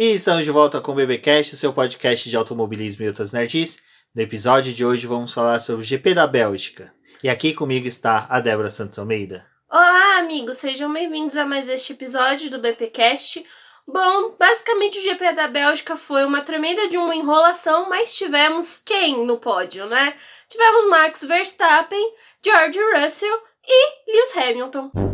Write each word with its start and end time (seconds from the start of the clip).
E 0.00 0.14
estamos 0.14 0.46
de 0.46 0.50
volta 0.50 0.80
com 0.80 0.92
o 0.92 0.94
BBcast, 0.94 1.58
seu 1.58 1.74
podcast 1.74 2.26
de 2.26 2.34
automobilismo 2.34 3.04
e 3.04 3.08
outras 3.08 3.32
nerds. 3.32 3.82
No 4.14 4.22
episódio 4.22 4.72
de 4.72 4.82
hoje 4.82 5.06
vamos 5.06 5.34
falar 5.34 5.60
sobre 5.60 5.82
o 5.82 5.84
GP 5.84 6.14
da 6.14 6.26
Bélgica. 6.26 6.90
E 7.22 7.28
aqui 7.28 7.52
comigo 7.52 7.86
está 7.86 8.26
a 8.30 8.40
Débora 8.40 8.70
Santos 8.70 8.98
Almeida. 8.98 9.44
Olá, 9.70 10.16
amigos, 10.16 10.56
sejam 10.56 10.90
bem-vindos 10.90 11.36
a 11.36 11.44
mais 11.44 11.68
este 11.68 11.92
episódio 11.92 12.48
do 12.48 12.58
BPcast. 12.58 13.44
Bom, 13.86 14.36
basicamente 14.38 14.98
o 14.98 15.02
GP 15.02 15.34
da 15.34 15.48
Bélgica 15.48 15.94
foi 15.98 16.24
uma 16.24 16.40
tremenda 16.40 16.88
de 16.88 16.96
uma 16.96 17.14
enrolação, 17.14 17.90
mas 17.90 18.16
tivemos 18.16 18.78
quem 18.78 19.26
no 19.26 19.36
pódio, 19.36 19.84
né? 19.84 20.14
Tivemos 20.48 20.88
Max 20.88 21.22
Verstappen, 21.24 22.14
George 22.42 22.80
Russell 22.94 23.38
e 23.68 24.16
Lewis 24.16 24.34
Hamilton. 24.34 25.09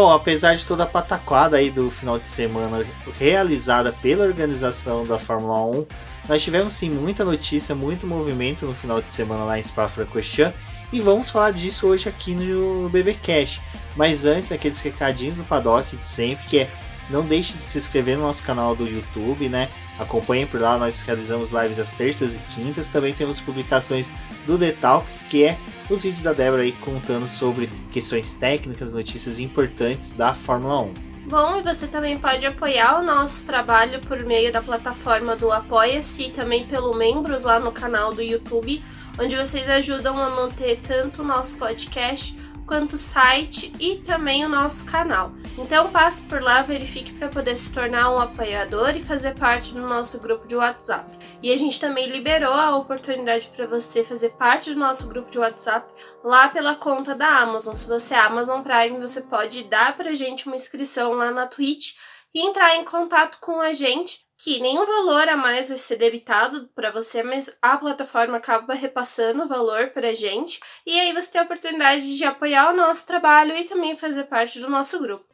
Bom, 0.00 0.10
apesar 0.10 0.54
de 0.54 0.64
toda 0.64 0.84
a 0.84 0.86
pataquada 0.86 1.58
aí 1.58 1.70
do 1.70 1.90
final 1.90 2.18
de 2.18 2.26
semana 2.26 2.86
realizada 3.18 3.92
pela 3.92 4.24
organização 4.24 5.06
da 5.06 5.18
Fórmula 5.18 5.62
1, 5.66 5.86
nós 6.26 6.42
tivemos 6.42 6.72
sim 6.72 6.88
muita 6.88 7.22
notícia, 7.22 7.74
muito 7.74 8.06
movimento 8.06 8.64
no 8.64 8.74
final 8.74 9.02
de 9.02 9.10
semana 9.10 9.44
lá 9.44 9.58
em 9.58 9.62
Spa-Francorchamps 9.62 10.58
e 10.90 11.02
vamos 11.02 11.28
falar 11.28 11.50
disso 11.50 11.86
hoje 11.86 12.08
aqui 12.08 12.34
no 12.34 12.88
BBcast. 12.88 13.60
Mas 13.94 14.24
antes, 14.24 14.50
aqueles 14.52 14.80
recadinhos 14.80 15.36
do 15.36 15.44
paddock 15.44 15.94
de 15.94 16.06
sempre, 16.06 16.46
que 16.46 16.60
é 16.60 16.70
não 17.10 17.20
deixe 17.22 17.58
de 17.58 17.64
se 17.64 17.76
inscrever 17.76 18.16
no 18.16 18.22
nosso 18.22 18.42
canal 18.42 18.74
do 18.74 18.88
YouTube, 18.88 19.50
né? 19.50 19.68
Acompanhem 19.98 20.46
por 20.46 20.62
lá, 20.62 20.78
nós 20.78 21.02
realizamos 21.02 21.50
lives 21.50 21.78
às 21.78 21.92
terças 21.92 22.36
e 22.36 22.38
quintas. 22.54 22.86
Também 22.86 23.12
temos 23.12 23.38
publicações 23.38 24.10
do 24.46 24.56
The 24.56 24.72
Talks, 24.72 25.26
que 25.28 25.44
é 25.44 25.58
os 25.90 26.04
vídeos 26.04 26.22
da 26.22 26.32
Débora 26.32 26.62
aí 26.62 26.72
contando 26.72 27.26
sobre 27.26 27.68
questões 27.90 28.32
técnicas, 28.32 28.92
notícias 28.92 29.40
importantes 29.40 30.12
da 30.12 30.32
Fórmula 30.32 30.82
1. 30.82 30.94
Bom, 31.26 31.56
e 31.58 31.62
você 31.62 31.86
também 31.86 32.18
pode 32.18 32.46
apoiar 32.46 33.00
o 33.00 33.04
nosso 33.04 33.44
trabalho 33.44 34.00
por 34.00 34.24
meio 34.24 34.52
da 34.52 34.62
plataforma 34.62 35.36
do 35.36 35.50
Apoia-se 35.50 36.28
e 36.28 36.30
também 36.30 36.66
pelo 36.66 36.94
membros 36.94 37.42
lá 37.42 37.58
no 37.58 37.72
canal 37.72 38.14
do 38.14 38.22
YouTube, 38.22 38.82
onde 39.20 39.36
vocês 39.36 39.68
ajudam 39.68 40.16
a 40.16 40.30
manter 40.30 40.80
tanto 40.80 41.22
o 41.22 41.24
nosso 41.24 41.56
podcast 41.56 42.36
quanto 42.70 42.92
o 42.92 42.98
site 42.98 43.72
e 43.80 43.96
também 43.96 44.44
o 44.44 44.48
nosso 44.48 44.86
canal. 44.86 45.32
Então 45.58 45.90
passe 45.90 46.22
por 46.22 46.40
lá, 46.40 46.62
verifique 46.62 47.12
para 47.14 47.26
poder 47.26 47.56
se 47.56 47.72
tornar 47.72 48.14
um 48.14 48.18
apoiador 48.20 48.96
e 48.96 49.02
fazer 49.02 49.34
parte 49.34 49.74
do 49.74 49.80
nosso 49.80 50.20
grupo 50.20 50.46
de 50.46 50.54
WhatsApp. 50.54 51.18
E 51.42 51.52
a 51.52 51.56
gente 51.56 51.80
também 51.80 52.08
liberou 52.08 52.54
a 52.54 52.76
oportunidade 52.76 53.50
para 53.56 53.66
você 53.66 54.04
fazer 54.04 54.28
parte 54.34 54.72
do 54.72 54.78
nosso 54.78 55.08
grupo 55.08 55.32
de 55.32 55.38
WhatsApp 55.40 55.92
lá 56.22 56.48
pela 56.48 56.76
conta 56.76 57.12
da 57.12 57.40
Amazon. 57.40 57.74
Se 57.74 57.88
você 57.88 58.14
é 58.14 58.20
Amazon 58.20 58.62
Prime, 58.62 59.00
você 59.00 59.22
pode 59.22 59.64
dar 59.64 59.96
pra 59.96 60.14
gente 60.14 60.46
uma 60.46 60.54
inscrição 60.54 61.14
lá 61.14 61.32
na 61.32 61.48
Twitch 61.48 61.96
e 62.32 62.46
entrar 62.46 62.76
em 62.76 62.84
contato 62.84 63.38
com 63.40 63.60
a 63.60 63.72
gente 63.72 64.20
que 64.42 64.58
nenhum 64.58 64.86
valor 64.86 65.28
a 65.28 65.36
mais 65.36 65.68
vai 65.68 65.76
ser 65.76 65.96
debitado 65.96 66.66
para 66.74 66.90
você, 66.90 67.22
mas 67.22 67.54
a 67.60 67.76
plataforma 67.76 68.38
acaba 68.38 68.72
repassando 68.72 69.42
o 69.42 69.46
valor 69.46 69.88
para 69.88 70.08
a 70.08 70.14
gente. 70.14 70.58
E 70.86 70.98
aí 70.98 71.12
você 71.12 71.32
tem 71.32 71.42
a 71.42 71.44
oportunidade 71.44 72.16
de 72.16 72.24
apoiar 72.24 72.72
o 72.72 72.76
nosso 72.76 73.06
trabalho 73.06 73.54
e 73.54 73.64
também 73.64 73.98
fazer 73.98 74.24
parte 74.24 74.58
do 74.58 74.70
nosso 74.70 74.98
grupo. 74.98 75.26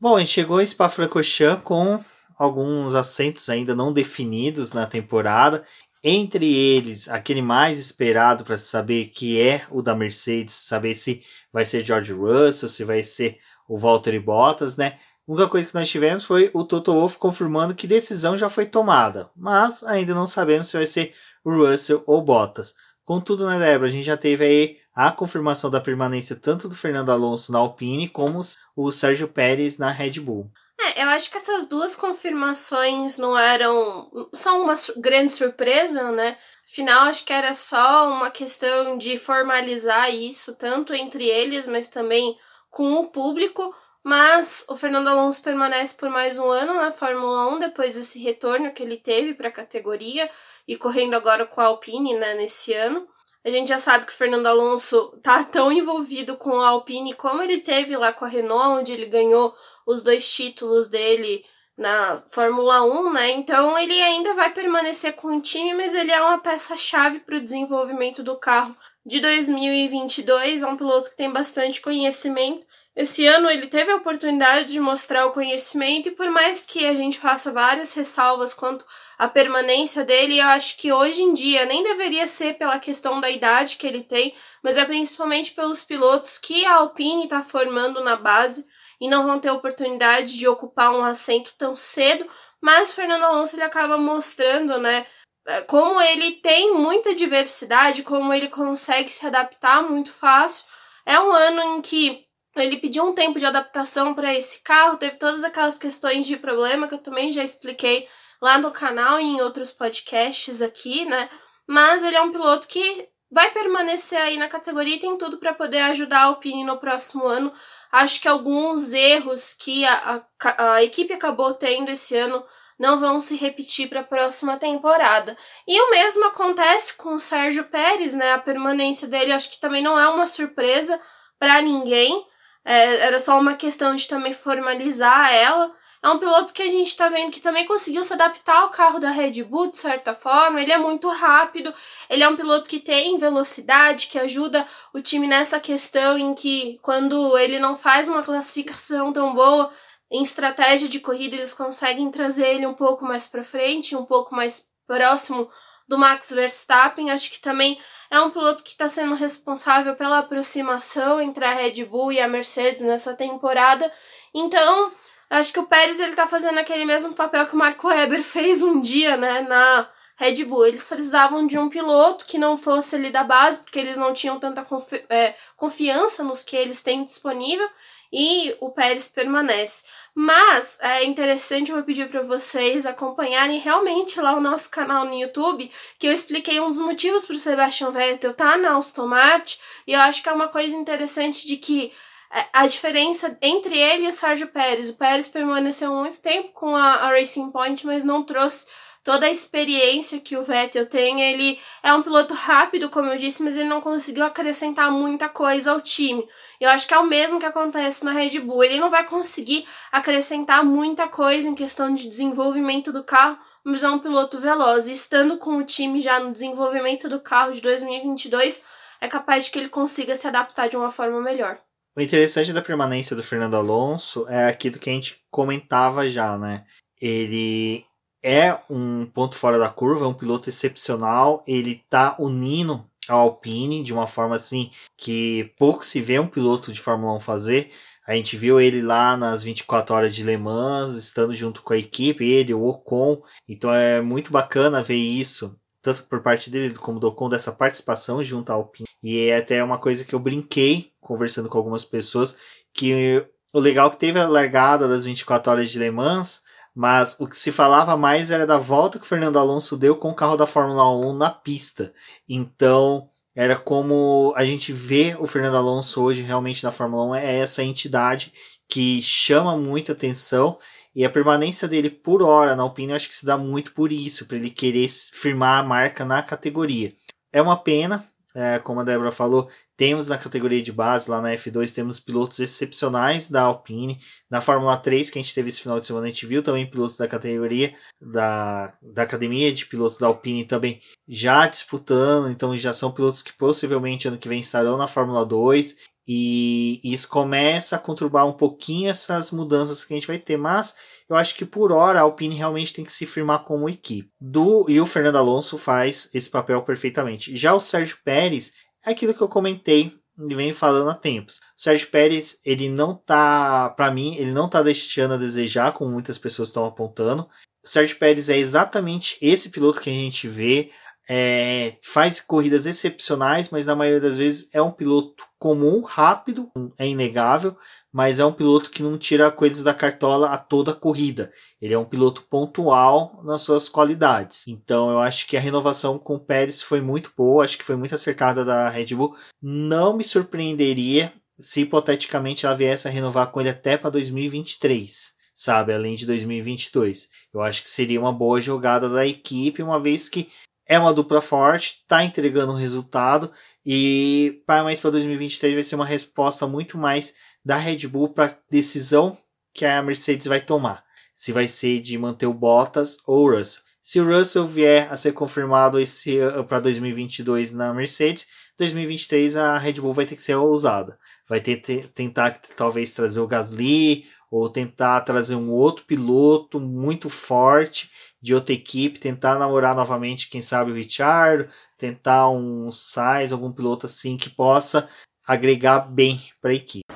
Bom, 0.00 0.16
a 0.16 0.18
gente 0.18 0.32
chegou 0.32 0.60
em 0.60 0.66
Spa-Francorchamps 0.66 1.62
com 1.62 2.04
alguns 2.36 2.96
assentos 2.96 3.48
ainda 3.48 3.76
não 3.76 3.92
definidos 3.92 4.72
na 4.72 4.86
temporada 4.86 5.64
entre 6.06 6.54
eles, 6.54 7.08
aquele 7.08 7.40
mais 7.40 7.78
esperado 7.78 8.44
para 8.44 8.58
saber 8.58 9.06
que 9.06 9.40
é 9.40 9.64
o 9.70 9.80
da 9.80 9.94
Mercedes, 9.94 10.54
saber 10.54 10.94
se 10.94 11.22
vai 11.50 11.64
ser 11.64 11.82
George 11.82 12.12
Russell, 12.12 12.68
se 12.68 12.84
vai 12.84 13.02
ser 13.02 13.38
o 13.66 13.78
Valtteri 13.78 14.20
Bottas, 14.20 14.76
né? 14.76 14.98
A 15.26 15.32
única 15.32 15.48
coisa 15.48 15.66
que 15.66 15.74
nós 15.74 15.88
tivemos 15.88 16.26
foi 16.26 16.50
o 16.52 16.62
Toto 16.62 16.92
Wolff 16.92 17.16
confirmando 17.16 17.74
que 17.74 17.86
decisão 17.86 18.36
já 18.36 18.50
foi 18.50 18.66
tomada, 18.66 19.30
mas 19.34 19.82
ainda 19.82 20.14
não 20.14 20.26
sabemos 20.26 20.68
se 20.68 20.76
vai 20.76 20.84
ser 20.84 21.14
o 21.42 21.50
Russell 21.50 22.02
ou 22.06 22.20
Bottas. 22.20 22.74
Contudo, 23.06 23.46
né, 23.46 23.58
Débora, 23.58 23.88
a 23.88 23.92
gente 23.92 24.04
já 24.04 24.18
teve 24.18 24.44
aí 24.44 24.76
a 24.94 25.10
confirmação 25.10 25.70
da 25.70 25.80
permanência 25.80 26.36
tanto 26.36 26.68
do 26.68 26.74
Fernando 26.74 27.10
Alonso 27.10 27.50
na 27.50 27.58
Alpine 27.58 28.08
como 28.08 28.42
o 28.76 28.92
Sérgio 28.92 29.26
Pérez 29.26 29.78
na 29.78 29.90
Red 29.90 30.20
Bull. 30.20 30.50
É, 30.78 31.02
eu 31.02 31.08
acho 31.08 31.30
que 31.30 31.36
essas 31.36 31.64
duas 31.66 31.94
confirmações 31.94 33.16
não 33.16 33.38
eram 33.38 34.28
só 34.34 34.60
uma 34.60 34.74
grande 34.96 35.32
surpresa, 35.32 36.10
né? 36.10 36.36
Afinal, 36.64 37.04
acho 37.04 37.24
que 37.24 37.32
era 37.32 37.54
só 37.54 38.10
uma 38.10 38.30
questão 38.30 38.98
de 38.98 39.16
formalizar 39.16 40.12
isso, 40.12 40.54
tanto 40.56 40.92
entre 40.92 41.24
eles, 41.26 41.66
mas 41.66 41.88
também 41.88 42.36
com 42.70 42.94
o 42.94 43.08
público. 43.08 43.74
Mas 44.02 44.66
o 44.68 44.76
Fernando 44.76 45.08
Alonso 45.08 45.42
permanece 45.42 45.96
por 45.96 46.10
mais 46.10 46.38
um 46.38 46.50
ano 46.50 46.74
na 46.74 46.92
Fórmula 46.92 47.48
1 47.54 47.60
depois 47.60 47.94
desse 47.94 48.18
retorno 48.18 48.72
que 48.72 48.82
ele 48.82 48.98
teve 48.98 49.32
para 49.32 49.48
a 49.48 49.52
categoria 49.52 50.30
e 50.68 50.76
correndo 50.76 51.14
agora 51.14 51.46
com 51.46 51.60
a 51.60 51.66
Alpine 51.66 52.14
né, 52.14 52.34
nesse 52.34 52.74
ano. 52.74 53.08
A 53.44 53.50
gente 53.50 53.68
já 53.68 53.78
sabe 53.78 54.06
que 54.06 54.12
o 54.12 54.16
Fernando 54.16 54.46
Alonso 54.46 55.18
tá 55.22 55.44
tão 55.44 55.70
envolvido 55.70 56.36
com 56.36 56.60
a 56.60 56.68
Alpine 56.68 57.12
como 57.12 57.42
ele 57.42 57.60
teve 57.60 57.94
lá 57.94 58.12
com 58.12 58.24
a 58.24 58.28
Renault, 58.28 58.80
onde 58.80 58.92
ele 58.92 59.04
ganhou 59.04 59.54
os 59.86 60.02
dois 60.02 60.32
títulos 60.32 60.88
dele 60.88 61.44
na 61.76 62.22
Fórmula 62.30 62.82
1, 62.82 63.12
né? 63.12 63.32
Então 63.32 63.78
ele 63.78 64.00
ainda 64.00 64.32
vai 64.32 64.52
permanecer 64.52 65.12
com 65.14 65.36
o 65.36 65.40
time, 65.40 65.74
mas 65.74 65.94
ele 65.94 66.10
é 66.10 66.20
uma 66.22 66.38
peça-chave 66.38 67.20
para 67.20 67.36
o 67.36 67.40
desenvolvimento 67.40 68.22
do 68.22 68.36
carro 68.36 68.74
de 69.04 69.20
2022. 69.20 70.62
É 70.62 70.66
um 70.66 70.76
piloto 70.76 71.10
que 71.10 71.16
tem 71.16 71.30
bastante 71.30 71.82
conhecimento 71.82 72.66
esse 72.96 73.26
ano 73.26 73.50
ele 73.50 73.66
teve 73.66 73.90
a 73.90 73.96
oportunidade 73.96 74.72
de 74.72 74.78
mostrar 74.78 75.26
o 75.26 75.32
conhecimento 75.32 76.08
e 76.08 76.12
por 76.12 76.30
mais 76.30 76.64
que 76.64 76.86
a 76.86 76.94
gente 76.94 77.18
faça 77.18 77.50
várias 77.50 77.92
ressalvas 77.92 78.54
quanto 78.54 78.86
à 79.18 79.26
permanência 79.26 80.04
dele, 80.04 80.38
eu 80.38 80.46
acho 80.46 80.76
que 80.76 80.92
hoje 80.92 81.20
em 81.20 81.34
dia 81.34 81.66
nem 81.66 81.82
deveria 81.82 82.28
ser 82.28 82.54
pela 82.54 82.78
questão 82.78 83.20
da 83.20 83.28
idade 83.28 83.76
que 83.76 83.86
ele 83.86 84.04
tem, 84.04 84.32
mas 84.62 84.76
é 84.76 84.84
principalmente 84.84 85.52
pelos 85.52 85.82
pilotos 85.82 86.38
que 86.38 86.64
a 86.64 86.76
Alpine 86.76 87.24
está 87.24 87.42
formando 87.42 88.02
na 88.02 88.14
base 88.14 88.64
e 89.00 89.08
não 89.08 89.26
vão 89.26 89.40
ter 89.40 89.50
oportunidade 89.50 90.38
de 90.38 90.46
ocupar 90.46 90.94
um 90.94 91.04
assento 91.04 91.52
tão 91.58 91.76
cedo, 91.76 92.26
mas 92.60 92.90
o 92.90 92.94
Fernando 92.94 93.24
Alonso 93.24 93.56
ele 93.56 93.64
acaba 93.64 93.98
mostrando, 93.98 94.78
né, 94.78 95.04
eh, 95.46 95.62
como 95.62 96.00
ele 96.00 96.36
tem 96.36 96.72
muita 96.72 97.12
diversidade, 97.12 98.04
como 98.04 98.32
ele 98.32 98.48
consegue 98.48 99.10
se 99.10 99.26
adaptar 99.26 99.82
muito 99.82 100.12
fácil. 100.12 100.66
É 101.04 101.18
um 101.20 101.32
ano 101.32 101.76
em 101.76 101.82
que 101.82 102.23
ele 102.56 102.76
pediu 102.76 103.04
um 103.04 103.14
tempo 103.14 103.38
de 103.38 103.46
adaptação 103.46 104.14
para 104.14 104.34
esse 104.34 104.60
carro, 104.60 104.96
teve 104.96 105.16
todas 105.16 105.44
aquelas 105.44 105.78
questões 105.78 106.26
de 106.26 106.36
problema 106.36 106.86
que 106.86 106.94
eu 106.94 106.98
também 106.98 107.32
já 107.32 107.42
expliquei 107.42 108.08
lá 108.40 108.58
no 108.58 108.70
canal 108.70 109.18
e 109.18 109.24
em 109.24 109.40
outros 109.40 109.72
podcasts 109.72 110.62
aqui, 110.62 111.04
né? 111.04 111.28
Mas 111.66 112.02
ele 112.04 112.16
é 112.16 112.22
um 112.22 112.30
piloto 112.30 112.68
que 112.68 113.08
vai 113.30 113.50
permanecer 113.50 114.20
aí 114.20 114.36
na 114.36 114.48
categoria 114.48 114.96
e 114.96 115.00
tem 115.00 115.18
tudo 115.18 115.38
para 115.38 115.52
poder 115.52 115.80
ajudar 115.80 116.20
a 116.20 116.24
Alpine 116.24 116.64
no 116.64 116.78
próximo 116.78 117.26
ano. 117.26 117.52
Acho 117.90 118.20
que 118.20 118.28
alguns 118.28 118.92
erros 118.92 119.54
que 119.54 119.84
a, 119.84 120.22
a, 120.40 120.74
a 120.74 120.84
equipe 120.84 121.12
acabou 121.12 121.54
tendo 121.54 121.90
esse 121.90 122.16
ano 122.16 122.44
não 122.78 122.98
vão 122.98 123.20
se 123.20 123.36
repetir 123.36 123.88
para 123.88 124.00
a 124.00 124.04
próxima 124.04 124.56
temporada. 124.56 125.36
E 125.66 125.80
o 125.80 125.90
mesmo 125.90 126.24
acontece 126.26 126.96
com 126.96 127.14
o 127.14 127.20
Sérgio 127.20 127.64
Pérez, 127.64 128.14
né? 128.14 128.32
A 128.32 128.38
permanência 128.38 129.08
dele 129.08 129.32
acho 129.32 129.50
que 129.50 129.60
também 129.60 129.82
não 129.82 129.98
é 129.98 130.08
uma 130.08 130.26
surpresa 130.26 131.00
para 131.38 131.60
ninguém. 131.62 132.24
É, 132.64 133.06
era 133.06 133.20
só 133.20 133.38
uma 133.38 133.54
questão 133.54 133.94
de 133.94 134.08
também 134.08 134.32
formalizar 134.32 135.32
ela. 135.32 135.72
é 136.02 136.08
um 136.08 136.18
piloto 136.18 136.52
que 136.52 136.62
a 136.62 136.66
gente 136.66 136.88
está 136.88 137.08
vendo 137.08 137.30
que 137.30 137.40
também 137.40 137.66
conseguiu 137.66 138.02
se 138.04 138.12
adaptar 138.12 138.62
ao 138.62 138.70
carro 138.70 138.98
da 138.98 139.10
Red 139.10 139.42
Bull 139.44 139.70
de 139.70 139.78
certa 139.78 140.14
forma. 140.14 140.60
Ele 140.60 140.72
é 140.72 140.78
muito 140.78 141.08
rápido, 141.08 141.74
ele 142.08 142.22
é 142.22 142.28
um 142.28 142.36
piloto 142.36 142.68
que 142.68 142.80
tem 142.80 143.18
velocidade, 143.18 144.06
que 144.06 144.18
ajuda 144.18 144.66
o 144.94 145.00
time 145.00 145.26
nessa 145.26 145.60
questão 145.60 146.18
em 146.18 146.34
que 146.34 146.78
quando 146.82 147.36
ele 147.38 147.58
não 147.58 147.76
faz 147.76 148.08
uma 148.08 148.22
classificação 148.22 149.12
tão 149.12 149.34
boa 149.34 149.70
em 150.10 150.22
estratégia 150.22 150.88
de 150.88 151.00
corrida, 151.00 151.36
eles 151.36 151.52
conseguem 151.52 152.10
trazer 152.10 152.46
ele 152.46 152.66
um 152.66 152.74
pouco 152.74 153.04
mais 153.04 153.26
para 153.28 153.42
frente, 153.42 153.96
um 153.96 154.04
pouco 154.04 154.34
mais 154.34 154.64
próximo 154.86 155.50
do 155.88 155.98
Max 155.98 156.30
Verstappen. 156.30 157.10
Acho 157.10 157.30
que 157.30 157.40
também 157.40 157.78
é 158.10 158.20
um 158.20 158.30
piloto 158.30 158.62
que 158.62 158.70
está 158.70 158.88
sendo 158.88 159.14
responsável 159.14 159.94
pela 159.94 160.18
aproximação 160.18 161.20
entre 161.20 161.44
a 161.44 161.54
Red 161.54 161.84
Bull 161.84 162.12
e 162.12 162.20
a 162.20 162.28
Mercedes 162.28 162.82
nessa 162.82 163.14
temporada. 163.14 163.92
Então, 164.32 164.92
Acho 165.30 165.52
que 165.52 165.58
o 165.58 165.66
Pérez 165.66 165.98
ele 165.98 166.14
tá 166.14 166.26
fazendo 166.26 166.58
aquele 166.58 166.84
mesmo 166.84 167.14
papel 167.14 167.46
que 167.46 167.54
o 167.54 167.58
Marco 167.58 167.88
Weber 167.88 168.22
fez 168.24 168.62
um 168.62 168.80
dia, 168.80 169.16
né, 169.16 169.40
na 169.42 169.88
Red 170.16 170.44
Bull. 170.44 170.66
Eles 170.66 170.84
precisavam 170.84 171.46
de 171.46 171.58
um 171.58 171.68
piloto 171.68 172.24
que 172.24 172.38
não 172.38 172.56
fosse 172.56 172.94
ali 172.94 173.10
da 173.10 173.24
base, 173.24 173.60
porque 173.60 173.78
eles 173.78 173.96
não 173.96 174.14
tinham 174.14 174.38
tanta 174.38 174.62
confi 174.62 175.04
é, 175.08 175.34
confiança 175.56 176.22
nos 176.22 176.44
que 176.44 176.56
eles 176.56 176.80
têm 176.80 177.04
disponível, 177.04 177.68
e 178.12 178.56
o 178.60 178.70
Pérez 178.70 179.08
permanece. 179.08 179.84
Mas 180.14 180.78
é 180.80 181.04
interessante, 181.04 181.72
eu 181.72 181.82
pedir 181.82 182.08
para 182.08 182.22
vocês 182.22 182.86
acompanharem 182.86 183.58
realmente 183.58 184.20
lá 184.20 184.34
o 184.34 184.40
nosso 184.40 184.70
canal 184.70 185.04
no 185.04 185.14
YouTube, 185.14 185.70
que 185.98 186.06
eu 186.06 186.12
expliquei 186.12 186.60
um 186.60 186.70
dos 186.70 186.80
motivos 186.80 187.24
para 187.24 187.36
o 187.36 187.38
Sebastian 187.38 187.90
Vettel 187.90 188.30
estar 188.30 188.52
tá 188.52 188.56
na 188.56 188.76
Aston 188.76 189.06
Martin, 189.06 189.58
e 189.86 189.92
eu 189.92 190.00
acho 190.00 190.22
que 190.22 190.28
é 190.28 190.32
uma 190.32 190.48
coisa 190.48 190.76
interessante 190.76 191.46
de 191.46 191.56
que 191.56 191.92
é, 192.34 192.46
a 192.52 192.66
diferença 192.66 193.38
entre 193.40 193.78
ele 193.78 194.06
e 194.06 194.08
o 194.08 194.12
Sérgio 194.12 194.48
Pérez. 194.48 194.88
O 194.88 194.94
Pérez 194.94 195.28
permaneceu 195.28 195.92
muito 195.92 196.18
tempo 196.18 196.48
com 196.52 196.74
a, 196.74 196.94
a, 196.94 197.08
Racing 197.10 197.52
Point, 197.52 197.86
mas 197.86 198.02
não 198.02 198.24
trouxe 198.24 198.66
toda 199.04 199.26
a 199.26 199.30
experiência 199.30 200.18
que 200.18 200.36
o 200.36 200.42
Vettel 200.42 200.86
tem. 200.86 201.20
Ele 201.20 201.60
é 201.82 201.92
um 201.92 202.02
piloto 202.02 202.32
rápido, 202.32 202.88
como 202.88 203.10
eu 203.10 203.18
disse, 203.18 203.42
mas 203.42 203.56
ele 203.56 203.68
não 203.68 203.82
conseguiu 203.82 204.24
acrescentar 204.24 204.90
muita 204.90 205.28
coisa 205.28 205.70
ao 205.70 205.80
time. 205.80 206.26
Eu 206.58 206.70
acho 206.70 206.88
que 206.88 206.94
é 206.94 206.98
o 206.98 207.06
mesmo 207.06 207.38
que 207.38 207.46
acontece 207.46 208.04
na 208.04 208.12
Red 208.12 208.40
Bull. 208.40 208.64
Ele 208.64 208.80
não 208.80 208.90
vai 208.90 209.06
conseguir 209.06 209.66
acrescentar 209.92 210.64
muita 210.64 211.06
coisa 211.06 211.46
em 211.46 211.54
questão 211.54 211.94
de 211.94 212.08
desenvolvimento 212.08 212.90
do 212.90 213.04
carro, 213.04 213.38
mas 213.62 213.82
é 213.82 213.90
um 213.90 213.98
piloto 213.98 214.40
veloz. 214.40 214.88
E 214.88 214.92
estando 214.92 215.36
com 215.36 215.58
o 215.58 215.64
time 215.64 216.00
já 216.00 216.18
no 216.18 216.32
desenvolvimento 216.32 217.08
do 217.08 217.20
carro 217.20 217.52
de 217.52 217.60
2022, 217.60 218.64
é 219.00 219.06
capaz 219.06 219.44
de 219.44 219.50
que 219.50 219.58
ele 219.58 219.68
consiga 219.68 220.16
se 220.16 220.26
adaptar 220.26 220.68
de 220.68 220.76
uma 220.76 220.90
forma 220.90 221.20
melhor. 221.20 221.58
O 221.94 222.00
interessante 222.00 222.52
da 222.52 222.62
permanência 222.62 223.14
do 223.14 223.22
Fernando 223.22 223.54
Alonso 223.54 224.26
é 224.28 224.48
aquilo 224.48 224.78
que 224.78 224.90
a 224.90 224.92
gente 224.92 225.22
comentava 225.30 226.08
já, 226.10 226.36
né? 226.36 226.64
Ele 227.00 227.84
é 228.24 228.58
um 228.70 229.04
ponto 229.04 229.36
fora 229.36 229.58
da 229.58 229.68
curva, 229.68 230.06
é 230.06 230.08
um 230.08 230.14
piloto 230.14 230.48
excepcional, 230.48 231.44
ele 231.46 231.84
tá 231.90 232.16
unindo 232.18 232.82
a 233.06 233.12
Alpine 233.12 233.82
de 233.82 233.92
uma 233.92 234.06
forma 234.06 234.34
assim 234.34 234.70
que 234.96 235.52
pouco 235.58 235.84
se 235.84 236.00
vê 236.00 236.18
um 236.18 236.26
piloto 236.26 236.72
de 236.72 236.80
Fórmula 236.80 237.12
1 237.16 237.20
fazer. 237.20 237.70
A 238.06 238.14
gente 238.14 238.34
viu 238.34 238.58
ele 238.58 238.80
lá 238.80 239.14
nas 239.14 239.42
24 239.42 239.94
horas 239.94 240.14
de 240.14 240.22
Le 240.22 240.38
Mans, 240.38 240.94
estando 240.94 241.34
junto 241.34 241.62
com 241.62 241.74
a 241.74 241.78
equipe, 241.78 242.24
ele, 242.24 242.54
o 242.54 242.64
Ocon. 242.64 243.22
Então 243.46 243.72
é 243.72 244.00
muito 244.00 244.32
bacana 244.32 244.82
ver 244.82 244.96
isso 244.96 245.54
tanto 245.82 246.04
por 246.04 246.22
parte 246.22 246.48
dele 246.48 246.74
como 246.74 246.98
do 246.98 247.08
Ocon, 247.08 247.28
dessa 247.28 247.52
participação 247.52 248.24
junto 248.24 248.50
à 248.50 248.54
Alpine. 248.54 248.88
E 249.02 249.26
é 249.28 249.36
até 249.36 249.62
uma 249.62 249.76
coisa 249.76 250.02
que 250.02 250.14
eu 250.14 250.18
brinquei 250.18 250.92
conversando 250.98 251.50
com 251.50 251.58
algumas 251.58 251.84
pessoas, 251.84 252.38
que 252.72 253.22
o 253.52 253.60
legal 253.60 253.88
é 253.88 253.90
que 253.90 253.98
teve 253.98 254.18
a 254.18 254.26
largada 254.26 254.88
das 254.88 255.04
24 255.04 255.52
horas 255.52 255.70
de 255.70 255.78
Le 255.78 255.90
Mans, 255.90 256.42
mas 256.74 257.16
o 257.20 257.26
que 257.26 257.36
se 257.36 257.52
falava 257.52 257.96
mais 257.96 258.30
era 258.30 258.46
da 258.46 258.58
volta 258.58 258.98
que 258.98 259.04
o 259.04 259.08
Fernando 259.08 259.38
Alonso 259.38 259.76
deu 259.76 259.96
com 259.96 260.10
o 260.10 260.14
carro 260.14 260.36
da 260.36 260.46
Fórmula 260.46 260.90
1 260.90 261.12
na 261.16 261.30
pista. 261.30 261.92
Então, 262.28 263.08
era 263.34 263.56
como 263.56 264.32
a 264.36 264.44
gente 264.44 264.72
vê 264.72 265.16
o 265.18 265.26
Fernando 265.26 265.56
Alonso 265.56 266.02
hoje 266.02 266.22
realmente 266.22 266.64
na 266.64 266.70
Fórmula 266.70 267.04
1 267.04 267.14
é 267.16 267.38
essa 267.38 267.62
entidade 267.62 268.32
que 268.68 269.00
chama 269.02 269.56
muita 269.56 269.92
atenção 269.92 270.58
e 270.94 271.04
a 271.04 271.10
permanência 271.10 271.66
dele 271.66 271.90
por 271.90 272.22
hora 272.22 272.54
na 272.54 272.62
Alpine 272.62 272.90
eu 272.90 272.96
acho 272.96 273.08
que 273.08 273.14
se 273.14 273.26
dá 273.26 273.36
muito 273.36 273.72
por 273.72 273.90
isso, 273.90 274.26
para 274.26 274.36
ele 274.36 274.50
querer 274.50 274.88
firmar 274.88 275.58
a 275.58 275.66
marca 275.66 276.04
na 276.04 276.22
categoria. 276.22 276.94
É 277.32 277.42
uma 277.42 277.56
pena, 277.56 278.04
é, 278.34 278.60
como 278.60 278.80
a 278.80 278.84
Débora 278.84 279.10
falou, 279.10 279.48
temos 279.76 280.08
na 280.08 280.16
categoria 280.16 280.62
de 280.62 280.72
base, 280.72 281.10
lá 281.10 281.20
na 281.20 281.32
F2, 281.32 281.72
temos 281.72 281.98
pilotos 281.98 282.38
excepcionais 282.38 283.28
da 283.28 283.42
Alpine. 283.42 284.00
Na 284.30 284.40
Fórmula 284.40 284.76
3, 284.76 285.10
que 285.10 285.18
a 285.18 285.22
gente 285.22 285.34
teve 285.34 285.48
esse 285.48 285.60
final 285.60 285.80
de 285.80 285.86
semana, 285.86 286.06
a 286.06 286.08
gente 286.08 286.26
viu 286.26 286.42
também 286.42 286.68
pilotos 286.68 286.96
da 286.96 287.08
categoria, 287.08 287.74
da, 288.00 288.76
da 288.80 289.02
academia 289.02 289.52
de 289.52 289.66
pilotos 289.66 289.98
da 289.98 290.06
Alpine 290.06 290.44
também 290.44 290.80
já 291.08 291.46
disputando. 291.46 292.30
Então 292.30 292.56
já 292.56 292.72
são 292.72 292.92
pilotos 292.92 293.22
que 293.22 293.32
possivelmente 293.32 294.06
ano 294.06 294.18
que 294.18 294.28
vem 294.28 294.40
estarão 294.40 294.76
na 294.76 294.86
Fórmula 294.86 295.24
2. 295.24 295.76
E 296.06 296.80
isso 296.84 297.08
começa 297.08 297.76
a 297.76 297.78
conturbar 297.78 298.26
um 298.26 298.32
pouquinho 298.32 298.90
essas 298.90 299.30
mudanças 299.30 299.84
que 299.84 299.94
a 299.94 299.96
gente 299.96 300.06
vai 300.06 300.18
ter, 300.18 300.36
mas 300.36 300.76
eu 301.08 301.16
acho 301.16 301.34
que 301.34 301.46
por 301.46 301.72
hora 301.72 301.98
a 301.98 302.02
Alpine 302.02 302.34
realmente 302.34 302.74
tem 302.74 302.84
que 302.84 302.92
se 302.92 303.06
firmar 303.06 303.44
como 303.44 303.70
equipe. 303.70 304.10
Do 304.20 304.66
e 304.68 304.78
o 304.78 304.86
Fernando 304.86 305.16
Alonso 305.16 305.56
faz 305.56 306.10
esse 306.12 306.28
papel 306.28 306.60
perfeitamente. 306.62 307.34
Já 307.34 307.54
o 307.54 307.60
Sérgio 307.60 307.96
Pérez 308.04 308.52
é 308.84 308.90
aquilo 308.90 309.14
que 309.14 309.20
eu 309.20 309.28
comentei 309.28 309.96
e 310.18 310.34
venho 310.34 310.54
falando 310.54 310.90
há 310.90 310.94
tempos. 310.94 311.36
O 311.36 311.40
Sérgio 311.62 311.88
Pérez, 311.90 312.38
ele 312.44 312.68
não 312.68 312.94
tá, 312.94 313.70
para 313.70 313.90
mim, 313.90 314.14
ele 314.16 314.32
não 314.32 314.48
tá 314.48 314.62
deixando 314.62 315.14
a 315.14 315.18
desejar, 315.18 315.72
como 315.72 315.90
muitas 315.90 316.18
pessoas 316.18 316.48
estão 316.48 316.64
apontando. 316.64 317.28
O 317.62 317.68
Sérgio 317.68 317.98
Pérez 317.98 318.28
é 318.28 318.36
exatamente 318.36 319.18
esse 319.20 319.48
piloto 319.48 319.80
que 319.80 319.90
a 319.90 319.92
gente 319.92 320.28
vê 320.28 320.70
é, 321.08 321.74
faz 321.82 322.20
corridas 322.20 322.66
excepcionais, 322.66 323.50
mas 323.50 323.66
na 323.66 323.76
maioria 323.76 324.00
das 324.00 324.16
vezes 324.16 324.48
é 324.52 324.60
um 324.60 324.70
piloto 324.70 325.24
comum, 325.38 325.82
rápido, 325.82 326.50
é 326.78 326.88
inegável, 326.88 327.56
mas 327.92 328.18
é 328.18 328.24
um 328.24 328.32
piloto 328.32 328.70
que 328.70 328.82
não 328.82 328.98
tira 328.98 329.30
coisas 329.30 329.62
da 329.62 329.74
cartola 329.74 330.28
a 330.28 330.38
toda 330.38 330.72
corrida. 330.72 331.32
Ele 331.60 331.74
é 331.74 331.78
um 331.78 331.84
piloto 331.84 332.22
pontual 332.22 333.20
nas 333.22 333.42
suas 333.42 333.68
qualidades. 333.68 334.48
Então 334.48 334.90
eu 334.90 334.98
acho 334.98 335.26
que 335.26 335.36
a 335.36 335.40
renovação 335.40 335.98
com 335.98 336.16
o 336.16 336.20
Pérez 336.20 336.62
foi 336.62 336.80
muito 336.80 337.12
boa, 337.16 337.44
acho 337.44 337.58
que 337.58 337.64
foi 337.64 337.76
muito 337.76 337.94
acertada 337.94 338.44
da 338.44 338.68
Red 338.68 338.94
Bull. 338.94 339.14
Não 339.40 339.96
me 339.96 340.02
surpreenderia 340.02 341.12
se 341.38 341.60
hipoteticamente 341.60 342.46
ela 342.46 342.54
viesse 342.56 342.88
a 342.88 342.90
renovar 342.90 343.30
com 343.30 343.40
ele 343.40 343.50
até 343.50 343.76
para 343.76 343.90
2023 343.90 345.14
sabe? 345.36 345.72
Além 345.72 345.96
de 345.96 346.06
2022. 346.06 347.08
Eu 347.32 347.42
acho 347.42 347.62
que 347.62 347.68
seria 347.68 348.00
uma 348.00 348.12
boa 348.12 348.40
jogada 348.40 348.88
da 348.88 349.04
equipe, 349.04 349.64
uma 349.64 349.80
vez 349.80 350.08
que 350.08 350.28
é 350.66 350.78
uma 350.78 350.94
dupla 350.94 351.20
forte, 351.20 351.80
está 351.82 352.04
entregando 352.04 352.52
um 352.52 352.56
resultado 352.56 353.30
e 353.64 354.42
para 354.46 354.64
mais 354.64 354.80
para 354.80 354.90
2023 354.90 355.54
vai 355.54 355.62
ser 355.62 355.74
uma 355.74 355.86
resposta 355.86 356.46
muito 356.46 356.78
mais 356.78 357.14
da 357.44 357.56
Red 357.56 357.86
Bull 357.86 358.10
para 358.10 358.38
decisão 358.50 359.16
que 359.52 359.64
a 359.64 359.82
Mercedes 359.82 360.26
vai 360.26 360.40
tomar. 360.40 360.82
Se 361.14 361.32
vai 361.32 361.46
ser 361.46 361.80
de 361.80 361.96
manter 361.96 362.26
o 362.26 362.34
Bottas 362.34 362.96
ou 363.06 363.26
o 363.26 363.36
Russell. 363.36 363.62
Se 363.82 364.00
o 364.00 364.06
Russell 364.06 364.46
vier 364.46 364.90
a 364.90 364.96
ser 364.96 365.12
confirmado 365.12 365.78
esse 365.78 366.18
para 366.48 366.58
2022 366.58 367.52
na 367.52 367.72
Mercedes, 367.72 368.26
2023 368.58 369.36
a 369.36 369.58
Red 369.58 369.74
Bull 369.74 369.92
vai 369.92 370.06
ter 370.06 370.16
que 370.16 370.22
ser 370.22 370.34
ousada. 370.34 370.98
Vai 371.28 371.40
ter, 371.40 371.58
ter 371.58 371.88
tentar 371.88 372.40
talvez 372.56 372.94
trazer 372.94 373.20
o 373.20 373.26
Gasly 373.26 374.06
ou 374.30 374.48
tentar 374.48 375.02
trazer 375.02 375.36
um 375.36 375.50
outro 375.50 375.84
piloto 375.84 376.58
muito 376.58 377.08
forte 377.08 377.90
de 378.24 378.34
outra 378.34 378.54
equipe, 378.54 378.98
tentar 378.98 379.38
namorar 379.38 379.76
novamente, 379.76 380.30
quem 380.30 380.40
sabe 380.40 380.70
o 380.70 380.74
Richard, 380.74 381.50
tentar 381.76 382.30
um 382.30 382.70
Sainz, 382.70 383.32
algum 383.32 383.52
piloto 383.52 383.84
assim 383.84 384.16
que 384.16 384.30
possa 384.30 384.88
agregar 385.26 385.80
bem 385.80 386.18
para 386.40 386.52
a 386.52 386.54
equipe. 386.54 386.86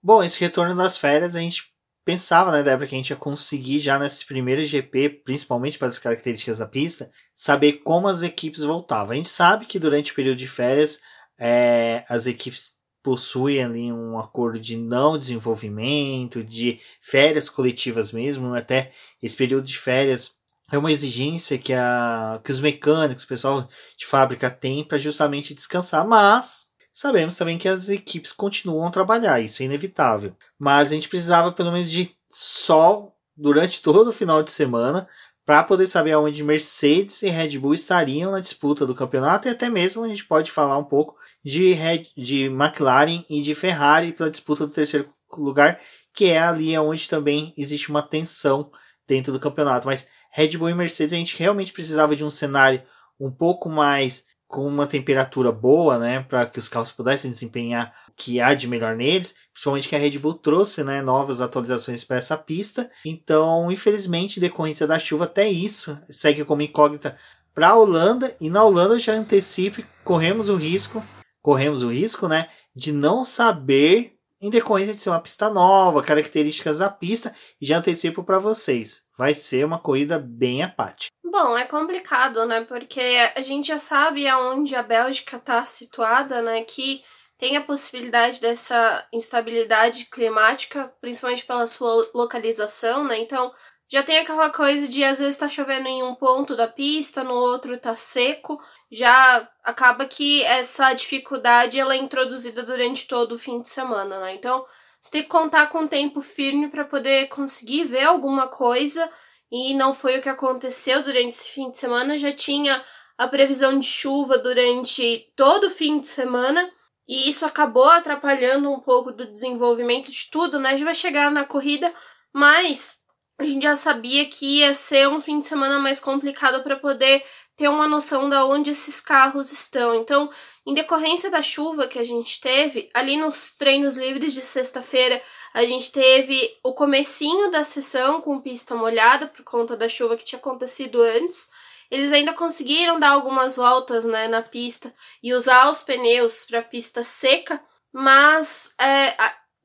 Bom, 0.00 0.22
esse 0.22 0.38
retorno 0.38 0.76
das 0.76 0.96
férias 0.96 1.34
a 1.34 1.40
gente 1.40 1.64
pensava, 2.04 2.52
né, 2.52 2.62
Débora, 2.62 2.86
que 2.86 2.94
a 2.94 2.98
gente 2.98 3.10
ia 3.10 3.16
conseguir 3.16 3.80
já 3.80 3.98
nesse 3.98 4.24
primeiro 4.24 4.64
GP, 4.64 5.22
principalmente 5.24 5.80
pelas 5.80 5.98
características 5.98 6.58
da 6.58 6.66
pista, 6.68 7.10
saber 7.34 7.82
como 7.82 8.06
as 8.06 8.22
equipes 8.22 8.62
voltavam. 8.62 9.10
A 9.10 9.16
gente 9.16 9.30
sabe 9.30 9.66
que 9.66 9.80
durante 9.80 10.12
o 10.12 10.14
período 10.14 10.38
de 10.38 10.46
férias 10.46 11.00
é, 11.36 12.04
as 12.08 12.28
equipes 12.28 12.76
possui 13.02 13.60
ali 13.60 13.92
um 13.92 14.18
acordo 14.18 14.58
de 14.58 14.76
não 14.76 15.18
desenvolvimento, 15.18 16.44
de 16.44 16.78
férias 17.00 17.48
coletivas 17.48 18.12
mesmo, 18.12 18.54
até 18.54 18.92
esse 19.22 19.36
período 19.36 19.66
de 19.66 19.78
férias 19.78 20.38
é 20.70 20.78
uma 20.78 20.92
exigência 20.92 21.58
que, 21.58 21.72
a, 21.72 22.40
que 22.44 22.52
os 22.52 22.60
mecânicos, 22.60 23.24
o 23.24 23.28
pessoal 23.28 23.68
de 23.96 24.06
fábrica 24.06 24.48
tem 24.48 24.84
para 24.84 24.98
justamente 24.98 25.52
descansar, 25.52 26.06
mas 26.06 26.68
sabemos 26.92 27.36
também 27.36 27.58
que 27.58 27.68
as 27.68 27.88
equipes 27.88 28.32
continuam 28.32 28.86
a 28.86 28.90
trabalhar, 28.90 29.40
isso 29.40 29.62
é 29.62 29.66
inevitável. 29.66 30.36
Mas 30.58 30.90
a 30.90 30.94
gente 30.94 31.08
precisava 31.08 31.50
pelo 31.50 31.72
menos 31.72 31.90
de 31.90 32.14
sol 32.30 33.16
durante 33.36 33.82
todo 33.82 34.08
o 34.08 34.12
final 34.12 34.42
de 34.42 34.52
semana 34.52 35.08
para 35.50 35.64
poder 35.64 35.88
saber 35.88 36.12
aonde 36.12 36.44
Mercedes 36.44 37.24
e 37.24 37.28
Red 37.28 37.58
Bull 37.58 37.74
estariam 37.74 38.30
na 38.30 38.38
disputa 38.38 38.86
do 38.86 38.94
campeonato 38.94 39.48
e 39.48 39.50
até 39.50 39.68
mesmo 39.68 40.04
a 40.04 40.06
gente 40.06 40.24
pode 40.24 40.48
falar 40.48 40.78
um 40.78 40.84
pouco 40.84 41.16
de, 41.44 41.72
Red, 41.72 42.06
de 42.16 42.44
McLaren 42.44 43.24
e 43.28 43.42
de 43.42 43.52
Ferrari 43.52 44.12
pela 44.12 44.30
disputa 44.30 44.64
do 44.64 44.72
terceiro 44.72 45.08
lugar, 45.36 45.80
que 46.14 46.26
é 46.26 46.38
ali 46.38 46.78
onde 46.78 47.08
também 47.08 47.52
existe 47.58 47.90
uma 47.90 48.00
tensão 48.00 48.70
dentro 49.08 49.32
do 49.32 49.40
campeonato. 49.40 49.88
Mas 49.88 50.06
Red 50.30 50.56
Bull 50.56 50.70
e 50.70 50.74
Mercedes 50.74 51.14
a 51.14 51.16
gente 51.16 51.36
realmente 51.36 51.72
precisava 51.72 52.14
de 52.14 52.24
um 52.24 52.30
cenário 52.30 52.84
um 53.18 53.28
pouco 53.28 53.68
mais 53.68 54.26
com 54.46 54.64
uma 54.68 54.86
temperatura 54.86 55.50
boa, 55.50 55.98
né, 55.98 56.20
para 56.28 56.46
que 56.46 56.60
os 56.60 56.68
carros 56.68 56.92
pudessem 56.92 57.28
desempenhar 57.28 57.92
que 58.16 58.40
há 58.40 58.54
de 58.54 58.68
melhor 58.68 58.96
neles, 58.96 59.34
principalmente 59.52 59.88
que 59.88 59.96
a 59.96 59.98
Red 59.98 60.18
Bull 60.18 60.34
trouxe, 60.34 60.82
né, 60.82 61.00
novas 61.02 61.40
atualizações 61.40 62.04
para 62.04 62.16
essa 62.16 62.36
pista. 62.36 62.90
Então, 63.04 63.70
infelizmente, 63.70 64.40
decorrência 64.40 64.86
da 64.86 64.98
chuva 64.98 65.24
até 65.24 65.48
isso 65.48 65.98
segue 66.10 66.44
como 66.44 66.62
incógnita 66.62 67.16
para 67.54 67.70
a 67.70 67.76
Holanda 67.76 68.36
e 68.40 68.48
na 68.48 68.64
Holanda 68.64 68.98
já 68.98 69.12
antecipe, 69.12 69.84
corremos 70.04 70.48
o 70.48 70.56
risco, 70.56 71.02
corremos 71.42 71.82
o 71.82 71.90
risco, 71.90 72.28
né, 72.28 72.48
de 72.74 72.92
não 72.92 73.24
saber 73.24 74.16
em 74.40 74.48
decorrência 74.48 74.94
de 74.94 75.00
ser 75.00 75.10
uma 75.10 75.20
pista 75.20 75.50
nova, 75.50 76.02
características 76.02 76.78
da 76.78 76.88
pista, 76.88 77.34
e 77.60 77.66
já 77.66 77.76
antecipo 77.76 78.24
para 78.24 78.38
vocês, 78.38 79.04
vai 79.18 79.34
ser 79.34 79.66
uma 79.66 79.78
corrida 79.78 80.18
bem 80.18 80.62
apática. 80.62 81.10
Bom, 81.22 81.56
é 81.56 81.64
complicado, 81.64 82.44
né? 82.46 82.64
Porque 82.64 83.00
a 83.36 83.40
gente 83.42 83.68
já 83.68 83.78
sabe 83.78 84.26
aonde 84.26 84.74
a 84.74 84.82
Bélgica 84.82 85.36
está 85.36 85.64
situada, 85.64 86.42
né? 86.42 86.62
Que 86.62 87.02
tem 87.40 87.56
a 87.56 87.62
possibilidade 87.62 88.38
dessa 88.38 89.06
instabilidade 89.10 90.04
climática, 90.04 90.92
principalmente 91.00 91.44
pela 91.44 91.66
sua 91.66 92.08
localização, 92.14 93.02
né? 93.02 93.18
Então, 93.18 93.50
já 93.88 94.02
tem 94.02 94.18
aquela 94.18 94.50
coisa 94.50 94.86
de 94.86 95.02
às 95.02 95.18
vezes 95.18 95.38
tá 95.38 95.48
chovendo 95.48 95.88
em 95.88 96.02
um 96.02 96.14
ponto 96.14 96.54
da 96.54 96.68
pista, 96.68 97.24
no 97.24 97.32
outro 97.32 97.76
tá 97.78 97.96
seco. 97.96 98.62
Já 98.92 99.48
acaba 99.64 100.04
que 100.04 100.44
essa 100.44 100.92
dificuldade 100.92 101.80
ela 101.80 101.94
é 101.94 101.96
introduzida 101.96 102.62
durante 102.62 103.08
todo 103.08 103.32
o 103.32 103.38
fim 103.38 103.62
de 103.62 103.70
semana, 103.70 104.20
né? 104.20 104.34
Então, 104.34 104.64
você 105.00 105.10
tem 105.10 105.22
que 105.22 105.28
contar 105.28 105.68
com 105.68 105.88
tempo 105.88 106.20
firme 106.20 106.68
para 106.68 106.84
poder 106.84 107.28
conseguir 107.28 107.84
ver 107.84 108.04
alguma 108.04 108.48
coisa 108.48 109.10
e 109.50 109.72
não 109.74 109.94
foi 109.94 110.18
o 110.18 110.22
que 110.22 110.28
aconteceu 110.28 111.02
durante 111.02 111.30
esse 111.30 111.48
fim 111.48 111.70
de 111.70 111.78
semana. 111.78 112.18
Já 112.18 112.32
tinha 112.32 112.84
a 113.16 113.26
previsão 113.26 113.78
de 113.78 113.86
chuva 113.86 114.36
durante 114.36 115.32
todo 115.34 115.68
o 115.68 115.70
fim 115.70 116.00
de 116.00 116.08
semana 116.08 116.70
e 117.10 117.28
isso 117.28 117.44
acabou 117.44 117.88
atrapalhando 117.90 118.70
um 118.70 118.78
pouco 118.78 119.10
do 119.10 119.26
desenvolvimento 119.26 120.12
de 120.12 120.30
tudo, 120.30 120.60
né? 120.60 120.68
A 120.68 120.72
gente 120.76 120.84
vai 120.84 120.94
chegar 120.94 121.28
na 121.28 121.44
corrida, 121.44 121.92
mas 122.32 123.00
a 123.36 123.44
gente 123.44 123.64
já 123.64 123.74
sabia 123.74 124.26
que 124.26 124.58
ia 124.58 124.72
ser 124.72 125.08
um 125.08 125.20
fim 125.20 125.40
de 125.40 125.48
semana 125.48 125.80
mais 125.80 125.98
complicado 125.98 126.62
para 126.62 126.76
poder 126.76 127.24
ter 127.56 127.66
uma 127.66 127.88
noção 127.88 128.30
de 128.30 128.36
onde 128.36 128.70
esses 128.70 129.00
carros 129.00 129.50
estão. 129.50 129.96
Então, 129.96 130.30
em 130.64 130.72
decorrência 130.72 131.28
da 131.32 131.42
chuva 131.42 131.88
que 131.88 131.98
a 131.98 132.04
gente 132.04 132.40
teve, 132.40 132.88
ali 132.94 133.16
nos 133.16 133.56
treinos 133.56 133.96
livres 133.96 134.32
de 134.32 134.42
sexta-feira, 134.42 135.20
a 135.52 135.66
gente 135.66 135.90
teve 135.90 136.58
o 136.62 136.72
comecinho 136.74 137.50
da 137.50 137.64
sessão 137.64 138.20
com 138.20 138.40
pista 138.40 138.76
molhada 138.76 139.26
por 139.26 139.42
conta 139.42 139.76
da 139.76 139.88
chuva 139.88 140.16
que 140.16 140.24
tinha 140.24 140.38
acontecido 140.38 141.02
antes. 141.02 141.50
Eles 141.90 142.12
ainda 142.12 142.32
conseguiram 142.32 143.00
dar 143.00 143.10
algumas 143.10 143.56
voltas 143.56 144.04
né, 144.04 144.28
na 144.28 144.42
pista 144.42 144.94
e 145.22 145.34
usar 145.34 145.70
os 145.70 145.82
pneus 145.82 146.44
para 146.44 146.62
pista 146.62 147.02
seca, 147.02 147.60
mas 147.92 148.72
é, 148.80 149.14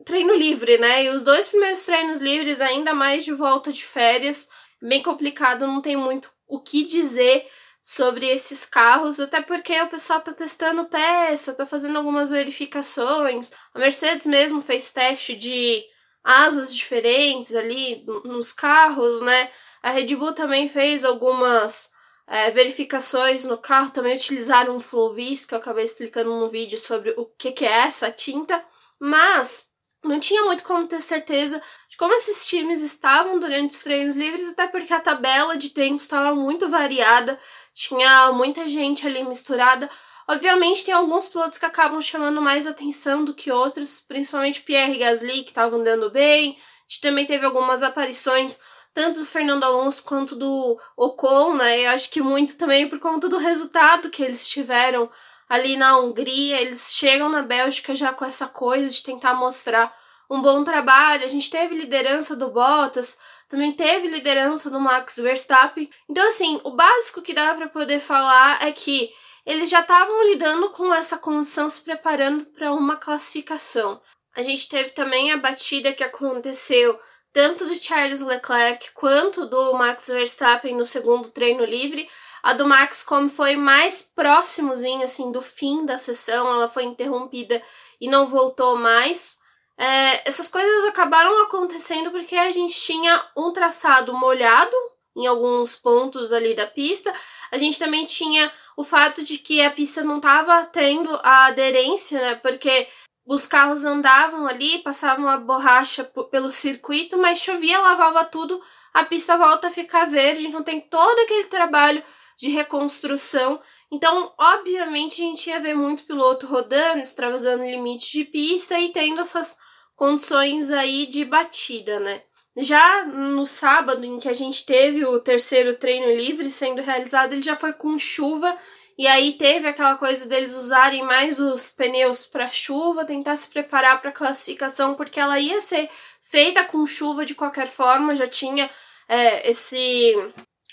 treino 0.04 0.36
livre, 0.36 0.78
né? 0.78 1.04
E 1.04 1.10
os 1.10 1.24
dois 1.24 1.48
primeiros 1.48 1.84
treinos 1.84 2.20
livres, 2.20 2.60
ainda 2.60 2.94
mais 2.94 3.24
de 3.24 3.32
volta 3.32 3.72
de 3.72 3.84
férias, 3.86 4.50
bem 4.82 5.04
complicado, 5.04 5.68
não 5.68 5.82
tem 5.82 5.96
muito 5.96 6.32
o 6.48 6.60
que 6.62 6.84
dizer 6.84 7.48
sobre 7.82 8.28
esses 8.28 8.66
carros, 8.66 9.20
até 9.20 9.42
porque 9.42 9.80
o 9.80 9.90
pessoal 9.90 10.20
tá 10.20 10.34
testando 10.34 10.86
peça, 10.86 11.54
tá 11.54 11.68
fazendo 11.68 11.98
algumas 11.98 12.32
verificações. 12.32 13.52
A 13.74 13.80
Mercedes 13.80 14.26
mesmo 14.26 14.62
fez 14.62 14.92
teste 14.92 15.36
de 15.36 15.84
asas 16.24 16.76
diferentes 16.76 17.54
ali 17.56 18.04
nos 18.24 18.52
carros, 18.52 19.22
né? 19.22 19.52
A 19.84 19.92
Red 19.92 20.16
Bull 20.16 20.34
também 20.34 20.68
fez 20.68 21.06
algumas 21.06 21.92
é, 22.28 22.50
verificações 22.52 23.46
no 23.46 23.58
carro, 23.58 23.92
também 23.92 24.16
utilizaram 24.16 24.76
um 24.76 24.80
Flowvis, 24.80 25.46
que 25.46 25.54
eu 25.54 25.60
acabei 25.60 25.84
explicando 25.84 26.30
no 26.30 26.50
vídeo 26.50 26.78
sobre 26.78 27.14
o 27.18 27.26
que, 27.26 27.52
que 27.52 27.66
é 27.66 27.88
essa 27.88 28.12
tinta. 28.12 28.64
Mas 29.00 29.70
não 30.04 30.20
tinha 30.20 30.44
muito 30.44 30.64
como 30.64 30.88
ter 30.88 31.02
certeza 31.02 31.62
de 31.90 31.98
como 31.98 32.14
esses 32.14 32.48
times 32.48 32.82
estavam 32.82 33.40
durante 33.40 33.72
os 33.72 33.84
treinos 33.84 34.16
livres, 34.16 34.50
até 34.50 34.68
porque 34.68 34.94
a 34.94 35.00
tabela 35.00 35.58
de 35.58 35.70
tempo 35.70 36.02
estava 36.02 36.34
muito 36.36 36.70
variada, 36.70 37.40
tinha 37.74 38.32
muita 38.32 38.68
gente 38.68 39.06
ali 39.06 39.24
misturada. 39.24 39.90
Obviamente, 40.28 40.84
tem 40.84 40.94
alguns 40.94 41.28
pilotos 41.28 41.60
que 41.60 41.66
acabam 41.66 42.02
chamando 42.02 42.42
mais 42.42 42.66
atenção 42.66 43.24
do 43.24 43.34
que 43.34 43.52
outros, 43.52 44.00
principalmente 44.00 44.62
Pierre 44.62 44.98
Gasly, 44.98 45.44
que 45.44 45.52
estava 45.52 45.76
andando 45.76 46.10
bem. 46.10 46.52
A 46.52 46.88
gente 46.88 47.02
também 47.02 47.26
teve 47.26 47.46
algumas 47.46 47.84
aparições, 47.84 48.60
tanto 48.96 49.20
do 49.20 49.26
Fernando 49.26 49.66
Alonso 49.66 50.02
quanto 50.04 50.38
do 50.38 50.80
Ocon, 50.96 51.56
né? 51.56 51.82
Eu 51.82 51.90
acho 51.90 52.10
que 52.10 52.22
muito 52.22 52.56
também 52.56 52.88
por 52.88 52.98
conta 52.98 53.28
do 53.28 53.38
resultado 53.38 54.10
que 54.10 54.24
eles 54.24 54.48
tiveram 54.48 55.12
ali 55.50 55.76
na 55.76 55.98
Hungria, 55.98 56.62
eles 56.62 56.94
chegam 56.94 57.28
na 57.28 57.42
Bélgica 57.42 57.94
já 57.94 58.14
com 58.14 58.24
essa 58.24 58.48
coisa 58.48 58.88
de 58.88 59.04
tentar 59.04 59.34
mostrar 59.34 59.94
um 60.30 60.42
bom 60.42 60.64
trabalho. 60.64 61.26
A 61.26 61.28
gente 61.28 61.50
teve 61.50 61.76
liderança 61.76 62.38
do 62.38 62.50
Bottas, 62.50 63.20
também 63.50 63.74
teve 63.74 64.08
liderança 64.08 64.70
do 64.70 64.80
Max 64.80 65.18
Verstappen. 65.18 65.90
Então, 66.10 66.26
assim, 66.30 66.62
o 66.64 66.72
básico 66.72 67.22
que 67.22 67.34
dá 67.34 67.54
para 67.54 67.68
poder 67.68 68.00
falar 68.00 68.66
é 68.66 68.72
que 68.72 69.10
eles 69.46 69.70
já 69.70 69.82
estavam 69.82 70.24
lidando 70.30 70.70
com 70.70 70.92
essa 70.94 71.18
condição, 71.18 71.70
se 71.70 71.82
preparando 71.82 72.46
para 72.46 72.72
uma 72.72 72.96
classificação. 72.96 74.02
A 74.34 74.42
gente 74.42 74.70
teve 74.70 74.92
também 74.92 75.34
a 75.34 75.38
batida 75.38 75.94
que 75.94 76.04
aconteceu 76.04 76.98
tanto 77.36 77.66
do 77.66 77.76
Charles 77.76 78.22
Leclerc 78.22 78.94
quanto 78.94 79.46
do 79.46 79.74
Max 79.74 80.08
Verstappen 80.08 80.74
no 80.74 80.86
segundo 80.86 81.30
treino 81.30 81.66
livre. 81.66 82.10
A 82.42 82.54
do 82.54 82.66
Max, 82.66 83.04
como 83.04 83.30
foi 83.30 83.58
mais 83.58 84.02
próximozinho 84.02 85.04
assim 85.04 85.34
do 85.34 85.42
fim 85.42 85.86
da 85.86 85.98
sessão, 85.98 86.48
ela 86.48 86.70
foi 86.70 86.86
interrompida 86.86 87.62
e 88.00 88.08
não 88.08 88.26
voltou 88.26 88.78
mais. 88.78 89.38
É, 89.78 90.26
essas 90.26 90.48
coisas 90.48 90.86
acabaram 90.86 91.44
acontecendo 91.44 92.10
porque 92.10 92.38
a 92.38 92.54
gente 92.54 92.74
tinha 92.74 93.22
um 93.36 93.52
traçado 93.52 94.14
molhado 94.14 94.74
em 95.14 95.28
alguns 95.28 95.76
pontos 95.76 96.32
ali 96.32 96.56
da 96.56 96.66
pista. 96.66 97.14
A 97.52 97.58
gente 97.58 97.78
também 97.78 98.06
tinha 98.06 98.50
o 98.78 98.84
fato 98.86 99.26
de 99.26 99.38
que 99.38 99.62
a 99.62 99.72
pista 99.72 100.06
não 100.06 100.18
estava 100.18 100.64
tendo 100.68 101.14
a 101.22 101.48
aderência, 101.48 102.18
né? 102.18 102.36
Porque 102.36 102.88
os 103.26 103.48
carros 103.48 103.84
andavam 103.84 104.46
ali, 104.46 104.80
passavam 104.80 105.28
a 105.28 105.38
borracha 105.38 106.04
pelo 106.30 106.52
circuito, 106.52 107.18
mas 107.18 107.40
chovia, 107.40 107.80
lavava 107.80 108.24
tudo, 108.24 108.62
a 108.94 109.04
pista 109.04 109.38
volta 109.38 109.68
a 109.68 109.72
ficar 109.72 110.06
verde, 110.06 110.48
então 110.48 110.64
tem 110.64 110.80
todo 110.80 111.20
aquele 111.20 111.46
trabalho 111.46 112.04
de 112.38 112.50
reconstrução. 112.50 113.60
Então, 113.92 114.34
obviamente, 114.38 115.22
a 115.22 115.26
gente 115.26 115.50
ia 115.50 115.60
ver 115.60 115.76
muito 115.76 116.04
piloto 116.04 116.46
rodando, 116.46 117.02
extravasando 117.02 117.64
limite 117.64 118.12
de 118.12 118.26
pista 118.26 118.80
e 118.80 118.90
tendo 118.90 119.22
essas 119.22 119.58
condições 119.96 120.72
aí 120.72 121.06
de 121.06 121.26
batida, 121.26 122.00
né? 122.00 122.22
Já 122.58 123.06
no 123.06 123.46
sábado, 123.46 124.06
em 124.06 124.18
que 124.18 124.30
a 124.30 124.34
gente 124.34 124.66
teve 124.66 125.06
o 125.06 125.20
terceiro 125.20 125.76
treino 125.76 126.16
livre 126.16 126.50
sendo 126.50 126.82
realizado, 126.82 127.34
ele 127.34 127.42
já 127.42 127.56
foi 127.56 127.74
com 127.74 128.00
chuva. 128.00 128.56
E 128.98 129.08
aí 129.08 129.34
teve 129.34 129.68
aquela 129.68 129.96
coisa 129.98 130.26
deles 130.26 130.56
usarem 130.56 131.04
mais 131.04 131.40
os 131.40 131.70
pneus 131.70 132.26
para 132.26 132.50
chuva, 132.50 133.06
tentar 133.06 133.36
se 133.36 133.50
preparar 133.50 134.00
para 134.00 134.10
a 134.10 134.14
classificação, 134.14 134.96
porque 134.96 135.20
ela 135.20 135.40
ia 135.40 135.60
ser 135.60 135.90
feita 136.22 136.64
com 136.64 136.86
chuva 136.88 137.26
de 137.26 137.36
qualquer 137.36 137.68
forma, 137.68 138.16
já 138.16 138.26
tinha 138.26 138.70
é, 139.08 139.50
esse 139.50 140.16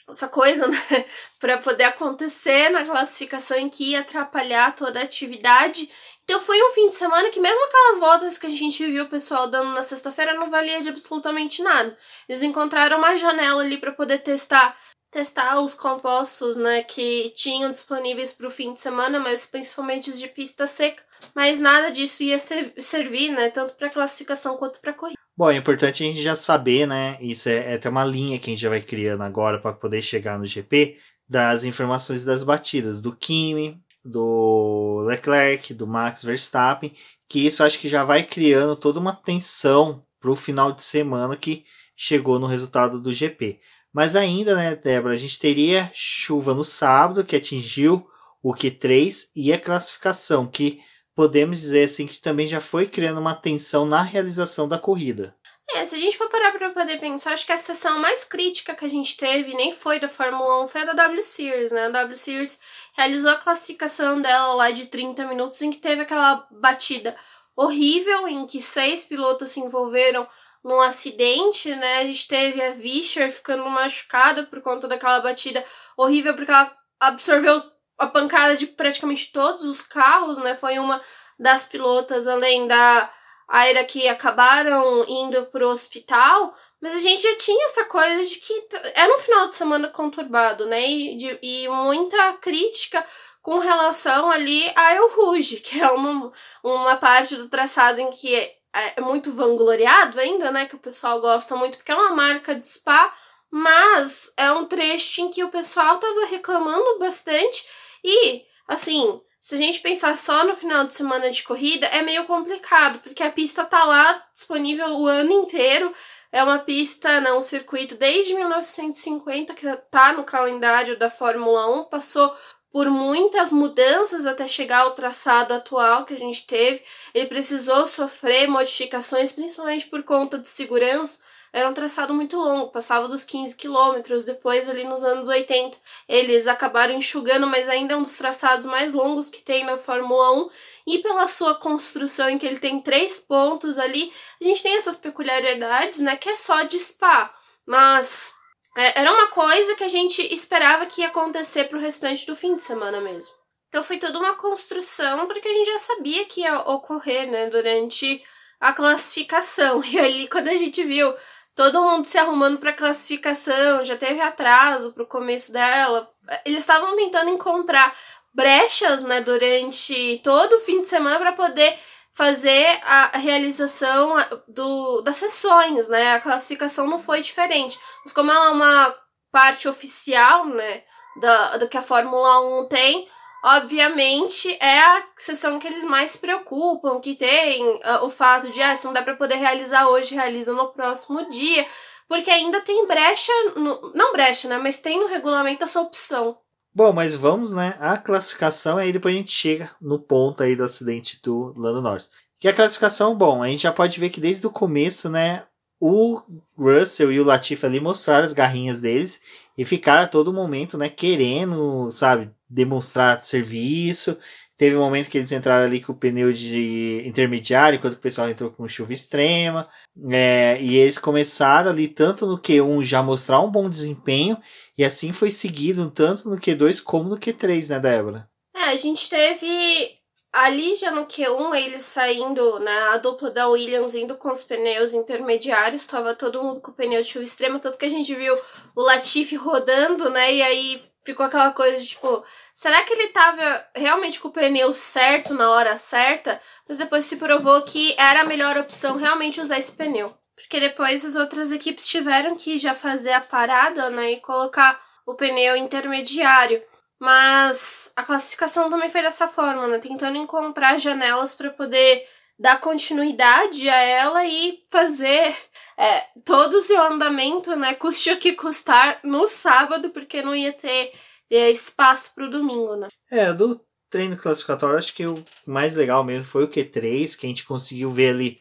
essa 0.08 0.28
coisa, 0.28 0.66
né, 0.68 1.04
para 1.38 1.58
poder 1.58 1.84
acontecer 1.84 2.68
na 2.70 2.84
classificação 2.84 3.56
em 3.56 3.68
que 3.68 3.90
ia 3.90 4.00
atrapalhar 4.00 4.74
toda 4.74 5.00
a 5.00 5.04
atividade. 5.04 5.88
Então 6.24 6.40
foi 6.40 6.62
um 6.62 6.70
fim 6.70 6.88
de 6.88 6.94
semana 6.94 7.30
que 7.30 7.40
mesmo 7.40 7.64
aquelas 7.64 7.98
voltas 7.98 8.38
que 8.38 8.46
a 8.46 8.50
gente 8.50 8.86
viu 8.86 9.04
o 9.04 9.08
pessoal 9.08 9.48
dando 9.48 9.72
na 9.72 9.82
sexta-feira 9.82 10.34
não 10.34 10.50
valia 10.50 10.80
de 10.80 10.88
absolutamente 10.88 11.62
nada. 11.62 11.96
Eles 12.28 12.42
encontraram 12.42 12.98
uma 12.98 13.16
janela 13.16 13.62
ali 13.62 13.78
para 13.78 13.92
poder 13.92 14.18
testar 14.18 14.76
testar 15.12 15.60
os 15.60 15.74
compostos, 15.74 16.56
né, 16.56 16.82
que 16.82 17.32
tinham 17.36 17.70
disponíveis 17.70 18.32
para 18.32 18.48
o 18.48 18.50
fim 18.50 18.72
de 18.72 18.80
semana, 18.80 19.20
mas 19.20 19.44
principalmente 19.44 20.10
os 20.10 20.18
de 20.18 20.26
pista 20.26 20.66
seca. 20.66 21.02
Mas 21.34 21.60
nada 21.60 21.90
disso 21.92 22.22
ia 22.22 22.38
ser, 22.38 22.72
servir, 22.78 23.30
né, 23.30 23.50
tanto 23.50 23.74
para 23.74 23.90
classificação 23.90 24.56
quanto 24.56 24.80
para 24.80 24.94
corrida. 24.94 25.18
Bom, 25.36 25.50
é 25.50 25.56
importante 25.56 26.02
a 26.02 26.06
gente 26.06 26.22
já 26.22 26.34
saber, 26.34 26.86
né? 26.86 27.16
Isso 27.20 27.48
é, 27.48 27.72
é 27.72 27.74
até 27.74 27.88
uma 27.88 28.04
linha 28.04 28.38
que 28.38 28.50
a 28.50 28.52
gente 28.52 28.60
já 28.60 28.68
vai 28.68 28.80
criando 28.80 29.22
agora 29.22 29.58
para 29.58 29.72
poder 29.72 30.02
chegar 30.02 30.38
no 30.38 30.46
GP 30.46 30.98
das 31.28 31.64
informações 31.64 32.24
das 32.24 32.42
batidas 32.42 33.00
do 33.00 33.14
Kimi, 33.14 33.82
do 34.04 35.02
Leclerc, 35.06 35.72
do 35.72 35.86
Max 35.86 36.22
Verstappen, 36.22 36.92
que 37.28 37.46
isso 37.46 37.62
acho 37.62 37.78
que 37.78 37.88
já 37.88 38.04
vai 38.04 38.24
criando 38.24 38.76
toda 38.76 39.00
uma 39.00 39.14
tensão 39.14 40.04
para 40.20 40.30
o 40.30 40.36
final 40.36 40.72
de 40.72 40.82
semana 40.82 41.36
que 41.36 41.64
chegou 41.96 42.38
no 42.38 42.46
resultado 42.46 43.00
do 43.00 43.12
GP. 43.12 43.58
Mas 43.92 44.16
ainda, 44.16 44.56
né, 44.56 44.74
Débora, 44.74 45.14
a 45.14 45.18
gente 45.18 45.38
teria 45.38 45.90
chuva 45.94 46.54
no 46.54 46.64
sábado 46.64 47.24
que 47.24 47.36
atingiu 47.36 48.06
o 48.42 48.54
Q3 48.54 49.28
e 49.36 49.52
a 49.52 49.60
classificação 49.60 50.46
que 50.46 50.80
podemos 51.14 51.60
dizer 51.60 51.84
assim 51.84 52.06
que 52.06 52.20
também 52.20 52.46
já 52.48 52.60
foi 52.60 52.86
criando 52.86 53.20
uma 53.20 53.34
tensão 53.34 53.84
na 53.84 54.02
realização 54.02 54.66
da 54.66 54.78
corrida. 54.78 55.36
É, 55.74 55.84
se 55.84 55.94
a 55.94 55.98
gente 55.98 56.18
for 56.18 56.28
parar 56.28 56.52
pra 56.52 56.70
poder 56.70 56.98
pensar, 56.98 57.32
acho 57.32 57.46
que 57.46 57.52
a 57.52 57.58
sessão 57.58 57.98
mais 57.98 58.24
crítica 58.24 58.74
que 58.74 58.84
a 58.84 58.88
gente 58.88 59.16
teve 59.16 59.54
nem 59.54 59.72
foi 59.72 60.00
da 60.00 60.08
Fórmula 60.08 60.64
1, 60.64 60.68
foi 60.68 60.82
a 60.82 60.86
da 60.86 60.92
W 60.92 61.22
Series, 61.22 61.72
né? 61.72 61.86
A 61.86 61.90
W 61.90 62.16
Series 62.16 62.60
realizou 62.94 63.30
a 63.30 63.38
classificação 63.38 64.20
dela 64.20 64.54
lá 64.54 64.70
de 64.70 64.86
30 64.86 65.24
minutos, 65.26 65.62
em 65.62 65.70
que 65.70 65.78
teve 65.78 66.02
aquela 66.02 66.46
batida 66.50 67.16
horrível, 67.56 68.28
em 68.28 68.46
que 68.46 68.60
seis 68.60 69.04
pilotos 69.04 69.50
se 69.50 69.60
envolveram 69.60 70.26
num 70.62 70.80
acidente, 70.80 71.74
né? 71.74 71.98
A 71.98 72.04
gente 72.04 72.28
teve 72.28 72.62
a 72.62 72.70
Vischer 72.72 73.32
ficando 73.32 73.68
machucada 73.68 74.44
por 74.44 74.60
conta 74.60 74.86
daquela 74.86 75.20
batida 75.20 75.64
horrível, 75.96 76.34
porque 76.34 76.50
ela 76.50 76.72
absorveu 77.00 77.62
a 77.98 78.06
pancada 78.06 78.56
de 78.56 78.66
praticamente 78.66 79.32
todos 79.32 79.64
os 79.64 79.82
carros, 79.82 80.38
né? 80.38 80.54
Foi 80.54 80.78
uma 80.78 81.00
das 81.38 81.66
pilotas, 81.66 82.28
além 82.28 82.66
da 82.68 83.10
Aira, 83.48 83.84
que 83.84 84.08
acabaram 84.08 85.04
indo 85.08 85.44
pro 85.46 85.68
hospital, 85.68 86.54
mas 86.80 86.94
a 86.94 86.98
gente 86.98 87.22
já 87.22 87.36
tinha 87.36 87.66
essa 87.66 87.84
coisa 87.84 88.24
de 88.24 88.36
que 88.36 88.68
era 88.94 89.14
um 89.14 89.18
final 89.18 89.48
de 89.48 89.54
semana 89.54 89.88
conturbado, 89.88 90.66
né? 90.66 90.88
E, 90.88 91.16
de, 91.16 91.38
e 91.42 91.68
muita 91.68 92.34
crítica 92.34 93.04
com 93.40 93.58
relação 93.58 94.30
ali 94.30 94.72
a 94.76 94.94
El 94.94 95.08
Rouge, 95.10 95.56
que 95.60 95.80
é 95.80 95.90
uma, 95.90 96.32
uma 96.62 96.96
parte 96.96 97.34
do 97.36 97.48
traçado 97.48 98.00
em 98.00 98.10
que 98.10 98.61
é, 98.74 99.00
é 99.00 99.00
muito 99.00 99.32
vangloriado 99.32 100.18
ainda, 100.18 100.50
né? 100.50 100.66
Que 100.66 100.76
o 100.76 100.80
pessoal 100.80 101.20
gosta 101.20 101.54
muito, 101.56 101.76
porque 101.78 101.92
é 101.92 101.96
uma 101.96 102.14
marca 102.14 102.54
de 102.54 102.66
spa, 102.66 103.14
mas 103.50 104.32
é 104.36 104.50
um 104.52 104.66
trecho 104.66 105.20
em 105.20 105.30
que 105.30 105.44
o 105.44 105.50
pessoal 105.50 105.98
tava 105.98 106.26
reclamando 106.26 106.98
bastante 106.98 107.66
e, 108.02 108.42
assim, 108.66 109.20
se 109.40 109.56
a 109.56 109.58
gente 109.58 109.80
pensar 109.80 110.16
só 110.16 110.44
no 110.44 110.56
final 110.56 110.86
de 110.86 110.94
semana 110.94 111.28
de 111.30 111.42
corrida, 111.42 111.86
é 111.86 112.00
meio 112.00 112.24
complicado, 112.26 113.00
porque 113.00 113.22
a 113.22 113.30
pista 113.30 113.64
tá 113.64 113.84
lá 113.84 114.24
disponível 114.32 114.88
o 114.90 115.06
ano 115.06 115.32
inteiro. 115.32 115.92
É 116.30 116.42
uma 116.42 116.60
pista, 116.60 117.20
não, 117.20 117.38
um 117.38 117.42
circuito 117.42 117.96
desde 117.96 118.34
1950 118.34 119.52
que 119.54 119.66
tá 119.90 120.12
no 120.12 120.24
calendário 120.24 120.96
da 120.98 121.10
Fórmula 121.10 121.68
1, 121.80 121.84
passou 121.84 122.32
por 122.72 122.88
muitas 122.88 123.52
mudanças 123.52 124.26
até 124.26 124.48
chegar 124.48 124.80
ao 124.80 124.94
traçado 124.94 125.52
atual 125.52 126.04
que 126.04 126.14
a 126.14 126.18
gente 126.18 126.46
teve. 126.46 126.82
Ele 127.14 127.26
precisou 127.26 127.86
sofrer 127.86 128.48
modificações, 128.48 129.32
principalmente 129.32 129.86
por 129.86 130.02
conta 130.02 130.38
de 130.38 130.48
segurança 130.48 131.18
era 131.52 131.68
um 131.68 131.74
traçado 131.74 132.14
muito 132.14 132.38
longo, 132.38 132.70
passava 132.70 133.06
dos 133.06 133.24
15 133.24 133.54
quilômetros. 133.56 134.24
Depois, 134.24 134.70
ali 134.70 134.84
nos 134.84 135.04
anos 135.04 135.28
80, 135.28 135.76
eles 136.08 136.48
acabaram 136.48 136.94
enxugando, 136.94 137.46
mas 137.46 137.68
ainda 137.68 137.92
é 137.92 137.96
um 137.96 138.02
dos 138.02 138.16
traçados 138.16 138.64
mais 138.64 138.94
longos 138.94 139.28
que 139.28 139.42
tem 139.42 139.62
na 139.62 139.76
Fórmula 139.76 140.32
1. 140.32 140.50
E 140.86 140.98
pela 141.00 141.28
sua 141.28 141.54
construção, 141.54 142.30
em 142.30 142.38
que 142.38 142.46
ele 142.46 142.58
tem 142.58 142.80
três 142.80 143.20
pontos 143.20 143.78
ali, 143.78 144.10
a 144.40 144.44
gente 144.44 144.62
tem 144.62 144.76
essas 144.76 144.96
peculiaridades, 144.96 146.00
né, 146.00 146.16
que 146.16 146.30
é 146.30 146.36
só 146.36 146.62
de 146.62 146.80
Spa. 146.80 147.30
Mas 147.66 148.34
era 148.76 149.12
uma 149.12 149.28
coisa 149.28 149.74
que 149.74 149.84
a 149.84 149.88
gente 149.88 150.22
esperava 150.32 150.86
que 150.86 151.02
ia 151.02 151.08
acontecer 151.08 151.64
pro 151.64 151.78
restante 151.78 152.26
do 152.26 152.34
fim 152.34 152.56
de 152.56 152.62
semana 152.62 153.00
mesmo. 153.00 153.34
Então 153.68 153.82
foi 153.82 153.98
toda 153.98 154.18
uma 154.18 154.34
construção, 154.34 155.26
porque 155.26 155.48
a 155.48 155.52
gente 155.52 155.70
já 155.70 155.78
sabia 155.78 156.24
que 156.26 156.42
ia 156.42 156.58
ocorrer, 156.60 157.30
né, 157.30 157.48
durante 157.48 158.22
a 158.60 158.72
classificação. 158.72 159.82
E 159.88 159.98
ali, 159.98 160.28
quando 160.28 160.48
a 160.48 160.56
gente 160.56 160.84
viu 160.84 161.14
todo 161.54 161.82
mundo 161.82 162.06
se 162.06 162.18
arrumando 162.18 162.58
para 162.58 162.72
classificação, 162.72 163.84
já 163.84 163.96
teve 163.96 164.20
atraso 164.20 164.92
pro 164.92 165.06
começo 165.06 165.52
dela. 165.52 166.10
Eles 166.44 166.60
estavam 166.60 166.96
tentando 166.96 167.30
encontrar 167.30 167.96
brechas, 168.34 169.02
né, 169.02 169.20
durante 169.20 170.20
todo 170.24 170.54
o 170.54 170.60
fim 170.60 170.82
de 170.82 170.88
semana 170.88 171.18
para 171.18 171.32
poder 171.32 171.78
fazer 172.14 172.80
a 172.84 173.16
realização 173.18 174.16
do, 174.46 175.00
das 175.02 175.16
sessões, 175.16 175.88
né? 175.88 176.14
A 176.14 176.20
classificação 176.20 176.86
não 176.86 177.00
foi 177.00 177.22
diferente. 177.22 177.78
Mas 178.04 178.12
como 178.12 178.30
ela 178.30 178.46
é 178.46 178.50
uma 178.50 178.94
parte 179.30 179.66
oficial, 179.66 180.46
né, 180.46 180.82
da, 181.20 181.56
do 181.56 181.68
que 181.68 181.78
a 181.78 181.82
Fórmula 181.82 182.40
1 182.64 182.68
tem, 182.68 183.08
obviamente, 183.42 184.56
é 184.60 184.78
a 184.78 185.06
sessão 185.16 185.58
que 185.58 185.66
eles 185.66 185.84
mais 185.84 186.16
preocupam, 186.16 187.00
que 187.00 187.14
tem 187.14 187.66
uh, 187.66 188.04
o 188.04 188.10
fato 188.10 188.50
de, 188.50 188.62
ah, 188.62 188.76
se 188.76 188.84
não 188.84 188.92
dá 188.92 189.02
para 189.02 189.16
poder 189.16 189.36
realizar 189.36 189.88
hoje, 189.88 190.14
realiza 190.14 190.52
no 190.52 190.68
próximo 190.68 191.28
dia, 191.30 191.66
porque 192.06 192.30
ainda 192.30 192.60
tem 192.60 192.86
brecha, 192.86 193.32
no, 193.56 193.92
não 193.94 194.12
brecha, 194.12 194.48
né, 194.48 194.58
mas 194.58 194.78
tem 194.78 195.00
no 195.00 195.06
regulamento 195.06 195.64
essa 195.64 195.80
opção. 195.80 196.38
Bom, 196.74 196.92
mas 196.92 197.14
vamos, 197.14 197.52
né, 197.52 197.74
a 197.78 197.98
classificação, 197.98 198.78
aí 198.78 198.92
depois 198.92 199.14
a 199.14 199.18
gente 199.18 199.30
chega 199.30 199.70
no 199.80 199.98
ponto 199.98 200.42
aí 200.42 200.56
do 200.56 200.64
acidente 200.64 201.20
do 201.22 201.52
Lando 201.54 201.82
Norris. 201.82 202.10
Que 202.40 202.48
a 202.48 202.54
classificação, 202.54 203.14
bom, 203.14 203.42
a 203.42 203.48
gente 203.48 203.62
já 203.62 203.72
pode 203.72 204.00
ver 204.00 204.08
que 204.08 204.20
desde 204.20 204.46
o 204.46 204.50
começo, 204.50 205.10
né, 205.10 205.44
o 205.78 206.22
Russell 206.56 207.12
e 207.12 207.20
o 207.20 207.24
Latifi 207.24 207.66
ali 207.66 207.78
mostraram 207.78 208.24
as 208.24 208.32
garrinhas 208.32 208.80
deles 208.80 209.20
e 209.58 209.64
ficaram 209.64 210.04
a 210.04 210.08
todo 210.08 210.32
momento, 210.32 210.78
né, 210.78 210.88
querendo, 210.88 211.90
sabe, 211.90 212.30
demonstrar 212.48 213.22
serviço. 213.22 214.16
Teve 214.62 214.76
um 214.76 214.80
momento 214.80 215.10
que 215.10 215.18
eles 215.18 215.32
entraram 215.32 215.64
ali 215.64 215.80
com 215.80 215.90
o 215.90 215.96
pneu 215.96 216.32
de 216.32 217.02
intermediário, 217.04 217.78
enquanto 217.78 217.94
o 217.94 218.00
pessoal 218.00 218.30
entrou 218.30 218.48
com 218.48 218.68
chuva 218.68 218.92
extrema. 218.92 219.68
É, 220.08 220.56
e 220.62 220.76
eles 220.76 220.98
começaram 220.98 221.68
ali, 221.68 221.88
tanto 221.88 222.26
no 222.26 222.40
Q1, 222.40 222.84
já 222.84 223.02
mostrar 223.02 223.40
um 223.40 223.50
bom 223.50 223.68
desempenho, 223.68 224.38
e 224.78 224.84
assim 224.84 225.10
foi 225.10 225.32
seguido 225.32 225.90
tanto 225.90 226.30
no 226.30 226.38
Q2 226.38 226.80
como 226.80 227.08
no 227.08 227.18
Q3, 227.18 227.70
né, 227.70 227.80
Débora? 227.80 228.28
É, 228.54 228.66
a 228.66 228.76
gente 228.76 229.10
teve 229.10 229.98
ali 230.32 230.76
já 230.76 230.92
no 230.92 231.06
Q1, 231.06 231.56
eles 231.56 231.82
saindo, 231.82 232.60
né, 232.60 232.82
a 232.92 232.98
dupla 232.98 233.32
da 233.32 233.48
Williams 233.48 233.96
indo 233.96 234.16
com 234.16 234.30
os 234.30 234.44
pneus 234.44 234.94
intermediários, 234.94 235.86
tava 235.86 236.14
todo 236.14 236.40
mundo 236.40 236.60
com 236.60 236.70
o 236.70 236.74
pneu 236.74 237.02
de 237.02 237.08
chuva 237.08 237.24
extrema, 237.24 237.58
tanto 237.58 237.76
que 237.76 237.86
a 237.86 237.90
gente 237.90 238.14
viu 238.14 238.38
o 238.76 238.82
Latifi 238.82 239.34
rodando, 239.34 240.08
né, 240.08 240.32
e 240.32 240.40
aí 240.40 240.91
ficou 241.04 241.26
aquela 241.26 241.52
coisa 241.52 241.78
de, 241.78 241.88
tipo, 241.88 242.24
será 242.54 242.82
que 242.84 242.92
ele 242.92 243.08
tava 243.08 243.66
realmente 243.74 244.20
com 244.20 244.28
o 244.28 244.32
pneu 244.32 244.74
certo 244.74 245.34
na 245.34 245.50
hora 245.50 245.76
certa? 245.76 246.40
Mas 246.68 246.78
depois 246.78 247.04
se 247.04 247.16
provou 247.16 247.62
que 247.62 247.94
era 247.98 248.20
a 248.22 248.24
melhor 248.24 248.56
opção 248.56 248.96
realmente 248.96 249.40
usar 249.40 249.58
esse 249.58 249.72
pneu. 249.72 250.16
Porque 250.34 250.58
depois 250.60 251.04
as 251.04 251.14
outras 251.14 251.52
equipes 251.52 251.86
tiveram 251.86 252.36
que 252.36 252.58
já 252.58 252.74
fazer 252.74 253.12
a 253.12 253.20
parada, 253.20 253.90
né, 253.90 254.12
e 254.12 254.20
colocar 254.20 254.80
o 255.06 255.14
pneu 255.14 255.56
intermediário. 255.56 256.62
Mas 256.98 257.92
a 257.96 258.02
classificação 258.02 258.70
também 258.70 258.90
foi 258.90 259.02
dessa 259.02 259.26
forma, 259.26 259.66
né, 259.66 259.78
tentando 259.78 260.16
encontrar 260.16 260.78
janelas 260.78 261.34
para 261.34 261.50
poder 261.50 262.06
dar 262.42 262.60
continuidade 262.60 263.68
a 263.68 263.76
ela 263.76 264.26
e 264.26 264.60
fazer 264.68 265.32
é, 265.78 266.00
todo 266.24 266.54
o 266.54 266.60
seu 266.60 266.82
andamento, 266.82 267.54
né, 267.54 267.72
custe 267.74 268.10
o 268.10 268.18
que 268.18 268.32
custar 268.32 268.98
no 269.04 269.28
sábado, 269.28 269.90
porque 269.90 270.20
não 270.22 270.34
ia 270.34 270.52
ter 270.52 270.92
é, 271.30 271.52
espaço 271.52 272.12
para 272.12 272.24
o 272.24 272.30
domingo, 272.30 272.74
né? 272.74 272.88
É, 273.08 273.32
do 273.32 273.60
treino 273.88 274.16
classificatório, 274.16 274.76
acho 274.76 274.92
que 274.92 275.06
o 275.06 275.24
mais 275.46 275.76
legal 275.76 276.02
mesmo 276.02 276.24
foi 276.24 276.42
o 276.42 276.48
Q3, 276.48 277.16
que 277.16 277.26
a 277.26 277.28
gente 277.28 277.44
conseguiu 277.44 277.90
ver 277.90 278.10
ali 278.10 278.38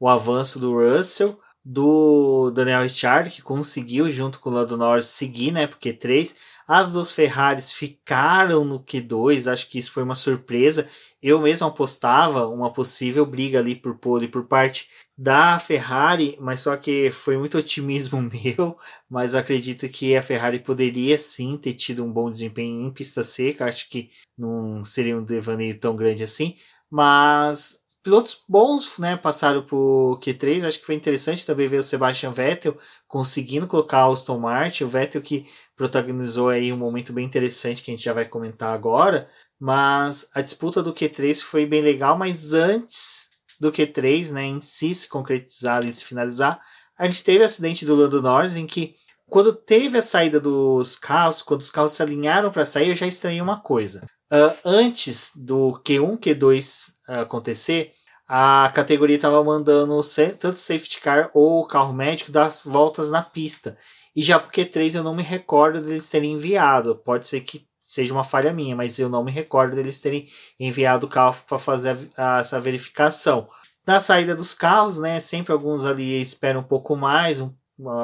o 0.00 0.08
avanço 0.08 0.58
do 0.58 0.72
Russell, 0.72 1.38
do 1.62 2.50
Daniel 2.50 2.82
Ricciardo, 2.82 3.28
que 3.28 3.42
conseguiu, 3.42 4.10
junto 4.10 4.38
com 4.38 4.48
o 4.48 4.52
Lando 4.52 4.76
Norris, 4.76 5.06
seguir, 5.06 5.52
né, 5.52 5.66
pro 5.66 5.78
Q3. 5.78 6.34
As 6.66 6.90
duas 6.90 7.12
Ferraris 7.12 7.74
ficaram 7.74 8.64
no 8.64 8.80
Q2, 8.80 9.52
acho 9.52 9.68
que 9.68 9.78
isso 9.78 9.92
foi 9.92 10.02
uma 10.02 10.14
surpresa. 10.14 10.88
Eu 11.26 11.40
mesmo 11.40 11.66
apostava 11.66 12.46
uma 12.46 12.70
possível 12.70 13.24
briga 13.24 13.58
ali 13.58 13.74
por 13.74 13.96
pole 13.96 14.28
por 14.28 14.44
parte 14.44 14.90
da 15.16 15.58
Ferrari, 15.58 16.36
mas 16.38 16.60
só 16.60 16.76
que 16.76 17.10
foi 17.10 17.38
muito 17.38 17.56
otimismo 17.56 18.20
meu, 18.30 18.78
mas 19.08 19.34
acredito 19.34 19.88
que 19.88 20.14
a 20.14 20.22
Ferrari 20.22 20.58
poderia 20.58 21.16
sim 21.16 21.56
ter 21.56 21.72
tido 21.72 22.04
um 22.04 22.12
bom 22.12 22.30
desempenho 22.30 22.86
em 22.86 22.92
pista 22.92 23.22
seca, 23.22 23.64
acho 23.64 23.88
que 23.88 24.10
não 24.36 24.84
seria 24.84 25.16
um 25.16 25.24
devaneio 25.24 25.78
tão 25.80 25.96
grande 25.96 26.22
assim, 26.22 26.58
mas 26.90 27.80
pilotos 28.04 28.38
bons, 28.46 28.98
né, 28.98 29.16
passaram 29.16 29.62
por 29.62 30.20
Q3, 30.20 30.64
acho 30.64 30.78
que 30.78 30.84
foi 30.84 30.94
interessante 30.94 31.46
também 31.46 31.66
ver 31.66 31.78
o 31.78 31.82
Sebastian 31.82 32.30
Vettel 32.30 32.76
conseguindo 33.08 33.66
colocar 33.66 34.06
o 34.06 34.12
Aston 34.12 34.38
Martin, 34.38 34.84
o 34.84 34.88
Vettel 34.88 35.22
que 35.22 35.46
protagonizou 35.74 36.50
aí 36.50 36.70
um 36.70 36.76
momento 36.76 37.14
bem 37.14 37.24
interessante 37.24 37.82
que 37.82 37.90
a 37.90 37.94
gente 37.94 38.04
já 38.04 38.12
vai 38.12 38.26
comentar 38.26 38.74
agora, 38.74 39.28
mas 39.58 40.28
a 40.34 40.42
disputa 40.42 40.82
do 40.82 40.92
Q3 40.92 41.40
foi 41.40 41.64
bem 41.64 41.80
legal, 41.80 42.16
mas 42.18 42.52
antes 42.52 43.26
do 43.58 43.72
Q3, 43.72 44.32
né, 44.32 44.44
em 44.44 44.60
si 44.60 44.94
se 44.94 45.08
concretizar 45.08 45.82
e 45.84 45.90
se 45.90 46.04
finalizar, 46.04 46.60
a 46.98 47.06
gente 47.06 47.24
teve 47.24 47.42
o 47.42 47.46
acidente 47.46 47.86
do 47.86 47.94
Lando 47.94 48.20
Norris 48.20 48.54
em 48.54 48.66
que 48.66 48.94
quando 49.26 49.54
teve 49.54 49.96
a 49.96 50.02
saída 50.02 50.38
dos 50.38 50.96
carros, 50.96 51.40
quando 51.40 51.62
os 51.62 51.70
carros 51.70 51.92
se 51.92 52.02
alinharam 52.02 52.52
para 52.52 52.66
sair, 52.66 52.90
eu 52.90 52.96
já 52.96 53.06
estranhei 53.06 53.40
uma 53.40 53.60
coisa. 53.60 54.02
Uh, 54.30 54.54
antes 54.64 55.30
do 55.34 55.80
Q1, 55.84 56.18
Q2 56.18 56.90
uh, 56.90 56.93
acontecer, 57.06 57.92
a 58.26 58.70
categoria 58.74 59.16
estava 59.16 59.42
mandando 59.44 60.00
tanto 60.38 60.58
safety 60.58 61.00
car 61.00 61.30
ou 61.34 61.66
carro 61.66 61.92
médico 61.92 62.32
dar 62.32 62.50
voltas 62.64 63.10
na 63.10 63.22
pista. 63.22 63.76
E 64.16 64.22
já 64.22 64.38
porque 64.38 64.64
Q3 64.64 64.94
eu 64.94 65.02
não 65.02 65.14
me 65.14 65.22
recordo 65.22 65.80
deles 65.80 66.08
terem 66.08 66.32
enviado. 66.32 66.94
Pode 66.96 67.26
ser 67.26 67.40
que 67.40 67.66
seja 67.80 68.14
uma 68.14 68.24
falha 68.24 68.52
minha, 68.52 68.74
mas 68.74 68.98
eu 68.98 69.08
não 69.08 69.24
me 69.24 69.30
recordo 69.30 69.76
deles 69.76 70.00
terem 70.00 70.28
enviado 70.58 71.06
o 71.06 71.10
carro 71.10 71.36
para 71.46 71.58
fazer 71.58 72.10
a, 72.16 72.36
a, 72.36 72.40
essa 72.40 72.58
verificação. 72.58 73.48
Na 73.86 74.00
saída 74.00 74.34
dos 74.34 74.54
carros, 74.54 74.98
né? 74.98 75.20
Sempre 75.20 75.52
alguns 75.52 75.84
ali 75.84 76.20
esperam 76.20 76.60
um 76.60 76.64
pouco 76.64 76.96
mais, 76.96 77.40
um, 77.40 77.52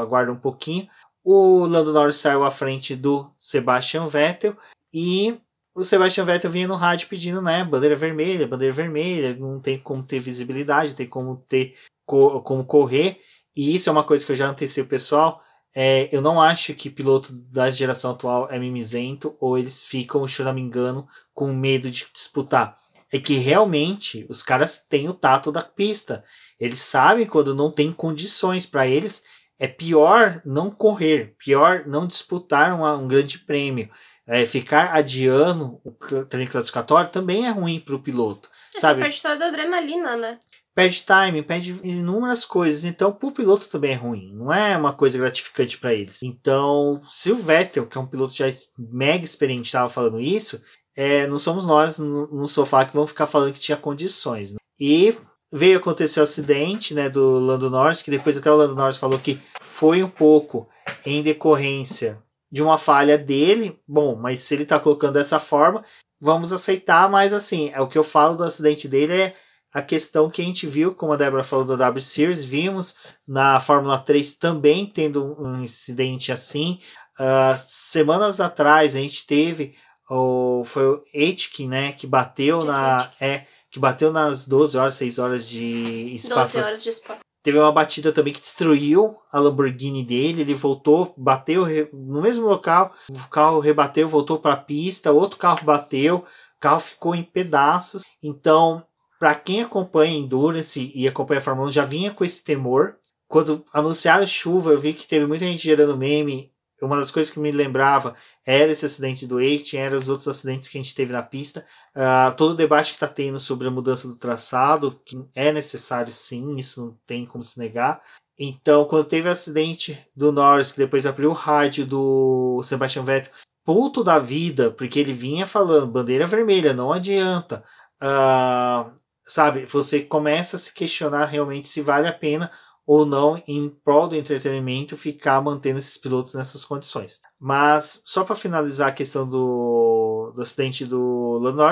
aguardam 0.03 0.35
um 0.35 0.39
pouquinho. 0.39 0.87
O 1.25 1.65
Lando 1.65 1.93
Norris 1.93 2.17
saiu 2.17 2.45
à 2.45 2.51
frente 2.51 2.95
do 2.95 3.31
Sebastian 3.39 4.07
Vettel 4.07 4.57
e 4.93 5.39
o 5.81 5.85
Sebastian 5.85 6.27
Vettel 6.27 6.51
vinha 6.51 6.69
no 6.69 6.75
rádio 6.75 7.09
pedindo, 7.09 7.41
né, 7.41 7.65
bandeira 7.65 7.97
vermelha, 7.97 8.47
bandeira 8.47 8.73
vermelha, 8.73 9.35
não 9.35 9.59
tem 9.59 9.79
como 9.79 10.03
ter 10.03 10.21
visibilidade, 10.21 10.95
tem 10.95 11.09
como 11.09 11.43
ter 11.49 11.75
como 12.05 12.65
correr. 12.67 13.21
E 13.57 13.75
isso 13.75 13.89
é 13.89 13.93
uma 13.93 14.05
coisa 14.05 14.25
que 14.25 14.31
eu 14.31 14.37
já 14.37 14.49
antecipei 14.49 14.85
pessoal. 14.85 15.43
É, 15.75 16.09
eu 16.13 16.21
não 16.21 16.41
acho 16.41 16.75
que 16.75 16.91
piloto 16.91 17.33
da 17.33 17.71
geração 17.71 18.11
atual 18.11 18.49
é 18.51 18.59
mimizento 18.59 19.35
ou 19.41 19.57
eles 19.57 19.83
ficam, 19.83 20.27
se 20.29 20.41
eu 20.41 20.45
não 20.45 20.53
me 20.53 20.61
engano, 20.61 21.09
com 21.33 21.51
medo 21.55 21.91
de 21.91 22.07
disputar. 22.13 22.77
É 23.11 23.19
que 23.19 23.35
realmente 23.35 24.27
os 24.29 24.43
caras 24.43 24.81
têm 24.81 25.09
o 25.09 25.15
tato 25.15 25.51
da 25.51 25.63
pista. 25.63 26.23
Eles 26.59 26.81
sabem 26.81 27.27
quando 27.27 27.55
não 27.55 27.71
tem 27.71 27.91
condições 27.91 28.67
para 28.67 28.87
eles. 28.87 29.25
É 29.59 29.67
pior 29.67 30.43
não 30.45 30.71
correr, 30.71 31.35
pior 31.39 31.85
não 31.87 32.07
disputar 32.07 32.75
uma, 32.75 32.97
um 32.97 33.09
grande 33.09 33.39
prêmio. 33.39 33.89
É, 34.31 34.47
ficar 34.47 34.95
adiando 34.95 35.81
o 35.85 36.25
treino 36.25 36.51
classificatório 36.51 37.11
também 37.11 37.47
é 37.47 37.51
ruim 37.51 37.81
para 37.81 37.97
o 37.97 38.03
piloto. 38.03 38.49
Você 38.71 38.79
sabe? 38.79 39.01
perde 39.01 39.21
toda 39.21 39.45
a 39.45 39.49
adrenalina, 39.49 40.17
né? 40.17 40.39
perde 40.75 41.05
time, 41.05 41.43
perde 41.43 41.79
inúmeras 41.85 42.45
coisas. 42.45 42.85
Então, 42.85 43.13
para 43.13 43.29
o 43.29 43.33
piloto 43.33 43.69
também 43.69 43.93
é 43.93 43.97
ruim. 43.97 44.33
Não 44.35 44.53
é 44.53 44.77
uma 44.77 44.93
coisa 44.93 45.19
gratificante 45.19 45.77
para 45.77 45.93
eles. 45.93 46.23
Então, 46.23 47.03
se 47.05 47.31
o 47.31 47.37
Vettel, 47.37 47.87
que 47.87 47.99
é 47.99 48.01
um 48.01 48.07
piloto 48.07 48.33
já 48.33 48.47
mega 48.79 49.25
experiente, 49.25 49.67
estava 49.67 49.89
falando 49.89 50.21
isso, 50.21 50.63
é, 50.97 51.27
não 51.27 51.39
somos 51.39 51.67
nós 51.67 51.99
no, 51.99 52.27
no, 52.29 52.47
sofá 52.47 52.85
que 52.85 52.95
vamos 52.95 53.11
ficar 53.11 53.27
falando 53.27 53.53
que 53.53 53.61
tinha 53.61 53.77
condições. 53.77 54.53
Né? 54.53 54.59
E 54.79 55.15
veio 55.53 55.79
acontecer 55.79 56.21
o 56.21 56.23
acidente 56.23 56.95
né, 56.95 57.09
do 57.09 57.39
Lando 57.39 57.69
Norris, 57.71 58.03
que 58.03 58.11
depois 58.11 58.37
até 58.37 58.51
o 58.51 58.57
Lando 58.57 58.75
Norris 58.75 58.97
falou 58.97 59.19
que 59.19 59.41
foi 59.61 60.03
um 60.03 60.09
pouco 60.09 60.69
em 61.05 61.23
decorrência 61.23 62.19
de 62.51 62.63
uma 62.63 62.79
falha 62.79 63.17
dele. 63.17 63.79
Bom, 63.87 64.17
mas 64.17 64.41
se 64.41 64.55
ele 64.55 64.65
está 64.65 64.79
colocando 64.79 65.15
dessa 65.15 65.39
forma, 65.39 65.85
vamos 66.21 66.53
aceitar. 66.53 67.09
Mas 67.09 67.33
assim, 67.33 67.71
é 67.73 67.81
o 67.81 67.89
que 67.89 67.99
eu 67.99 68.05
falo 68.05 68.37
do 68.37 68.45
acidente 68.45 68.89
dele 68.89 69.13
é 69.13 69.37
a 69.73 69.81
questão 69.81 70.29
que 70.29 70.43
a 70.43 70.45
gente 70.45 70.67
viu, 70.67 70.95
como 70.95 71.13
a 71.13 71.17
Débora 71.17 71.45
falou 71.45 71.65
da 71.65 71.77
W 71.77 72.03
Series, 72.03 72.45
vimos 72.45 72.97
na 73.27 73.61
Fórmula 73.61 73.99
3 73.99 74.35
também 74.35 74.87
tendo 74.87 75.41
um 75.41 75.63
incidente 75.63 76.33
assim. 76.33 76.81
Uh, 77.19 77.57
semanas 77.57 78.41
atrás 78.41 78.97
a 78.97 78.99
gente 78.99 79.27
teve 79.27 79.77
o 80.09 80.65
foi 80.65 80.87
o 80.87 81.05
Aitken, 81.15 81.69
né, 81.69 81.93
que 81.93 82.07
bateu 82.07 82.65
na 82.65 83.13
é 83.21 83.45
que 83.71 83.79
bateu 83.79 84.13
nas 84.13 84.45
12 84.45 84.77
horas, 84.77 84.95
6 84.97 85.19
horas 85.19 85.49
de 85.49 86.17
espaço. 86.17 86.55
12 86.55 86.67
horas 86.67 86.83
de 86.83 86.93
Spa. 86.93 87.19
Teve 87.43 87.59
uma 87.59 87.73
batida 87.73 88.13
também 88.13 88.33
que 88.33 88.41
destruiu 88.41 89.17
a 89.33 89.41
Lamborghini 89.41 90.05
dele. 90.05 90.43
Ele 90.43 90.55
voltou, 90.55 91.15
bateu 91.17 91.65
no 91.93 92.21
mesmo 92.21 92.47
local. 92.47 92.93
O 93.09 93.29
carro 93.29 93.61
rebateu, 93.61 94.07
voltou 94.09 94.39
para 94.39 94.55
a 94.55 94.59
pista. 94.59 95.13
Outro 95.13 95.39
carro 95.39 95.65
bateu. 95.65 96.17
O 96.19 96.61
carro 96.61 96.81
ficou 96.81 97.15
em 97.15 97.23
pedaços. 97.23 98.03
Então, 98.23 98.85
para 99.19 99.35
quem 99.35 99.63
acompanha 99.63 100.17
Endurance 100.17 100.93
e 100.95 101.09
acompanha 101.09 101.41
a 101.41 101.43
Fórmula 101.43 101.69
1 101.69 101.73
já 101.73 101.85
vinha 101.85 102.11
com 102.11 102.25
esse 102.25 102.45
temor. 102.45 102.97
Quando 103.27 103.65
anunciaram 103.73 104.27
chuva, 104.27 104.73
eu 104.73 104.81
vi 104.81 104.93
que 104.93 105.07
teve 105.07 105.25
muita 105.27 105.45
gente 105.45 105.63
gerando 105.63 105.97
meme. 105.97 106.50
Uma 106.81 106.97
das 106.97 107.11
coisas 107.11 107.33
que 107.33 107.39
me 107.39 107.53
lembrava 107.53 108.15
era 108.45 108.73
esse 108.73 108.87
acidente 108.87 109.27
do 109.27 109.41
Eight, 109.41 109.77
era 109.77 109.97
os 109.97 110.09
outros 110.09 110.29
acidentes 110.29 110.69
que 110.69 110.79
a 110.79 110.83
gente 110.83 110.95
teve 110.95 111.13
na 111.13 111.23
pista. 111.23 111.67
Uh, 111.95 112.35
todo 112.37 112.53
o 112.53 112.57
debate 112.57 112.93
que 112.93 112.97
está 112.97 113.09
tendo 113.09 113.39
sobre 113.39 113.69
a 113.69 113.71
mudança 113.71 114.09
do 114.09 114.17
traçado, 114.17 115.01
que 115.05 115.17
é 115.35 115.53
necessário 115.53 116.13
sim, 116.13 116.57
isso 116.57 116.81
não 116.81 116.99
tem 117.07 117.27
como 117.27 117.45
se 117.45 117.59
negar. 117.59 118.03
Então, 118.39 118.87
quando 118.87 119.05
teve 119.05 119.29
o 119.29 119.33
acidente 119.33 119.99
do 120.17 120.33
Norris, 120.33 120.73
que 120.73 120.79
depois 120.79 121.05
abriu 121.05 121.31
o 121.31 121.35
rádio 121.35 121.85
do 121.85 122.63
Sebastian 122.63 123.03
Vettel, 123.03 123.33
puto 123.65 124.03
da 124.03 124.19
vida, 124.19 124.71
porque 124.71 124.99
ele 124.99 125.13
vinha 125.13 125.47
falando 125.47 125.87
bandeira 125.87 126.27
vermelha, 126.27 126.73
não 126.73 126.93
adianta. 126.93 127.63
Uh, 128.03 128.91
sabe, 129.27 129.67
você 129.67 130.01
começa 130.01 130.57
a 130.57 130.59
se 130.59 130.73
questionar 130.73 131.27
realmente 131.27 131.69
se 131.69 131.81
vale 131.81 132.09
a 132.09 132.13
pena 132.13 132.51
ou 132.93 133.07
não, 133.07 133.41
em 133.47 133.69
prol 133.69 134.09
do 134.09 134.17
entretenimento, 134.17 134.97
ficar 134.97 135.41
mantendo 135.41 135.79
esses 135.79 135.97
pilotos 135.97 136.35
nessas 136.35 136.65
condições. 136.65 137.21
Mas, 137.39 138.03
só 138.05 138.25
para 138.25 138.35
finalizar 138.35 138.89
a 138.89 138.93
questão 138.93 139.25
do, 139.29 140.33
do 140.35 140.43
acidente 140.43 140.85
do 140.85 141.39
Lando 141.39 141.63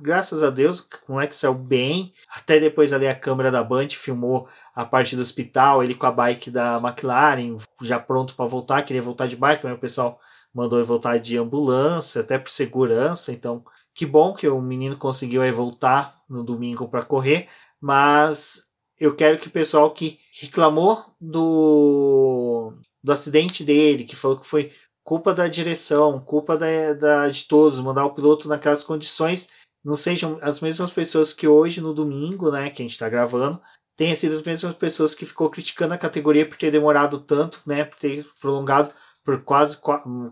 graças 0.00 0.44
a 0.44 0.48
Deus, 0.48 0.78
o 1.08 1.14
moleque 1.14 1.34
saiu 1.34 1.54
bem. 1.54 2.14
Até 2.32 2.60
depois 2.60 2.92
ali 2.92 3.08
a 3.08 3.16
câmera 3.16 3.50
da 3.50 3.64
Band 3.64 3.88
filmou 3.88 4.46
a 4.72 4.84
parte 4.84 5.16
do 5.16 5.22
hospital, 5.22 5.82
ele 5.82 5.92
com 5.92 6.06
a 6.06 6.12
bike 6.12 6.52
da 6.52 6.76
McLaren, 6.76 7.56
já 7.82 7.98
pronto 7.98 8.36
para 8.36 8.46
voltar, 8.46 8.82
queria 8.82 9.02
voltar 9.02 9.26
de 9.26 9.34
bike, 9.34 9.64
mas 9.64 9.74
o 9.74 9.80
pessoal 9.80 10.20
mandou 10.54 10.78
ele 10.78 10.86
voltar 10.86 11.18
de 11.18 11.36
ambulância, 11.36 12.20
até 12.20 12.38
por 12.38 12.48
segurança, 12.48 13.32
então 13.32 13.64
que 13.92 14.06
bom 14.06 14.32
que 14.32 14.46
o 14.48 14.62
menino 14.62 14.96
conseguiu 14.96 15.42
aí 15.42 15.50
voltar 15.50 16.22
no 16.28 16.44
domingo 16.44 16.86
para 16.86 17.04
correr, 17.04 17.48
mas 17.80 18.69
eu 19.00 19.16
quero 19.16 19.38
que 19.38 19.48
o 19.48 19.50
pessoal 19.50 19.90
que 19.92 20.20
reclamou 20.38 21.02
do, 21.18 22.74
do 23.02 23.12
acidente 23.12 23.64
dele, 23.64 24.04
que 24.04 24.14
falou 24.14 24.38
que 24.38 24.46
foi 24.46 24.72
culpa 25.02 25.32
da 25.32 25.48
direção, 25.48 26.20
culpa 26.20 26.56
da, 26.56 26.92
da, 26.92 27.28
de 27.28 27.44
todos, 27.44 27.80
mandar 27.80 28.04
o 28.04 28.14
piloto 28.14 28.46
naquelas 28.46 28.84
condições, 28.84 29.48
não 29.82 29.96
sejam 29.96 30.38
as 30.42 30.60
mesmas 30.60 30.90
pessoas 30.90 31.32
que 31.32 31.48
hoje, 31.48 31.80
no 31.80 31.94
domingo, 31.94 32.50
né, 32.50 32.68
que 32.68 32.82
a 32.82 32.84
gente 32.84 32.92
está 32.92 33.08
gravando, 33.08 33.60
tenha 33.96 34.14
sido 34.14 34.34
as 34.34 34.42
mesmas 34.42 34.74
pessoas 34.74 35.14
que 35.14 35.24
ficou 35.24 35.50
criticando 35.50 35.94
a 35.94 35.98
categoria 35.98 36.46
por 36.46 36.56
ter 36.56 36.70
demorado 36.70 37.18
tanto, 37.18 37.62
né, 37.66 37.84
por 37.84 37.98
ter 37.98 38.24
prolongado 38.40 38.92
por 39.24 39.42
quase, 39.42 39.78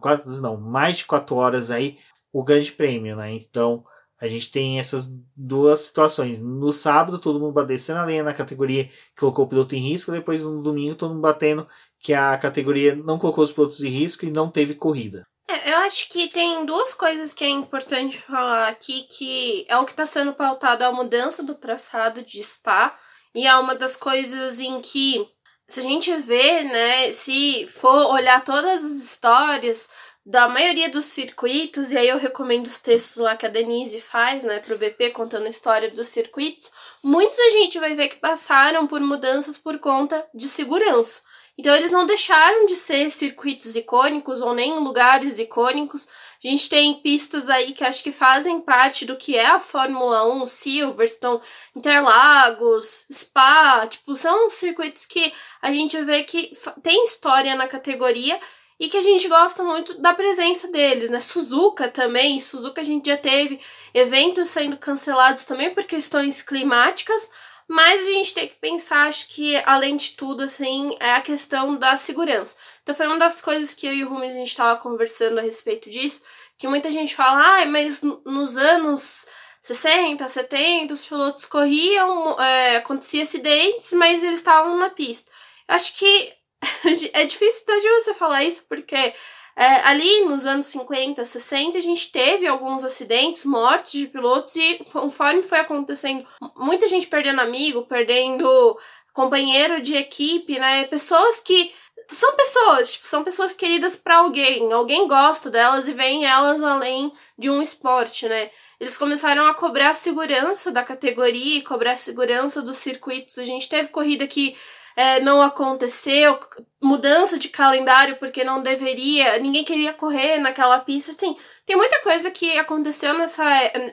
quase 0.00 0.42
não, 0.42 0.56
mais 0.56 0.98
de 0.98 1.04
quatro 1.06 1.36
horas 1.36 1.70
aí 1.70 1.98
o 2.32 2.42
grande 2.44 2.72
prêmio, 2.72 3.16
né? 3.16 3.32
Então 3.32 3.84
a 4.20 4.26
gente 4.26 4.50
tem 4.50 4.78
essas 4.78 5.08
duas 5.36 5.80
situações. 5.80 6.40
No 6.40 6.72
sábado, 6.72 7.18
todo 7.18 7.38
mundo 7.38 7.64
descendo 7.64 8.00
a 8.00 8.04
lenha 8.04 8.22
na 8.22 8.34
categoria 8.34 8.84
que 8.84 9.16
colocou 9.16 9.44
o 9.44 9.48
piloto 9.48 9.74
em 9.74 9.78
risco, 9.78 10.10
depois 10.10 10.42
no 10.42 10.62
domingo, 10.62 10.96
todo 10.96 11.10
mundo 11.10 11.22
batendo 11.22 11.68
que 12.00 12.12
a 12.12 12.36
categoria 12.36 12.94
não 12.94 13.18
colocou 13.18 13.44
os 13.44 13.52
pilotos 13.52 13.82
em 13.82 13.88
risco 13.88 14.24
e 14.24 14.30
não 14.30 14.50
teve 14.50 14.74
corrida. 14.74 15.26
É, 15.48 15.72
eu 15.72 15.76
acho 15.78 16.08
que 16.10 16.28
tem 16.28 16.66
duas 16.66 16.92
coisas 16.92 17.32
que 17.32 17.42
é 17.42 17.48
importante 17.48 18.18
falar 18.18 18.68
aqui, 18.68 19.06
que 19.08 19.64
é 19.68 19.78
o 19.78 19.84
que 19.84 19.92
está 19.92 20.04
sendo 20.04 20.34
pautado 20.34 20.84
a 20.84 20.92
mudança 20.92 21.42
do 21.42 21.54
traçado 21.54 22.22
de 22.22 22.42
Spa, 22.42 22.94
e 23.34 23.46
é 23.46 23.56
uma 23.56 23.74
das 23.74 23.96
coisas 23.96 24.60
em 24.60 24.80
que, 24.80 25.26
se 25.66 25.80
a 25.80 25.82
gente 25.82 26.14
vê, 26.16 26.64
né, 26.64 27.12
se 27.12 27.66
for 27.68 28.12
olhar 28.12 28.44
todas 28.44 28.84
as 28.84 28.92
histórias, 28.92 29.88
da 30.28 30.46
maioria 30.46 30.90
dos 30.90 31.06
circuitos, 31.06 31.90
e 31.90 31.96
aí 31.96 32.06
eu 32.06 32.18
recomendo 32.18 32.66
os 32.66 32.78
textos 32.78 33.16
lá 33.16 33.34
que 33.34 33.46
a 33.46 33.48
Denise 33.48 33.98
faz, 33.98 34.44
né, 34.44 34.60
pro 34.60 34.76
BP, 34.76 35.08
contando 35.12 35.46
a 35.46 35.48
história 35.48 35.90
dos 35.90 36.08
circuitos, 36.08 36.70
muitos 37.02 37.38
a 37.38 37.48
gente 37.48 37.80
vai 37.80 37.94
ver 37.94 38.08
que 38.08 38.16
passaram 38.16 38.86
por 38.86 39.00
mudanças 39.00 39.56
por 39.56 39.78
conta 39.78 40.22
de 40.34 40.46
segurança. 40.46 41.22
Então 41.56 41.74
eles 41.74 41.90
não 41.90 42.04
deixaram 42.04 42.66
de 42.66 42.76
ser 42.76 43.10
circuitos 43.10 43.74
icônicos 43.74 44.42
ou 44.42 44.52
nem 44.52 44.78
lugares 44.78 45.38
icônicos. 45.38 46.06
A 46.44 46.46
gente 46.46 46.68
tem 46.68 47.00
pistas 47.00 47.48
aí 47.48 47.72
que 47.72 47.82
acho 47.82 48.02
que 48.02 48.12
fazem 48.12 48.60
parte 48.60 49.06
do 49.06 49.16
que 49.16 49.34
é 49.34 49.46
a 49.46 49.58
Fórmula 49.58 50.30
1, 50.30 50.46
Silverstone, 50.46 51.40
Interlagos, 51.74 53.06
Spa, 53.10 53.86
tipo, 53.86 54.14
são 54.14 54.50
circuitos 54.50 55.06
que 55.06 55.32
a 55.62 55.72
gente 55.72 56.00
vê 56.04 56.22
que 56.22 56.52
tem 56.82 57.06
história 57.06 57.56
na 57.56 57.66
categoria 57.66 58.38
e 58.78 58.88
que 58.88 58.96
a 58.96 59.02
gente 59.02 59.26
gosta 59.28 59.64
muito 59.64 60.00
da 60.00 60.14
presença 60.14 60.68
deles, 60.68 61.10
né? 61.10 61.20
Suzuka 61.20 61.88
também, 61.88 62.40
Suzuka 62.40 62.80
a 62.80 62.84
gente 62.84 63.06
já 63.08 63.16
teve 63.16 63.60
eventos 63.92 64.50
sendo 64.50 64.76
cancelados 64.76 65.44
também 65.44 65.74
por 65.74 65.84
questões 65.84 66.42
climáticas, 66.42 67.30
mas 67.66 68.02
a 68.02 68.10
gente 68.10 68.32
tem 68.32 68.48
que 68.48 68.54
pensar, 68.56 69.08
acho 69.08 69.28
que 69.28 69.56
além 69.66 69.96
de 69.96 70.12
tudo, 70.12 70.42
assim, 70.42 70.96
é 71.00 71.14
a 71.14 71.20
questão 71.20 71.76
da 71.76 71.96
segurança. 71.96 72.56
Então 72.82 72.94
foi 72.94 73.06
uma 73.06 73.18
das 73.18 73.40
coisas 73.40 73.74
que 73.74 73.86
eu 73.86 73.92
e 73.92 74.04
o 74.04 74.08
Rumi 74.08 74.28
a 74.28 74.32
gente 74.32 74.48
estava 74.48 74.80
conversando 74.80 75.38
a 75.38 75.42
respeito 75.42 75.90
disso, 75.90 76.22
que 76.56 76.66
muita 76.66 76.90
gente 76.90 77.14
fala, 77.14 77.62
ah, 77.62 77.66
mas 77.66 78.00
nos 78.24 78.56
anos 78.56 79.26
60, 79.60 80.26
70, 80.26 80.94
os 80.94 81.04
pilotos 81.04 81.44
corriam, 81.44 82.40
é, 82.40 82.76
acontecia 82.76 83.22
acidentes, 83.22 83.92
mas 83.92 84.22
eles 84.24 84.38
estavam 84.38 84.78
na 84.78 84.88
pista. 84.88 85.30
Eu 85.68 85.74
acho 85.74 85.94
que 85.94 86.32
é 87.12 87.24
difícil 87.24 87.62
até 87.62 87.78
de 87.78 87.88
você 87.88 88.14
falar 88.14 88.44
isso, 88.44 88.64
porque 88.68 89.14
é, 89.56 89.80
ali 89.84 90.24
nos 90.24 90.46
anos 90.46 90.68
50, 90.68 91.24
60, 91.24 91.78
a 91.78 91.80
gente 91.80 92.12
teve 92.12 92.46
alguns 92.46 92.84
acidentes, 92.84 93.44
mortes 93.44 94.00
de 94.00 94.06
pilotos, 94.06 94.54
e 94.56 94.84
conforme 94.92 95.42
foi 95.42 95.58
acontecendo, 95.58 96.26
muita 96.56 96.86
gente 96.88 97.06
perdendo 97.06 97.40
amigo, 97.40 97.86
perdendo 97.86 98.78
companheiro 99.12 99.82
de 99.82 99.96
equipe, 99.96 100.58
né? 100.58 100.84
Pessoas 100.84 101.40
que. 101.40 101.72
São 102.10 102.34
pessoas, 102.36 102.92
tipo, 102.92 103.06
são 103.06 103.22
pessoas 103.22 103.54
queridas 103.54 103.94
para 103.94 104.18
alguém. 104.18 104.72
Alguém 104.72 105.06
gosta 105.06 105.50
delas 105.50 105.86
e 105.88 105.92
vem 105.92 106.24
elas 106.24 106.62
além 106.62 107.12
de 107.36 107.50
um 107.50 107.60
esporte, 107.60 108.26
né? 108.26 108.50
eles 108.80 108.96
começaram 108.96 109.46
a 109.46 109.54
cobrar 109.54 109.90
a 109.90 109.94
segurança 109.94 110.70
da 110.70 110.84
categoria, 110.84 111.64
cobrar 111.64 111.92
a 111.92 111.96
segurança 111.96 112.62
dos 112.62 112.76
circuitos. 112.76 113.38
A 113.38 113.44
gente 113.44 113.68
teve 113.68 113.88
corrida 113.88 114.26
que 114.26 114.56
é, 114.98 115.20
não 115.20 115.40
aconteceu, 115.40 116.40
mudança 116.82 117.38
de 117.38 117.48
calendário 117.48 118.16
porque 118.16 118.42
não 118.42 118.60
deveria, 118.60 119.38
ninguém 119.38 119.62
queria 119.62 119.92
correr 119.92 120.38
naquela 120.38 120.80
pista, 120.80 121.12
assim, 121.12 121.36
tem 121.64 121.76
muita 121.76 122.02
coisa 122.02 122.32
que 122.32 122.58
aconteceu 122.58 123.16
nessa, 123.16 123.44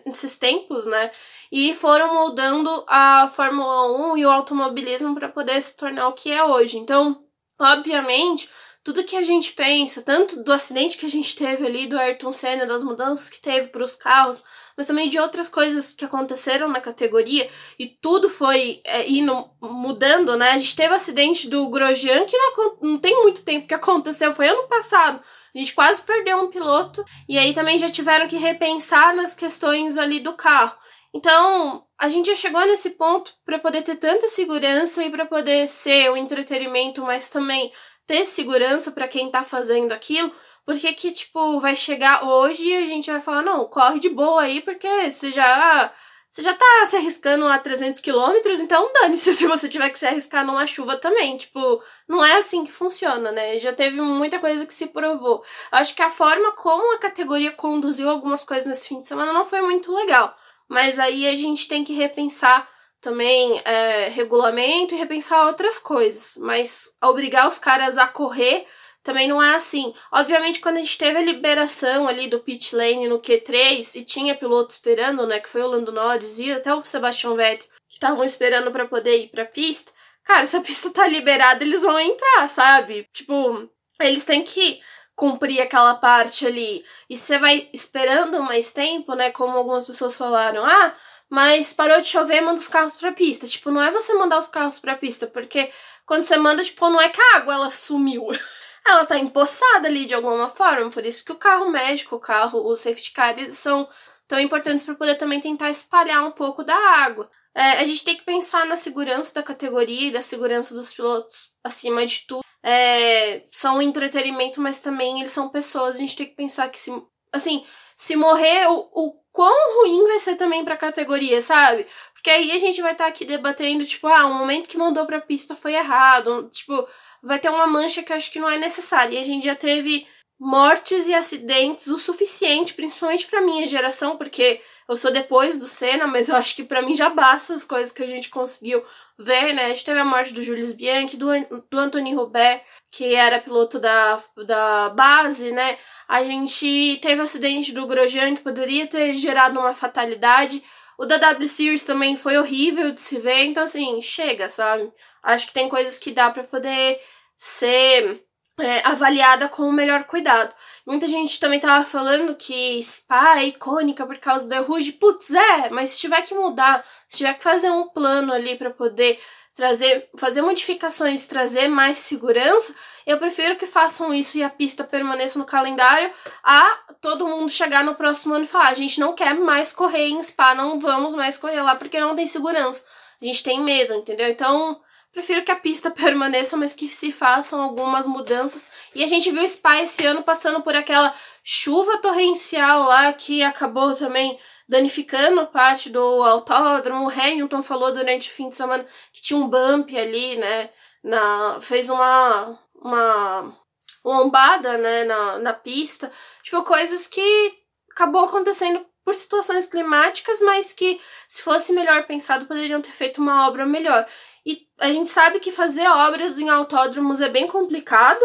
nesses 0.03 0.35
tempos, 0.39 0.87
né? 0.87 1.11
E 1.51 1.75
foram 1.75 2.11
moldando 2.11 2.83
a 2.87 3.29
Fórmula 3.31 4.13
1 4.13 4.17
e 4.17 4.25
o 4.25 4.31
automobilismo 4.31 5.13
para 5.13 5.29
poder 5.29 5.61
se 5.61 5.77
tornar 5.77 6.07
o 6.07 6.13
que 6.13 6.31
é 6.31 6.43
hoje. 6.43 6.79
Então, 6.79 7.23
obviamente, 7.59 8.49
tudo 8.83 9.03
que 9.03 9.15
a 9.15 9.21
gente 9.21 9.53
pensa, 9.53 10.01
tanto 10.01 10.43
do 10.43 10.51
acidente 10.51 10.97
que 10.97 11.05
a 11.05 11.09
gente 11.09 11.35
teve 11.35 11.67
ali 11.67 11.85
do 11.85 11.99
Ayrton 11.99 12.31
Senna, 12.31 12.65
das 12.65 12.83
mudanças 12.83 13.29
que 13.29 13.39
teve 13.39 13.67
para 13.67 13.83
os 13.83 13.95
carros, 13.95 14.43
mas 14.77 14.87
também 14.87 15.09
de 15.09 15.19
outras 15.19 15.49
coisas 15.49 15.93
que 15.93 16.05
aconteceram 16.05 16.67
na 16.67 16.81
categoria 16.81 17.49
e 17.79 17.87
tudo 17.87 18.29
foi 18.29 18.81
é, 18.83 19.09
indo 19.09 19.49
mudando, 19.61 20.35
né? 20.35 20.51
A 20.51 20.57
gente 20.57 20.75
teve 20.75 20.93
o 20.93 20.95
acidente 20.95 21.47
do 21.47 21.69
Grosjean, 21.69 22.25
que 22.25 22.37
não, 22.37 22.77
não 22.81 22.97
tem 22.97 23.21
muito 23.21 23.43
tempo 23.43 23.67
que 23.67 23.73
aconteceu, 23.73 24.35
foi 24.35 24.47
ano 24.47 24.67
passado. 24.67 25.21
A 25.53 25.57
gente 25.57 25.73
quase 25.73 26.01
perdeu 26.01 26.37
um 26.37 26.49
piloto 26.49 27.03
e 27.29 27.37
aí 27.37 27.53
também 27.53 27.79
já 27.79 27.89
tiveram 27.89 28.27
que 28.27 28.35
repensar 28.35 29.15
nas 29.15 29.33
questões 29.33 29.97
ali 29.97 30.19
do 30.19 30.33
carro. 30.33 30.75
Então, 31.13 31.85
a 31.97 32.09
gente 32.09 32.27
já 32.27 32.35
chegou 32.35 32.65
nesse 32.65 32.89
ponto 32.91 33.33
para 33.45 33.57
poder 33.57 33.81
ter 33.83 33.95
tanta 33.95 34.27
segurança 34.27 35.01
e 35.01 35.09
para 35.09 35.25
poder 35.25 35.69
ser 35.69 36.11
o 36.11 36.17
entretenimento, 36.17 37.01
mas 37.01 37.29
também 37.29 37.71
ter 38.05 38.25
segurança 38.25 38.91
para 38.91 39.07
quem 39.07 39.31
tá 39.31 39.41
fazendo 39.41 39.93
aquilo, 39.93 40.29
porque 40.65 40.91
que, 40.93 41.11
tipo, 41.11 41.59
vai 41.59 41.75
chegar 41.75 42.27
hoje 42.27 42.67
e 42.67 42.75
a 42.75 42.85
gente 42.85 43.11
vai 43.11 43.21
falar, 43.21 43.43
não, 43.43 43.65
corre 43.65 43.99
de 43.99 44.09
boa 44.09 44.41
aí, 44.41 44.61
porque 44.61 45.11
você 45.11 45.31
já. 45.31 45.93
Você 46.27 46.41
já 46.41 46.53
tá 46.53 46.85
se 46.85 46.97
arriscando 46.97 47.47
a 47.47 47.57
300 47.57 48.01
quilômetros, 48.01 48.59
então 48.59 48.91
dane-se 48.91 49.31
se 49.31 49.47
você 49.47 49.69
tiver 49.69 49.89
que 49.89 49.97
se 49.97 50.05
arriscar 50.05 50.45
numa 50.45 50.67
chuva 50.67 50.97
também. 50.97 51.37
Tipo, 51.37 51.81
não 52.09 52.25
é 52.25 52.35
assim 52.35 52.65
que 52.65 52.73
funciona, 52.73 53.31
né? 53.31 53.57
Já 53.61 53.71
teve 53.71 54.01
muita 54.01 54.37
coisa 54.39 54.65
que 54.65 54.73
se 54.73 54.87
provou. 54.87 55.41
Acho 55.71 55.95
que 55.95 56.01
a 56.01 56.09
forma 56.09 56.51
como 56.51 56.93
a 56.93 56.99
categoria 56.99 57.53
conduziu 57.53 58.09
algumas 58.09 58.43
coisas 58.43 58.65
nesse 58.65 58.85
fim 58.85 58.99
de 58.99 59.07
semana 59.07 59.31
não 59.31 59.45
foi 59.45 59.61
muito 59.61 59.93
legal. 59.95 60.35
Mas 60.67 60.99
aí 60.99 61.25
a 61.25 61.35
gente 61.35 61.69
tem 61.69 61.85
que 61.85 61.93
repensar 61.93 62.67
também 62.99 63.61
é, 63.63 64.09
regulamento 64.09 64.93
e 64.93 64.97
repensar 64.97 65.47
outras 65.47 65.79
coisas. 65.79 66.35
Mas 66.37 66.89
obrigar 67.01 67.47
os 67.47 67.59
caras 67.59 67.97
a 67.97 68.07
correr 68.07 68.67
também 69.05 69.27
não 69.27 69.41
é 69.41 69.53
assim. 69.53 69.93
Obviamente, 70.11 70.59
quando 70.59 70.77
a 70.77 70.79
gente 70.79 70.97
teve 70.97 71.19
a 71.19 71.21
liberação 71.21 72.07
ali 72.07 72.27
do 72.27 72.39
pit 72.39 72.75
lane 72.75 73.07
no 73.07 73.21
Q3 73.21 73.95
e 73.95 74.03
tinha 74.03 74.35
piloto 74.35 74.71
esperando, 74.71 75.27
né, 75.27 75.39
que 75.39 75.47
foi 75.47 75.61
o 75.61 75.67
Lando 75.67 75.91
Norris 75.91 76.39
e 76.39 76.51
até 76.51 76.73
o 76.73 76.83
Sebastian 76.83 77.35
Vettel, 77.35 77.67
que 77.87 77.93
estavam 77.93 78.23
esperando 78.23 78.71
para 78.71 78.87
poder 78.87 79.15
ir 79.17 79.27
pra 79.29 79.45
pista, 79.45 79.91
cara, 80.23 80.47
se 80.47 80.57
a 80.57 80.61
pista 80.61 80.89
tá 80.89 81.07
liberada, 81.07 81.63
eles 81.63 81.83
vão 81.83 81.99
entrar, 81.99 82.49
sabe? 82.49 83.07
Tipo, 83.13 83.69
eles 84.01 84.23
têm 84.23 84.43
que 84.43 84.81
cumprir 85.15 85.61
aquela 85.61 85.93
parte 85.93 86.47
ali. 86.47 86.83
E 87.07 87.15
você 87.15 87.37
vai 87.37 87.69
esperando 87.71 88.41
mais 88.41 88.71
tempo, 88.71 89.13
né, 89.13 89.29
como 89.29 89.55
algumas 89.55 89.85
pessoas 89.85 90.17
falaram, 90.17 90.65
ah, 90.65 90.95
mas 91.29 91.73
parou 91.73 92.01
de 92.01 92.07
chover, 92.07 92.41
manda 92.41 92.59
os 92.59 92.67
carros 92.67 92.97
pra 92.97 93.11
pista. 93.11 93.45
Tipo, 93.45 93.69
não 93.69 93.83
é 93.83 93.91
você 93.91 94.15
mandar 94.15 94.39
os 94.39 94.47
carros 94.47 94.79
pra 94.79 94.95
pista, 94.95 95.27
porque 95.27 95.71
quando 96.05 96.23
você 96.23 96.37
manda, 96.37 96.63
tipo, 96.63 96.89
não 96.89 96.99
é 97.01 97.09
que 97.09 97.21
a 97.21 97.37
água 97.37 97.53
ela 97.53 97.69
sumiu. 97.69 98.27
ela 98.85 99.05
tá 99.05 99.17
empoçada 99.17 99.87
ali 99.87 100.05
de 100.05 100.13
alguma 100.13 100.49
forma. 100.49 100.89
Por 100.91 101.05
isso 101.05 101.25
que 101.25 101.31
o 101.31 101.37
carro 101.37 101.69
médico, 101.69 102.15
o 102.15 102.19
carro, 102.19 102.59
o 102.59 102.75
safety 102.75 103.11
car, 103.11 103.35
são 103.51 103.87
tão 104.27 104.39
importantes 104.39 104.85
para 104.85 104.95
poder 104.95 105.15
também 105.15 105.41
tentar 105.41 105.69
espalhar 105.69 106.25
um 106.25 106.31
pouco 106.31 106.63
da 106.63 106.75
água. 106.75 107.29
É, 107.53 107.79
a 107.79 107.85
gente 107.85 108.03
tem 108.03 108.17
que 108.17 108.25
pensar 108.25 108.65
na 108.65 108.75
segurança 108.75 109.33
da 109.33 109.41
categoria 109.41 110.09
e 110.09 110.11
da 110.11 110.21
segurança 110.21 110.75
dos 110.75 110.93
pilotos 110.93 111.51
acima 111.63 112.05
de 112.05 112.25
tudo. 112.27 112.43
É, 112.61 113.45
são 113.51 113.81
entretenimento, 113.81 114.59
mas 114.59 114.81
também 114.81 115.19
eles 115.19 115.31
são 115.31 115.49
pessoas. 115.49 115.95
A 115.95 115.99
gente 115.99 116.15
tem 116.15 116.27
que 116.27 116.35
pensar 116.35 116.69
que 116.69 116.79
se, 116.79 116.91
assim, 117.31 117.65
se 117.95 118.15
morrer, 118.15 118.67
o, 118.67 118.89
o 118.91 119.21
quão 119.31 119.81
ruim 119.81 120.03
vai 120.03 120.19
ser 120.19 120.35
também 120.35 120.65
pra 120.65 120.75
categoria, 120.75 121.41
sabe? 121.41 121.87
Porque 122.25 122.37
aí 122.37 122.51
a 122.53 122.57
gente 122.57 122.81
vai 122.81 122.93
estar 122.93 123.03
tá 123.03 123.09
aqui 123.11 123.23
debatendo, 123.23 123.85
tipo, 123.85 124.07
ah, 124.07 124.25
o 124.25 124.33
momento 124.33 124.67
que 124.67 124.79
mandou 124.79 125.05
pra 125.05 125.21
pista 125.21 125.55
foi 125.55 125.75
errado. 125.75 126.49
Tipo, 126.49 126.87
vai 127.21 127.37
ter 127.37 127.49
uma 127.49 127.67
mancha 127.67 128.01
que 128.01 128.11
eu 128.11 128.17
acho 128.17 128.31
que 128.31 128.39
não 128.39 128.49
é 128.49 128.57
necessária. 128.57 129.15
E 129.15 129.19
a 129.19 129.23
gente 129.23 129.45
já 129.45 129.55
teve 129.55 130.07
mortes 130.39 131.05
e 131.05 131.13
acidentes 131.13 131.85
o 131.85 131.99
suficiente, 131.99 132.73
principalmente 132.73 133.27
pra 133.27 133.41
minha 133.41 133.67
geração, 133.67 134.17
porque 134.17 134.59
eu 134.89 134.97
sou 134.97 135.13
depois 135.13 135.59
do 135.59 135.67
Senna, 135.67 136.07
mas 136.07 136.27
eu 136.27 136.35
acho 136.35 136.55
que 136.55 136.63
para 136.63 136.81
mim 136.81 136.95
já 136.95 137.09
basta 137.09 137.53
as 137.53 137.63
coisas 137.63 137.91
que 137.91 138.01
a 138.01 138.07
gente 138.07 138.29
conseguiu 138.29 138.83
ver, 139.19 139.53
né? 139.53 139.65
A 139.65 139.67
gente 139.67 139.85
teve 139.85 139.99
a 139.99 140.05
morte 140.05 140.33
do 140.33 140.41
Julius 140.41 140.71
Bianchi, 140.71 141.17
do, 141.17 141.27
do 141.69 141.77
Anthony 141.77 142.15
Robert, 142.15 142.63
que 142.89 143.13
era 143.13 143.39
piloto 143.39 143.77
da, 143.79 144.19
da 144.47 144.89
base, 144.89 145.51
né? 145.51 145.77
A 146.07 146.23
gente 146.23 146.97
teve 147.03 147.21
o 147.21 147.25
acidente 147.25 147.71
do 147.71 147.85
Grosjean, 147.85 148.35
que 148.35 148.41
poderia 148.41 148.87
ter 148.87 149.15
gerado 149.15 149.59
uma 149.59 149.75
fatalidade. 149.75 150.63
O 150.97 151.05
da 151.05 151.17
W 151.17 151.47
Series 151.47 151.83
também 151.83 152.15
foi 152.15 152.37
horrível 152.37 152.91
de 152.91 153.01
se 153.01 153.19
ver, 153.19 153.45
então 153.45 153.63
assim, 153.63 154.01
chega, 154.01 154.47
sabe? 154.47 154.91
Acho 155.21 155.47
que 155.47 155.53
tem 155.53 155.67
coisas 155.67 155.99
que 155.99 156.11
dá 156.11 156.29
para 156.29 156.43
poder 156.43 156.99
ser 157.37 158.23
é, 158.59 158.87
avaliada 158.87 159.49
com 159.49 159.63
o 159.63 159.73
melhor 159.73 160.05
cuidado. 160.05 160.55
Muita 160.85 161.07
gente 161.07 161.39
também 161.39 161.59
tava 161.59 161.85
falando 161.85 162.35
que 162.35 162.81
Spa 162.81 163.39
é 163.39 163.45
icônica 163.45 164.05
por 164.05 164.17
causa 164.17 164.47
do 164.47 164.63
Rouge. 164.63 164.93
Putz, 164.93 165.31
é, 165.31 165.69
mas 165.69 165.91
se 165.91 165.99
tiver 165.99 166.21
que 166.21 166.33
mudar, 166.33 166.85
se 167.09 167.17
tiver 167.17 167.33
que 167.33 167.43
fazer 167.43 167.69
um 167.69 167.89
plano 167.89 168.31
ali 168.31 168.57
para 168.57 168.69
poder 168.69 169.19
trazer, 169.55 170.09
fazer 170.17 170.41
modificações, 170.41 171.25
trazer 171.25 171.69
mais 171.69 171.99
segurança, 171.99 172.75
eu 173.07 173.17
prefiro 173.17 173.55
que 173.55 173.65
façam 173.65 174.13
isso 174.13 174.37
e 174.37 174.43
a 174.43 174.49
pista 174.49 174.83
permaneça 174.83 175.39
no 175.39 175.45
calendário 175.45 176.11
a 176.43 176.77
todo 177.01 177.27
mundo 177.27 177.49
chegar 177.49 177.83
no 177.83 177.95
próximo 177.95 178.33
ano 178.33 178.43
e 178.43 178.47
falar: 178.47 178.67
a 178.67 178.73
gente 178.73 178.99
não 178.99 179.13
quer 179.13 179.33
mais 179.33 179.71
correr 179.71 180.09
em 180.09 180.21
Spa, 180.21 180.53
não 180.53 180.79
vamos 180.79 181.15
mais 181.15 181.37
correr 181.37 181.61
lá 181.61 181.75
porque 181.75 181.99
não 181.99 182.15
tem 182.15 182.27
segurança. 182.27 182.85
A 183.21 183.25
gente 183.25 183.43
tem 183.43 183.61
medo, 183.63 183.93
entendeu? 183.93 184.27
Então, 184.27 184.81
prefiro 185.13 185.45
que 185.45 185.51
a 185.51 185.55
pista 185.55 185.89
permaneça, 185.91 186.57
mas 186.57 186.73
que 186.73 186.89
se 186.89 187.11
façam 187.11 187.61
algumas 187.61 188.05
mudanças. 188.05 188.67
E 188.93 189.03
a 189.03 189.07
gente 189.07 189.31
viu 189.31 189.41
o 189.41 189.47
Spa 189.47 189.81
esse 189.81 190.05
ano 190.05 190.21
passando 190.21 190.61
por 190.61 190.75
aquela 190.75 191.15
chuva 191.43 191.97
torrencial 191.99 192.83
lá 192.83 193.13
que 193.13 193.41
acabou 193.41 193.95
também 193.95 194.37
danificando 194.67 195.45
parte 195.47 195.89
do 195.89 195.99
autódromo. 195.99 197.05
O 197.05 197.09
Hamilton 197.09 197.61
falou 197.63 197.93
durante 197.93 198.29
o 198.29 198.33
fim 198.33 198.49
de 198.49 198.55
semana 198.55 198.85
que 199.11 199.21
tinha 199.21 199.39
um 199.39 199.47
bump 199.47 199.97
ali, 199.97 200.37
né? 200.37 200.69
Na, 201.03 201.59
fez 201.61 201.89
uma, 201.89 202.59
uma 202.73 203.55
lombada, 204.03 204.77
né, 204.77 205.03
na, 205.03 205.39
na 205.39 205.53
pista. 205.53 206.11
Tipo, 206.43 206.63
coisas 206.63 207.07
que 207.07 207.53
acabou 207.91 208.25
acontecendo 208.25 208.85
por 209.03 209.13
situações 209.13 209.67
climáticas, 209.67 210.41
mas 210.41 210.73
que, 210.73 210.99
se 211.27 211.43
fosse 211.43 211.71
melhor 211.71 212.05
pensado, 212.07 212.47
poderiam 212.47 212.81
ter 212.81 212.91
feito 212.91 213.21
uma 213.21 213.47
obra 213.47 213.65
melhor. 213.65 214.05
E 214.43 214.67
a 214.79 214.91
gente 214.91 215.09
sabe 215.09 215.39
que 215.39 215.51
fazer 215.51 215.87
obras 215.87 216.39
em 216.39 216.49
autódromos 216.49 217.21
é 217.21 217.29
bem 217.29 217.47
complicado. 217.47 218.21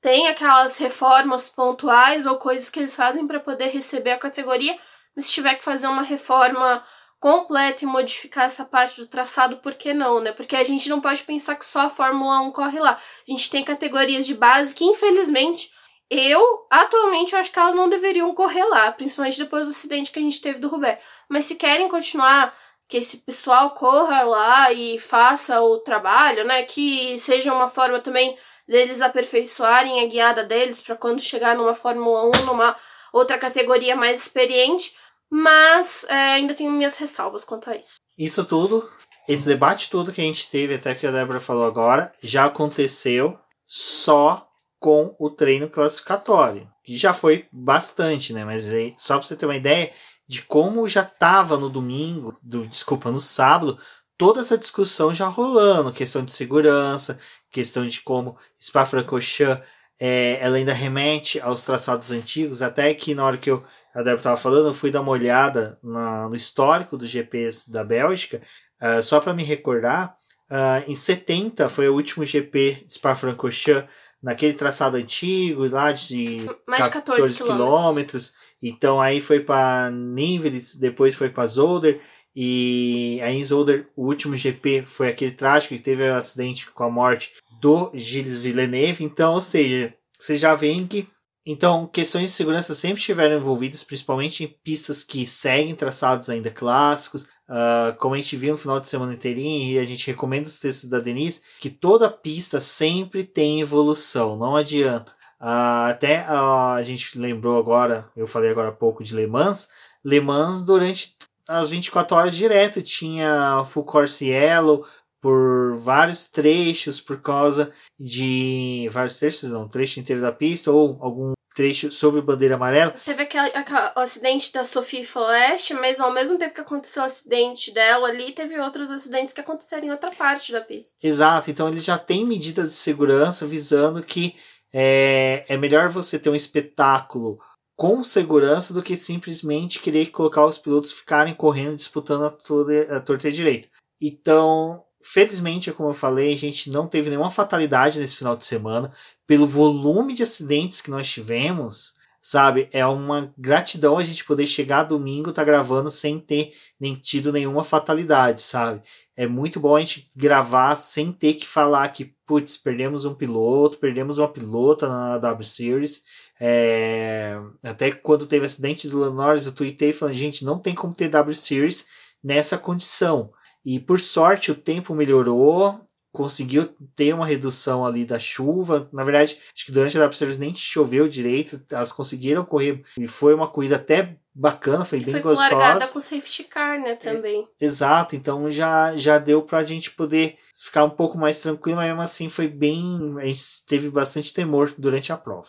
Tem 0.00 0.28
aquelas 0.28 0.78
reformas 0.78 1.48
pontuais 1.48 2.26
ou 2.26 2.38
coisas 2.38 2.68
que 2.70 2.80
eles 2.80 2.96
fazem 2.96 3.26
para 3.26 3.40
poder 3.40 3.68
receber 3.68 4.12
a 4.12 4.18
categoria, 4.18 4.76
mas 5.14 5.26
se 5.26 5.32
tiver 5.32 5.54
que 5.54 5.64
fazer 5.64 5.86
uma 5.86 6.02
reforma 6.02 6.84
completa 7.20 7.84
e 7.84 7.86
modificar 7.86 8.46
essa 8.46 8.64
parte 8.64 9.00
do 9.00 9.06
traçado, 9.06 9.58
por 9.58 9.74
que 9.74 9.94
não, 9.94 10.18
né? 10.18 10.32
Porque 10.32 10.56
a 10.56 10.64
gente 10.64 10.88
não 10.88 11.00
pode 11.00 11.22
pensar 11.22 11.54
que 11.54 11.64
só 11.64 11.82
a 11.82 11.90
Fórmula 11.90 12.40
1 12.40 12.50
corre 12.50 12.80
lá. 12.80 12.98
A 12.98 13.30
gente 13.30 13.48
tem 13.48 13.62
categorias 13.62 14.26
de 14.26 14.34
base 14.34 14.74
que, 14.74 14.84
infelizmente, 14.84 15.70
eu, 16.10 16.66
atualmente, 16.68 17.32
eu 17.32 17.38
acho 17.38 17.52
que 17.52 17.58
elas 17.58 17.74
não 17.74 17.88
deveriam 17.88 18.34
correr 18.34 18.64
lá, 18.64 18.90
principalmente 18.90 19.38
depois 19.38 19.66
do 19.66 19.70
acidente 19.70 20.10
que 20.10 20.18
a 20.18 20.22
gente 20.22 20.40
teve 20.40 20.58
do 20.58 20.68
Roberto. 20.68 21.00
Mas 21.28 21.44
se 21.44 21.54
querem 21.54 21.88
continuar 21.88 22.52
que 22.88 22.98
esse 22.98 23.18
pessoal 23.18 23.70
corra 23.70 24.22
lá 24.22 24.72
e 24.72 24.98
faça 24.98 25.60
o 25.62 25.78
trabalho, 25.78 26.44
né? 26.44 26.64
Que 26.64 27.18
seja 27.18 27.54
uma 27.54 27.68
forma 27.68 28.00
também 28.00 28.36
deles 28.68 29.00
aperfeiçoarem 29.00 30.00
a 30.00 30.06
guiada 30.06 30.44
deles 30.44 30.80
para 30.80 30.96
quando 30.96 31.22
chegar 31.22 31.56
numa 31.56 31.74
Fórmula 31.74 32.24
1, 32.26 32.46
numa 32.46 32.76
outra 33.12 33.38
categoria 33.38 33.94
mais 33.94 34.20
experiente, 34.20 34.94
mas 35.34 36.04
é, 36.10 36.34
ainda 36.34 36.54
tenho 36.54 36.70
minhas 36.70 36.98
ressalvas 36.98 37.42
quanto 37.42 37.70
a 37.70 37.74
isso. 37.74 37.96
Isso 38.18 38.44
tudo, 38.44 38.86
esse 39.26 39.46
debate 39.46 39.88
todo 39.88 40.12
que 40.12 40.20
a 40.20 40.24
gente 40.24 40.50
teve, 40.50 40.74
até 40.74 40.94
que 40.94 41.06
a 41.06 41.10
Débora 41.10 41.40
falou 41.40 41.64
agora, 41.64 42.12
já 42.22 42.44
aconteceu 42.44 43.38
só 43.66 44.46
com 44.78 45.16
o 45.18 45.30
treino 45.30 45.70
classificatório, 45.70 46.68
que 46.84 46.98
já 46.98 47.14
foi 47.14 47.46
bastante, 47.50 48.34
né? 48.34 48.44
Mas 48.44 48.70
aí, 48.70 48.94
só 48.98 49.16
para 49.16 49.26
você 49.26 49.34
ter 49.34 49.46
uma 49.46 49.56
ideia 49.56 49.90
de 50.28 50.42
como 50.42 50.86
já 50.86 51.00
estava 51.00 51.56
no 51.56 51.70
domingo, 51.70 52.36
do, 52.42 52.66
desculpa, 52.66 53.10
no 53.10 53.20
sábado, 53.20 53.78
toda 54.18 54.40
essa 54.40 54.58
discussão 54.58 55.14
já 55.14 55.28
rolando, 55.28 55.94
questão 55.94 56.22
de 56.22 56.34
segurança, 56.34 57.18
questão 57.50 57.88
de 57.88 58.02
como 58.02 58.36
Spa-Francorchamps 58.60 59.64
é, 60.04 60.38
ela 60.40 60.56
ainda 60.56 60.72
remete 60.72 61.40
aos 61.40 61.64
traçados 61.64 62.10
antigos, 62.10 62.60
até 62.60 62.92
que 62.92 63.14
na 63.14 63.24
hora 63.24 63.38
que 63.38 63.48
eu 63.48 63.64
a 63.94 63.98
Débora 63.98 64.16
estava 64.16 64.36
falando, 64.36 64.68
eu 64.68 64.74
fui 64.74 64.90
dar 64.90 65.00
uma 65.00 65.12
olhada 65.12 65.78
na, 65.82 66.28
no 66.28 66.36
histórico 66.36 66.96
dos 66.96 67.08
GPs 67.08 67.70
da 67.70 67.84
Bélgica, 67.84 68.40
uh, 68.80 69.02
só 69.02 69.20
para 69.20 69.34
me 69.34 69.44
recordar, 69.44 70.16
uh, 70.50 70.90
em 70.90 70.94
70 70.94 71.68
foi 71.68 71.88
o 71.88 71.94
último 71.94 72.24
GP 72.24 72.84
de 72.86 72.94
Spa-Francorchamps, 72.94 73.88
naquele 74.22 74.54
traçado 74.54 74.96
antigo, 74.96 75.68
lá 75.68 75.90
de 75.90 76.48
Mais 76.66 76.86
14, 76.86 77.20
14 77.20 77.42
quilômetros. 77.42 78.32
Então 78.62 79.00
aí 79.00 79.20
foi 79.20 79.40
para 79.40 79.90
Nivelitz, 79.90 80.76
depois 80.76 81.16
foi 81.16 81.28
para 81.28 81.46
Zolder, 81.46 82.00
e 82.34 83.20
aí 83.22 83.36
em 83.36 83.44
Zolder 83.44 83.88
o 83.96 84.06
último 84.06 84.36
GP 84.36 84.84
foi 84.86 85.08
aquele 85.08 85.32
trágico 85.32 85.74
que 85.74 85.82
teve 85.82 86.08
o 86.08 86.14
um 86.14 86.16
acidente 86.16 86.70
com 86.70 86.84
a 86.84 86.90
morte 86.90 87.32
do 87.60 87.90
Gilles 87.94 88.38
Villeneuve. 88.38 89.04
Então, 89.04 89.34
ou 89.34 89.40
seja, 89.40 89.92
vocês 90.16 90.38
já 90.38 90.54
veem 90.54 90.86
que 90.86 91.08
então, 91.44 91.88
questões 91.88 92.30
de 92.30 92.36
segurança 92.36 92.74
sempre 92.74 93.00
estiveram 93.00 93.36
envolvidas, 93.36 93.82
principalmente 93.82 94.44
em 94.44 94.56
pistas 94.62 95.02
que 95.02 95.26
seguem 95.26 95.74
traçados 95.74 96.30
ainda 96.30 96.50
clássicos. 96.50 97.24
Uh, 97.48 97.94
como 97.98 98.14
a 98.14 98.16
gente 98.16 98.36
viu 98.36 98.52
no 98.52 98.58
final 98.58 98.78
de 98.78 98.88
semana 98.88 99.12
inteirinho, 99.12 99.72
e 99.72 99.78
a 99.78 99.84
gente 99.84 100.06
recomenda 100.06 100.46
os 100.46 100.58
textos 100.58 100.88
da 100.88 101.00
Denise, 101.00 101.42
que 101.60 101.68
toda 101.68 102.08
pista 102.08 102.60
sempre 102.60 103.24
tem 103.24 103.60
evolução, 103.60 104.36
não 104.36 104.54
adianta. 104.54 105.12
Uh, 105.40 105.90
até 105.90 106.24
uh, 106.28 106.74
a 106.76 106.82
gente 106.84 107.18
lembrou 107.18 107.58
agora, 107.58 108.08
eu 108.16 108.26
falei 108.26 108.50
agora 108.50 108.68
há 108.68 108.72
pouco 108.72 109.02
de 109.02 109.14
Le 109.14 109.26
Mans. 109.26 109.68
Le 110.04 110.20
Mans, 110.20 110.62
durante 110.62 111.16
as 111.48 111.68
24 111.68 112.16
horas 112.16 112.36
direto, 112.36 112.80
tinha 112.80 113.64
Full 113.64 113.84
Course 113.84 114.24
Yellow, 114.24 114.86
por 115.22 115.76
vários 115.76 116.26
trechos 116.26 117.00
por 117.00 117.22
causa 117.22 117.72
de 117.98 118.88
vários 118.90 119.16
trechos, 119.18 119.48
não, 119.48 119.68
trecho 119.68 120.00
inteiro 120.00 120.20
da 120.20 120.32
pista 120.32 120.72
ou 120.72 120.98
algum 121.00 121.32
trecho 121.54 121.92
sobre 121.92 122.20
bandeira 122.20 122.56
amarela. 122.56 122.96
Teve 123.04 123.22
aquele, 123.22 123.48
aquele 123.54 123.92
acidente 123.94 124.52
da 124.52 124.64
Sophie 124.64 125.04
Flash, 125.04 125.70
mas 125.70 126.00
ao 126.00 126.12
mesmo 126.12 126.38
tempo 126.38 126.54
que 126.54 126.60
aconteceu 126.60 127.02
o 127.02 127.06
acidente 127.06 127.72
dela 127.72 128.08
ali, 128.08 128.32
teve 128.32 128.58
outros 128.58 128.90
acidentes 128.90 129.32
que 129.32 129.40
aconteceram 129.40 129.86
em 129.86 129.90
outra 129.92 130.10
parte 130.10 130.50
da 130.50 130.60
pista. 130.60 130.96
Exato, 131.06 131.50
então 131.50 131.68
eles 131.68 131.84
já 131.84 131.96
têm 131.96 132.26
medidas 132.26 132.70
de 132.70 132.76
segurança 132.76 133.46
visando 133.46 134.02
que 134.02 134.34
é, 134.72 135.44
é 135.46 135.56
melhor 135.56 135.88
você 135.88 136.18
ter 136.18 136.30
um 136.30 136.34
espetáculo 136.34 137.38
com 137.76 138.02
segurança 138.02 138.74
do 138.74 138.82
que 138.82 138.96
simplesmente 138.96 139.78
querer 139.78 140.06
colocar 140.06 140.44
os 140.46 140.58
pilotos 140.58 140.92
ficarem 140.92 141.34
correndo 141.34 141.76
disputando 141.76 142.24
a, 142.24 142.30
toda, 142.30 142.96
a 142.96 143.00
torta 143.00 143.30
direita. 143.30 143.68
Então, 144.00 144.82
Felizmente, 145.04 145.72
como 145.72 145.88
eu 145.88 145.94
falei, 145.94 146.32
a 146.32 146.38
gente 146.38 146.70
não 146.70 146.86
teve 146.86 147.10
nenhuma 147.10 147.30
fatalidade 147.30 147.98
nesse 147.98 148.16
final 148.16 148.36
de 148.36 148.46
semana. 148.46 148.92
Pelo 149.26 149.46
volume 149.46 150.14
de 150.14 150.22
acidentes 150.22 150.80
que 150.80 150.90
nós 150.90 151.10
tivemos, 151.10 151.94
sabe? 152.22 152.68
É 152.72 152.86
uma 152.86 153.34
gratidão 153.36 153.98
a 153.98 154.04
gente 154.04 154.24
poder 154.24 154.46
chegar 154.46 154.84
domingo, 154.84 155.32
tá 155.32 155.42
gravando 155.42 155.90
sem 155.90 156.20
ter 156.20 156.54
nem 156.78 156.94
tido 156.94 157.32
nenhuma 157.32 157.64
fatalidade, 157.64 158.42
sabe? 158.42 158.80
É 159.16 159.26
muito 159.26 159.60
bom 159.60 159.76
a 159.76 159.80
gente 159.80 160.08
gravar 160.16 160.76
sem 160.76 161.12
ter 161.12 161.34
que 161.34 161.46
falar 161.46 161.88
que, 161.88 162.14
putz, 162.24 162.56
perdemos 162.56 163.04
um 163.04 163.14
piloto, 163.14 163.78
perdemos 163.78 164.18
uma 164.18 164.28
pilota 164.28 164.88
na 164.88 165.18
W 165.18 165.44
Series. 165.44 166.02
É... 166.40 167.38
Até 167.62 167.92
quando 167.92 168.26
teve 168.26 168.46
acidente 168.46 168.88
do 168.88 169.12
Norris, 169.12 169.44
eu 169.44 169.52
tuitei 169.52 169.92
falando, 169.92 170.14
gente, 170.14 170.44
não 170.44 170.58
tem 170.58 170.74
como 170.74 170.94
ter 170.94 171.08
W 171.08 171.34
Series 171.34 171.86
nessa 172.22 172.56
condição. 172.56 173.32
E 173.64 173.78
por 173.78 174.00
sorte 174.00 174.50
o 174.50 174.54
tempo 174.54 174.94
melhorou, 174.94 175.80
conseguiu 176.12 176.68
ter 176.94 177.14
uma 177.14 177.26
redução 177.26 177.86
ali 177.86 178.04
da 178.04 178.18
chuva. 178.18 178.88
Na 178.92 179.02
verdade, 179.02 179.38
acho 179.54 179.64
que 179.64 179.72
durante 179.72 179.98
a 179.98 180.06
WSeries 180.06 180.38
nem 180.38 180.54
choveu 180.54 181.08
direito, 181.08 181.60
elas 181.70 181.90
conseguiram 181.90 182.44
correr 182.44 182.82
e 182.98 183.08
foi 183.08 183.34
uma 183.34 183.48
corrida 183.48 183.76
até 183.76 184.16
bacana, 184.34 184.84
foi 184.84 184.98
e 185.00 185.04
bem 185.04 185.12
foi 185.12 185.22
gostosa. 185.22 185.48
Foi 185.48 185.58
largada 185.58 185.88
com 185.88 186.00
safety 186.00 186.44
car, 186.44 186.80
né, 186.80 186.94
também. 186.96 187.48
É, 187.60 187.64
exato, 187.64 188.14
então 188.14 188.50
já 188.50 188.96
já 188.96 189.18
deu 189.18 189.42
pra 189.42 189.64
gente 189.64 189.90
poder 189.90 190.36
ficar 190.54 190.84
um 190.84 190.90
pouco 190.90 191.18
mais 191.18 191.40
tranquilo, 191.40 191.76
mas 191.76 191.88
mesmo 191.88 192.02
assim 192.02 192.28
foi 192.28 192.48
bem, 192.48 193.16
a 193.18 193.26
gente 193.26 193.42
teve 193.66 193.90
bastante 193.90 194.32
temor 194.32 194.72
durante 194.76 195.12
a 195.12 195.16
prova. 195.16 195.48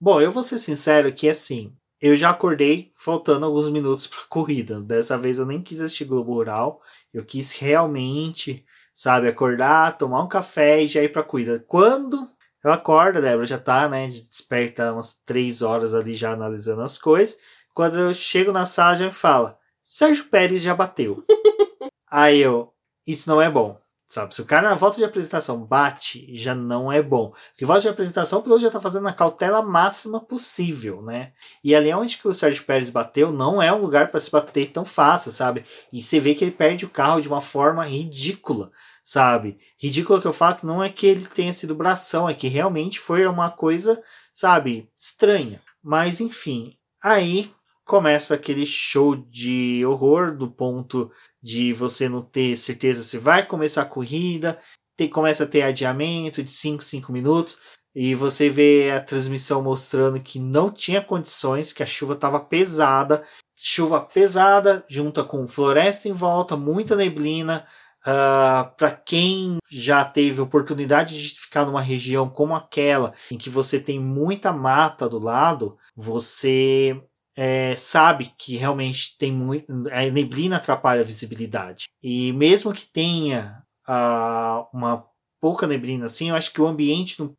Bom, 0.00 0.20
eu 0.20 0.32
vou 0.32 0.42
ser 0.42 0.58
sincero 0.58 1.12
que 1.12 1.28
assim, 1.28 1.72
eu 2.02 2.16
já 2.16 2.30
acordei 2.30 2.90
faltando 2.96 3.46
alguns 3.46 3.70
minutos 3.70 4.08
para 4.08 4.18
a 4.22 4.26
corrida. 4.28 4.80
Dessa 4.80 5.16
vez 5.16 5.38
eu 5.38 5.46
nem 5.46 5.62
quis 5.62 5.80
assistir 5.80 6.04
Globo 6.04 6.34
Rural. 6.34 6.82
Eu 7.14 7.24
quis 7.24 7.52
realmente, 7.52 8.64
sabe, 8.92 9.28
acordar, 9.28 9.96
tomar 9.96 10.20
um 10.24 10.28
café 10.28 10.82
e 10.82 10.88
já 10.88 11.00
ir 11.00 11.12
para 11.12 11.22
a 11.22 11.24
corrida. 11.24 11.64
Quando 11.68 12.28
eu 12.64 12.72
acordo, 12.72 13.20
Débora 13.20 13.46
já 13.46 13.56
tá, 13.56 13.88
né, 13.88 14.08
desperta 14.08 14.92
umas 14.92 15.14
três 15.24 15.62
horas 15.62 15.94
ali 15.94 16.16
já 16.16 16.32
analisando 16.32 16.82
as 16.82 16.98
coisas. 16.98 17.38
Quando 17.72 17.96
eu 17.96 18.12
chego 18.12 18.50
na 18.50 18.66
sala, 18.66 18.96
já 18.96 19.06
me 19.06 19.12
fala: 19.12 19.56
Sérgio 19.84 20.24
Pérez 20.24 20.60
já 20.60 20.74
bateu. 20.74 21.24
Aí 22.10 22.40
eu, 22.40 22.74
isso 23.06 23.30
não 23.30 23.40
é 23.40 23.48
bom. 23.48 23.81
Sabe, 24.12 24.34
se 24.34 24.42
o 24.42 24.44
cara 24.44 24.68
na 24.68 24.74
volta 24.74 24.98
de 24.98 25.04
apresentação 25.04 25.64
bate, 25.64 26.36
já 26.36 26.54
não 26.54 26.92
é 26.92 27.00
bom. 27.00 27.32
Porque 27.48 27.64
volta 27.64 27.80
de 27.80 27.88
apresentação 27.88 28.40
o 28.40 28.42
piloto 28.42 28.60
já 28.60 28.66
está 28.66 28.78
fazendo 28.78 29.08
a 29.08 29.12
cautela 29.12 29.62
máxima 29.62 30.20
possível, 30.20 31.00
né? 31.00 31.32
E 31.64 31.74
ali 31.74 31.90
onde 31.94 32.18
que 32.18 32.28
o 32.28 32.34
Sérgio 32.34 32.62
Pérez 32.64 32.90
bateu 32.90 33.32
não 33.32 33.62
é 33.62 33.72
um 33.72 33.80
lugar 33.80 34.10
para 34.10 34.20
se 34.20 34.30
bater 34.30 34.70
tão 34.70 34.84
fácil, 34.84 35.32
sabe? 35.32 35.64
E 35.90 36.02
você 36.02 36.20
vê 36.20 36.34
que 36.34 36.44
ele 36.44 36.50
perde 36.50 36.84
o 36.84 36.90
carro 36.90 37.22
de 37.22 37.28
uma 37.28 37.40
forma 37.40 37.86
ridícula, 37.86 38.70
sabe? 39.02 39.56
Ridícula 39.78 40.20
que 40.20 40.26
eu 40.26 40.32
falo 40.34 40.56
que 40.56 40.66
não 40.66 40.82
é 40.82 40.90
que 40.90 41.06
ele 41.06 41.24
tenha 41.24 41.54
sido 41.54 41.74
bração, 41.74 42.28
é 42.28 42.34
que 42.34 42.48
realmente 42.48 43.00
foi 43.00 43.26
uma 43.26 43.50
coisa, 43.50 43.98
sabe, 44.30 44.90
estranha. 44.98 45.58
Mas 45.82 46.20
enfim, 46.20 46.76
aí 47.02 47.50
começa 47.82 48.34
aquele 48.34 48.66
show 48.66 49.16
de 49.16 49.82
horror 49.86 50.36
do 50.36 50.50
ponto 50.50 51.10
de 51.42 51.72
você 51.72 52.08
não 52.08 52.22
ter 52.22 52.56
certeza 52.56 53.02
se 53.02 53.18
vai 53.18 53.44
começar 53.44 53.82
a 53.82 53.86
corrida, 53.86 54.58
tem, 54.96 55.08
começa 55.08 55.44
a 55.44 55.46
ter 55.46 55.62
adiamento 55.62 56.42
de 56.42 56.50
5, 56.50 56.82
5 56.82 57.12
minutos, 57.12 57.58
e 57.94 58.14
você 58.14 58.48
vê 58.48 58.90
a 58.90 59.00
transmissão 59.00 59.62
mostrando 59.62 60.20
que 60.20 60.38
não 60.38 60.70
tinha 60.70 61.02
condições, 61.02 61.72
que 61.72 61.82
a 61.82 61.86
chuva 61.86 62.14
estava 62.14 62.40
pesada, 62.40 63.22
chuva 63.54 64.00
pesada, 64.00 64.84
junta 64.88 65.22
com 65.22 65.46
floresta 65.46 66.08
em 66.08 66.12
volta, 66.12 66.56
muita 66.56 66.96
neblina. 66.96 67.66
Uh, 68.04 68.10
ah, 68.10 68.74
para 68.76 68.90
quem 68.90 69.58
já 69.70 70.04
teve 70.04 70.40
oportunidade 70.40 71.16
de 71.16 71.38
ficar 71.38 71.64
numa 71.64 71.80
região 71.80 72.28
como 72.28 72.52
aquela, 72.56 73.14
em 73.30 73.38
que 73.38 73.48
você 73.48 73.78
tem 73.78 74.00
muita 74.00 74.52
mata 74.52 75.08
do 75.08 75.20
lado, 75.20 75.78
você 75.94 77.00
é, 77.36 77.74
sabe 77.76 78.32
que 78.38 78.56
realmente 78.56 79.16
tem 79.18 79.32
muito. 79.32 79.72
A 79.90 80.02
neblina 80.10 80.56
atrapalha 80.56 81.00
a 81.00 81.04
visibilidade. 81.04 81.86
E 82.02 82.32
mesmo 82.32 82.72
que 82.72 82.86
tenha 82.86 83.62
uh, 83.88 84.66
uma 84.72 85.04
pouca 85.40 85.66
neblina 85.66 86.06
assim, 86.06 86.30
eu 86.30 86.36
acho 86.36 86.52
que 86.52 86.60
o 86.60 86.66
ambiente 86.66 87.18
não, 87.18 87.36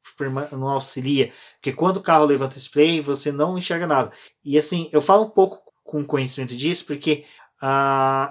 não 0.52 0.68
auxilia. 0.70 1.32
Porque 1.56 1.72
quando 1.72 1.98
o 1.98 2.02
carro 2.02 2.26
levanta 2.26 2.58
spray, 2.58 3.00
você 3.00 3.32
não 3.32 3.58
enxerga 3.58 3.88
nada. 3.88 4.12
E 4.44 4.58
assim, 4.58 4.90
eu 4.92 5.02
falo 5.02 5.24
um 5.26 5.30
pouco 5.30 5.62
com 5.84 6.04
conhecimento 6.04 6.56
disso, 6.56 6.86
porque 6.86 7.26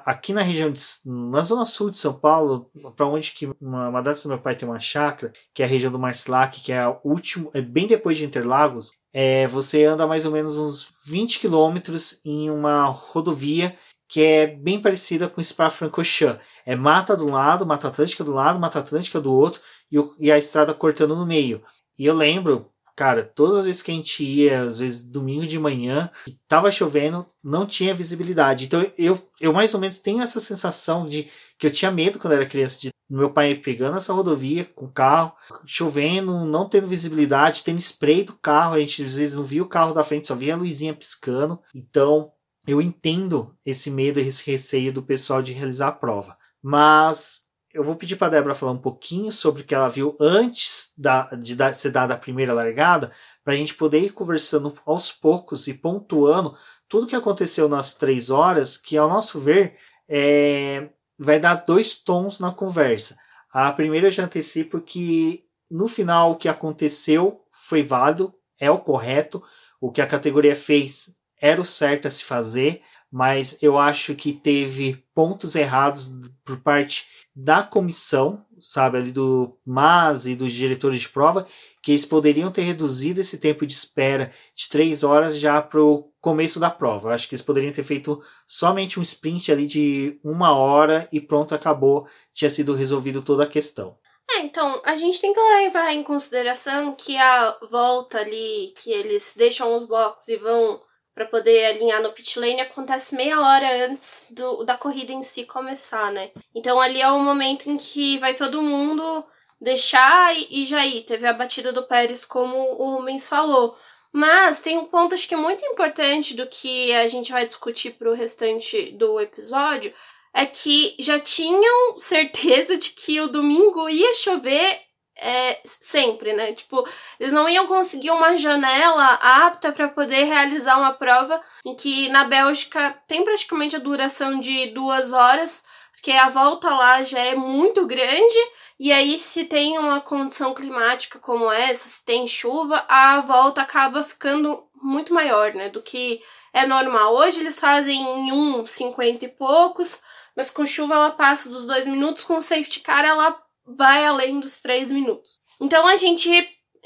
aqui 0.05 0.33
na 0.33 0.42
região, 0.42 0.70
de, 0.70 0.83
na 1.05 1.40
zona 1.40 1.64
sul 1.64 1.90
de 1.90 1.98
São 1.98 2.12
Paulo, 2.12 2.70
para 2.94 3.07
onde 3.07 3.33
que 3.33 3.46
uma, 3.61 3.88
uma 3.88 4.03
data 4.03 4.20
do 4.22 4.29
meu 4.29 4.38
pai 4.38 4.55
tem 4.55 4.68
uma 4.68 4.79
chácara, 4.79 5.33
que 5.55 5.62
é 5.62 5.64
a 5.64 5.68
região 5.68 5.90
do 5.90 5.98
Marcilac, 5.98 6.61
que 6.61 6.70
é 6.72 6.81
a 6.81 6.98
última, 7.03 7.51
é 7.55 7.62
bem 7.62 7.87
depois 7.87 8.18
de 8.18 8.27
Interlagos, 8.27 8.92
é, 9.12 9.46
você 9.46 9.85
anda 9.85 10.07
mais 10.07 10.25
ou 10.25 10.33
menos 10.33 10.57
uns 10.57 10.88
20 11.07 11.38
quilômetros 11.38 12.20
em 12.25 12.51
uma 12.51 12.85
rodovia 12.87 13.77
que 14.09 14.22
é 14.22 14.46
bem 14.46 14.81
parecida 14.81 15.29
com 15.29 15.42
Spa-Francorchamps. 15.42 16.40
É 16.66 16.77
mata 16.77 17.16
do 17.16 17.31
lado, 17.31 17.64
mata 17.64 17.88
atlântica 17.88 18.22
do 18.22 18.33
lado, 18.33 18.59
mata 18.59 18.79
atlântica 18.79 19.20
do 19.20 19.33
outro 19.33 19.62
e, 19.90 19.98
o, 19.98 20.14
e 20.18 20.31
a 20.31 20.38
estrada 20.38 20.75
cortando 20.75 21.16
no 21.16 21.25
meio. 21.25 21.62
E 21.98 22.05
eu 22.05 22.14
lembro, 22.14 22.72
Cara, 22.94 23.24
todas 23.24 23.59
as 23.59 23.64
vezes 23.64 23.83
que 23.83 23.90
a 23.90 23.94
gente 23.94 24.22
ia, 24.22 24.62
às 24.62 24.78
vezes 24.78 25.02
domingo 25.02 25.46
de 25.46 25.59
manhã, 25.59 26.11
tava 26.46 26.70
chovendo, 26.70 27.26
não 27.42 27.66
tinha 27.66 27.94
visibilidade. 27.94 28.66
Então 28.66 28.85
eu, 28.98 29.18
eu 29.40 29.52
mais 29.52 29.72
ou 29.72 29.81
menos 29.81 29.98
tenho 29.98 30.22
essa 30.22 30.40
sensação 30.40 31.09
de 31.09 31.28
que 31.59 31.66
eu 31.66 31.70
tinha 31.70 31.90
medo 31.90 32.18
quando 32.18 32.35
era 32.35 32.46
criança 32.46 32.78
de 32.78 32.90
meu 33.09 33.31
pai 33.31 33.55
pegando 33.55 33.96
essa 33.96 34.12
rodovia 34.12 34.64
com 34.64 34.87
o 34.87 34.92
carro, 34.92 35.33
chovendo, 35.66 36.44
não 36.44 36.68
tendo 36.68 36.87
visibilidade, 36.87 37.62
tendo 37.62 37.78
spray 37.78 38.24
do 38.24 38.35
carro, 38.35 38.74
a 38.74 38.81
gente 38.81 39.02
às 39.02 39.14
vezes 39.14 39.37
não 39.37 39.44
via 39.44 39.62
o 39.62 39.68
carro 39.68 39.93
da 39.93 40.05
frente, 40.05 40.28
só 40.28 40.34
via 40.34 40.55
a 40.55 40.57
luzinha 40.57 40.95
piscando. 40.95 41.59
Então 41.74 42.32
eu 42.66 42.80
entendo 42.80 43.55
esse 43.64 43.90
medo 43.90 44.20
esse 44.20 44.49
receio 44.51 44.93
do 44.93 45.03
pessoal 45.03 45.43
de 45.43 45.53
realizar 45.53 45.88
a 45.88 45.93
prova. 45.93 46.36
Mas 46.62 47.43
eu 47.72 47.82
vou 47.82 47.97
pedir 47.97 48.16
para 48.16 48.28
Débora 48.28 48.55
falar 48.55 48.72
um 48.72 48.78
pouquinho 48.78 49.32
sobre 49.32 49.62
o 49.62 49.64
que 49.64 49.74
ela 49.74 49.88
viu 49.88 50.16
antes 50.20 50.82
da, 50.97 51.24
de 51.34 51.55
dar, 51.55 51.74
ser 51.74 51.90
dada 51.90 52.14
a 52.14 52.18
primeira 52.18 52.53
largada, 52.53 53.12
para 53.45 53.55
a 53.55 53.57
gente 53.57 53.74
poder 53.74 54.01
ir 54.01 54.11
conversando 54.11 54.74
aos 54.86 55.11
poucos 55.11 55.66
e 55.66 55.74
pontuando 55.74 56.57
tudo 56.88 57.07
que 57.07 57.16
aconteceu 57.16 57.68
nas 57.68 57.95
três 57.95 58.30
horas, 58.30 58.76
que 58.76 58.97
ao 58.97 59.09
nosso 59.09 59.38
ver 59.38 59.76
é, 60.09 60.90
vai 61.18 61.40
dar 61.40 61.55
dois 61.55 61.95
tons 61.95 62.38
na 62.38 62.53
conversa. 62.53 63.16
A 63.53 63.72
primeira 63.72 64.09
eu 64.09 64.11
já 64.11 64.24
antecipo 64.24 64.80
que 64.80 65.45
no 65.70 65.88
final 65.88 66.32
o 66.32 66.36
que 66.36 66.49
aconteceu 66.49 67.43
foi 67.51 67.82
válido, 67.82 68.34
é 68.59 68.70
o 68.70 68.78
correto. 68.78 69.43
o 69.80 69.90
que 69.90 70.01
a 70.01 70.07
categoria 70.07 70.55
fez 70.55 71.14
era 71.40 71.61
o 71.61 71.66
certo 71.66 72.07
a 72.07 72.11
se 72.11 72.22
fazer, 72.22 72.82
mas 73.13 73.59
eu 73.61 73.77
acho 73.77 74.15
que 74.15 74.33
teve 74.33 75.05
pontos 75.15 75.55
errados 75.55 76.11
por 76.43 76.59
parte 76.61 77.07
da 77.37 77.63
comissão, 77.63 78.43
sabe, 78.59 78.97
ali 78.97 79.13
do 79.13 79.59
MAS 79.67 80.25
e 80.25 80.35
dos 80.35 80.51
diretores 80.51 81.03
de 81.03 81.11
prova, 81.11 81.47
que 81.83 81.93
eles 81.93 82.07
poderiam 82.07 82.51
ter 82.51 82.63
reduzido 82.63 83.21
esse 83.21 83.37
tempo 83.37 83.67
de 83.67 83.75
espera 83.75 84.33
de 84.57 84.67
três 84.71 85.03
horas 85.03 85.39
já 85.39 85.61
para 85.61 85.83
o 85.83 86.11
começo 86.23 86.59
da 86.59 86.71
prova. 86.71 87.09
Eu 87.09 87.13
acho 87.13 87.29
que 87.29 87.35
eles 87.35 87.45
poderiam 87.45 87.73
ter 87.73 87.83
feito 87.83 88.23
somente 88.47 88.99
um 88.99 89.03
sprint 89.03 89.53
ali 89.53 89.67
de 89.67 90.19
uma 90.25 90.57
hora 90.57 91.07
e 91.13 91.21
pronto, 91.21 91.55
acabou, 91.55 92.07
tinha 92.33 92.49
sido 92.49 92.75
resolvido 92.75 93.21
toda 93.21 93.45
a 93.45 93.49
questão. 93.49 93.99
É, 94.31 94.39
então, 94.41 94.81
a 94.87 94.95
gente 94.95 95.21
tem 95.21 95.35
que 95.35 95.41
levar 95.41 95.93
em 95.93 96.03
consideração 96.03 96.95
que 96.95 97.19
a 97.19 97.59
volta 97.71 98.19
ali, 98.19 98.73
que 98.81 98.91
eles 98.91 99.35
deixam 99.37 99.77
os 99.77 99.85
boxes 99.85 100.29
e 100.29 100.37
vão 100.37 100.81
para 101.15 101.27
poder 101.27 101.67
alinhar 101.67 102.03
no 102.03 102.13
pit 102.13 102.39
lane 102.39 102.61
acontece 102.61 103.15
meia 103.15 103.41
hora 103.41 103.87
antes 103.87 104.27
do, 104.31 104.65
da 104.65 104.77
corrida 104.77 105.13
em 105.13 105.23
si 105.23 105.45
começar, 105.45 106.11
né? 106.11 106.31
Então 106.55 106.81
ali 106.81 107.01
é 107.01 107.11
o 107.11 107.19
momento 107.19 107.69
em 107.69 107.77
que 107.77 108.19
vai 108.19 108.35
todo 108.35 108.63
mundo 108.63 109.25
deixar 109.61 110.35
e, 110.37 110.63
e 110.63 110.65
já 110.65 110.85
ir. 110.87 111.03
Teve 111.03 111.27
a 111.27 111.33
batida 111.33 111.73
do 111.73 111.85
Pérez, 111.85 112.25
como 112.25 112.57
o 112.57 112.97
Rubens 112.97 113.29
falou. 113.29 113.77
Mas 114.13 114.61
tem 114.61 114.77
um 114.77 114.85
ponto 114.85 115.15
acho 115.15 115.27
que 115.27 115.37
muito 115.37 115.65
importante 115.65 116.35
do 116.35 116.47
que 116.47 116.93
a 116.93 117.07
gente 117.09 117.33
vai 117.33 117.47
discutir 117.47 117.93
pro 117.93 118.15
restante 118.15 118.93
do 118.93 119.19
episódio, 119.19 119.93
é 120.35 120.45
que 120.45 120.95
já 120.99 121.19
tinham 121.19 121.99
certeza 121.99 122.77
de 122.77 122.91
que 122.91 123.21
o 123.21 123.29
domingo 123.29 123.89
ia 123.89 124.15
chover 124.15 124.81
é, 125.17 125.61
sempre, 125.65 126.33
né? 126.33 126.53
Tipo, 126.53 126.87
eles 127.19 127.33
não 127.33 127.49
iam 127.49 127.67
conseguir 127.67 128.11
uma 128.11 128.37
janela 128.37 129.15
apta 129.15 129.73
para 129.73 129.89
poder 129.89 130.25
realizar 130.25 130.79
uma 130.79 130.93
prova 130.93 131.41
em 131.65 131.75
que 131.75 132.09
na 132.09 132.25
Bélgica 132.25 132.97
tem 133.07 133.25
praticamente 133.25 133.77
a 133.77 133.81
duração 133.81 134.41
de 134.41 134.69
duas 134.69 135.13
horas, 135.13 135.65
porque 135.93 136.13
a 136.13 136.29
volta 136.29 136.71
lá 136.71 137.03
já 137.03 137.21
é 137.21 137.35
muito 137.35 137.87
grande 137.87 138.39
e 138.85 138.91
aí, 138.91 139.17
se 139.17 139.45
tem 139.45 139.79
uma 139.79 140.01
condição 140.01 140.53
climática 140.53 141.17
como 141.21 141.49
essa, 141.53 141.89
se 141.89 142.05
tem 142.05 142.27
chuva, 142.27 142.85
a 142.89 143.21
volta 143.21 143.63
acaba 143.63 144.03
ficando 144.03 144.65
muito 144.75 145.15
maior, 145.15 145.55
né? 145.55 145.69
Do 145.69 145.81
que 145.81 146.21
é 146.53 146.67
normal. 146.67 147.15
Hoje 147.15 147.39
eles 147.39 147.61
fazem 147.61 148.03
em 148.03 148.33
um, 148.33 148.67
50 148.67 149.25
e 149.25 149.29
poucos, 149.29 150.03
mas 150.35 150.51
com 150.51 150.67
chuva 150.67 150.95
ela 150.97 151.11
passa 151.13 151.49
dos 151.49 151.65
dois 151.65 151.87
minutos, 151.87 152.25
com 152.25 152.41
safety 152.41 152.81
car 152.81 153.05
ela 153.05 153.41
vai 153.67 154.05
além 154.05 154.41
dos 154.41 154.57
três 154.57 154.91
minutos. 154.91 155.41
Então 155.61 155.87
a 155.87 155.97
gente 155.97 156.31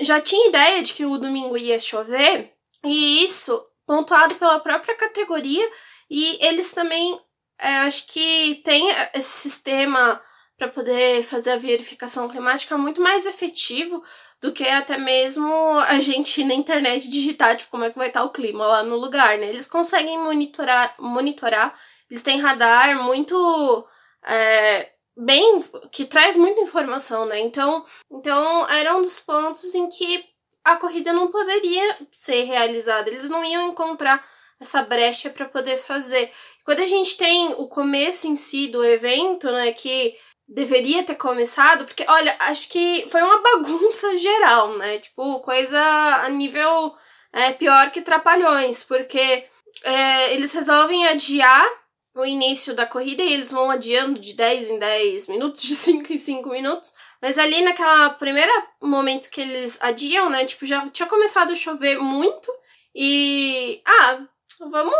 já 0.00 0.20
tinha 0.20 0.48
ideia 0.48 0.82
de 0.82 0.92
que 0.92 1.06
o 1.06 1.18
domingo 1.18 1.56
ia 1.56 1.78
chover, 1.78 2.52
e 2.84 3.24
isso 3.24 3.64
pontuado 3.86 4.34
pela 4.34 4.60
própria 4.60 4.94
categoria, 4.94 5.68
e 6.10 6.38
eles 6.44 6.72
também, 6.72 7.18
é, 7.58 7.78
acho 7.78 8.06
que 8.08 8.60
tem 8.64 8.88
esse 9.14 9.48
sistema 9.48 10.20
para 10.56 10.68
poder 10.68 11.22
fazer 11.22 11.52
a 11.52 11.56
verificação 11.56 12.28
climática 12.28 12.76
muito 12.78 13.00
mais 13.00 13.26
efetivo 13.26 14.02
do 14.40 14.52
que 14.52 14.66
até 14.66 14.96
mesmo 14.96 15.46
a 15.80 15.98
gente 16.00 16.44
na 16.44 16.54
internet 16.54 17.08
digitar, 17.08 17.56
tipo, 17.56 17.70
como 17.70 17.84
é 17.84 17.90
que 17.90 17.98
vai 17.98 18.08
estar 18.08 18.24
o 18.24 18.30
clima 18.30 18.66
lá 18.66 18.82
no 18.82 18.96
lugar, 18.96 19.38
né? 19.38 19.48
Eles 19.48 19.66
conseguem 19.66 20.18
monitorar, 20.18 20.94
monitorar 20.98 21.74
eles 22.10 22.22
têm 22.22 22.40
radar 22.40 23.02
muito 23.02 23.86
é, 24.24 24.90
bem, 25.16 25.64
que 25.90 26.04
traz 26.04 26.36
muita 26.36 26.60
informação, 26.60 27.24
né? 27.24 27.40
Então, 27.40 27.84
então 28.10 28.68
era 28.68 28.96
um 28.96 29.02
dos 29.02 29.18
pontos 29.18 29.74
em 29.74 29.88
que 29.88 30.24
a 30.64 30.76
corrida 30.76 31.12
não 31.12 31.30
poderia 31.30 31.96
ser 32.10 32.42
realizada, 32.42 33.08
eles 33.08 33.30
não 33.30 33.44
iam 33.44 33.68
encontrar 33.68 34.24
essa 34.60 34.82
brecha 34.82 35.30
para 35.30 35.46
poder 35.46 35.78
fazer. 35.78 36.30
Quando 36.64 36.80
a 36.80 36.86
gente 36.86 37.16
tem 37.16 37.54
o 37.54 37.68
começo 37.68 38.26
em 38.26 38.36
si 38.36 38.68
do 38.68 38.84
evento, 38.84 39.50
né, 39.50 39.72
que 39.72 40.16
deveria 40.48 41.02
ter 41.02 41.14
começado, 41.14 41.84
porque, 41.84 42.04
olha, 42.08 42.36
acho 42.40 42.68
que 42.68 43.06
foi 43.10 43.22
uma 43.22 43.38
bagunça 43.42 44.16
geral, 44.16 44.76
né? 44.76 44.98
Tipo, 44.98 45.40
coisa 45.40 45.78
a 45.78 46.28
nível 46.28 46.94
é, 47.32 47.52
pior 47.52 47.90
que 47.90 48.02
trapalhões, 48.02 48.84
porque 48.84 49.46
é, 49.84 50.34
eles 50.34 50.52
resolvem 50.52 51.06
adiar 51.06 51.68
o 52.16 52.24
início 52.24 52.74
da 52.74 52.86
corrida 52.86 53.22
e 53.22 53.32
eles 53.32 53.52
vão 53.52 53.70
adiando 53.70 54.18
de 54.18 54.32
10 54.32 54.70
em 54.70 54.78
10 54.78 55.28
minutos, 55.28 55.62
de 55.64 55.74
5 55.74 56.12
em 56.12 56.18
5 56.18 56.48
minutos. 56.48 56.92
Mas 57.20 57.38
ali 57.38 57.62
naquela 57.62 58.10
primeira 58.10 58.52
momento 58.80 59.30
que 59.30 59.40
eles 59.40 59.78
adiam, 59.82 60.30
né? 60.30 60.44
Tipo, 60.44 60.66
já 60.66 60.88
tinha 60.88 61.08
começado 61.08 61.52
a 61.52 61.56
chover 61.56 61.98
muito. 61.98 62.50
E. 62.94 63.82
Ah, 63.84 64.20
vamos 64.58 64.94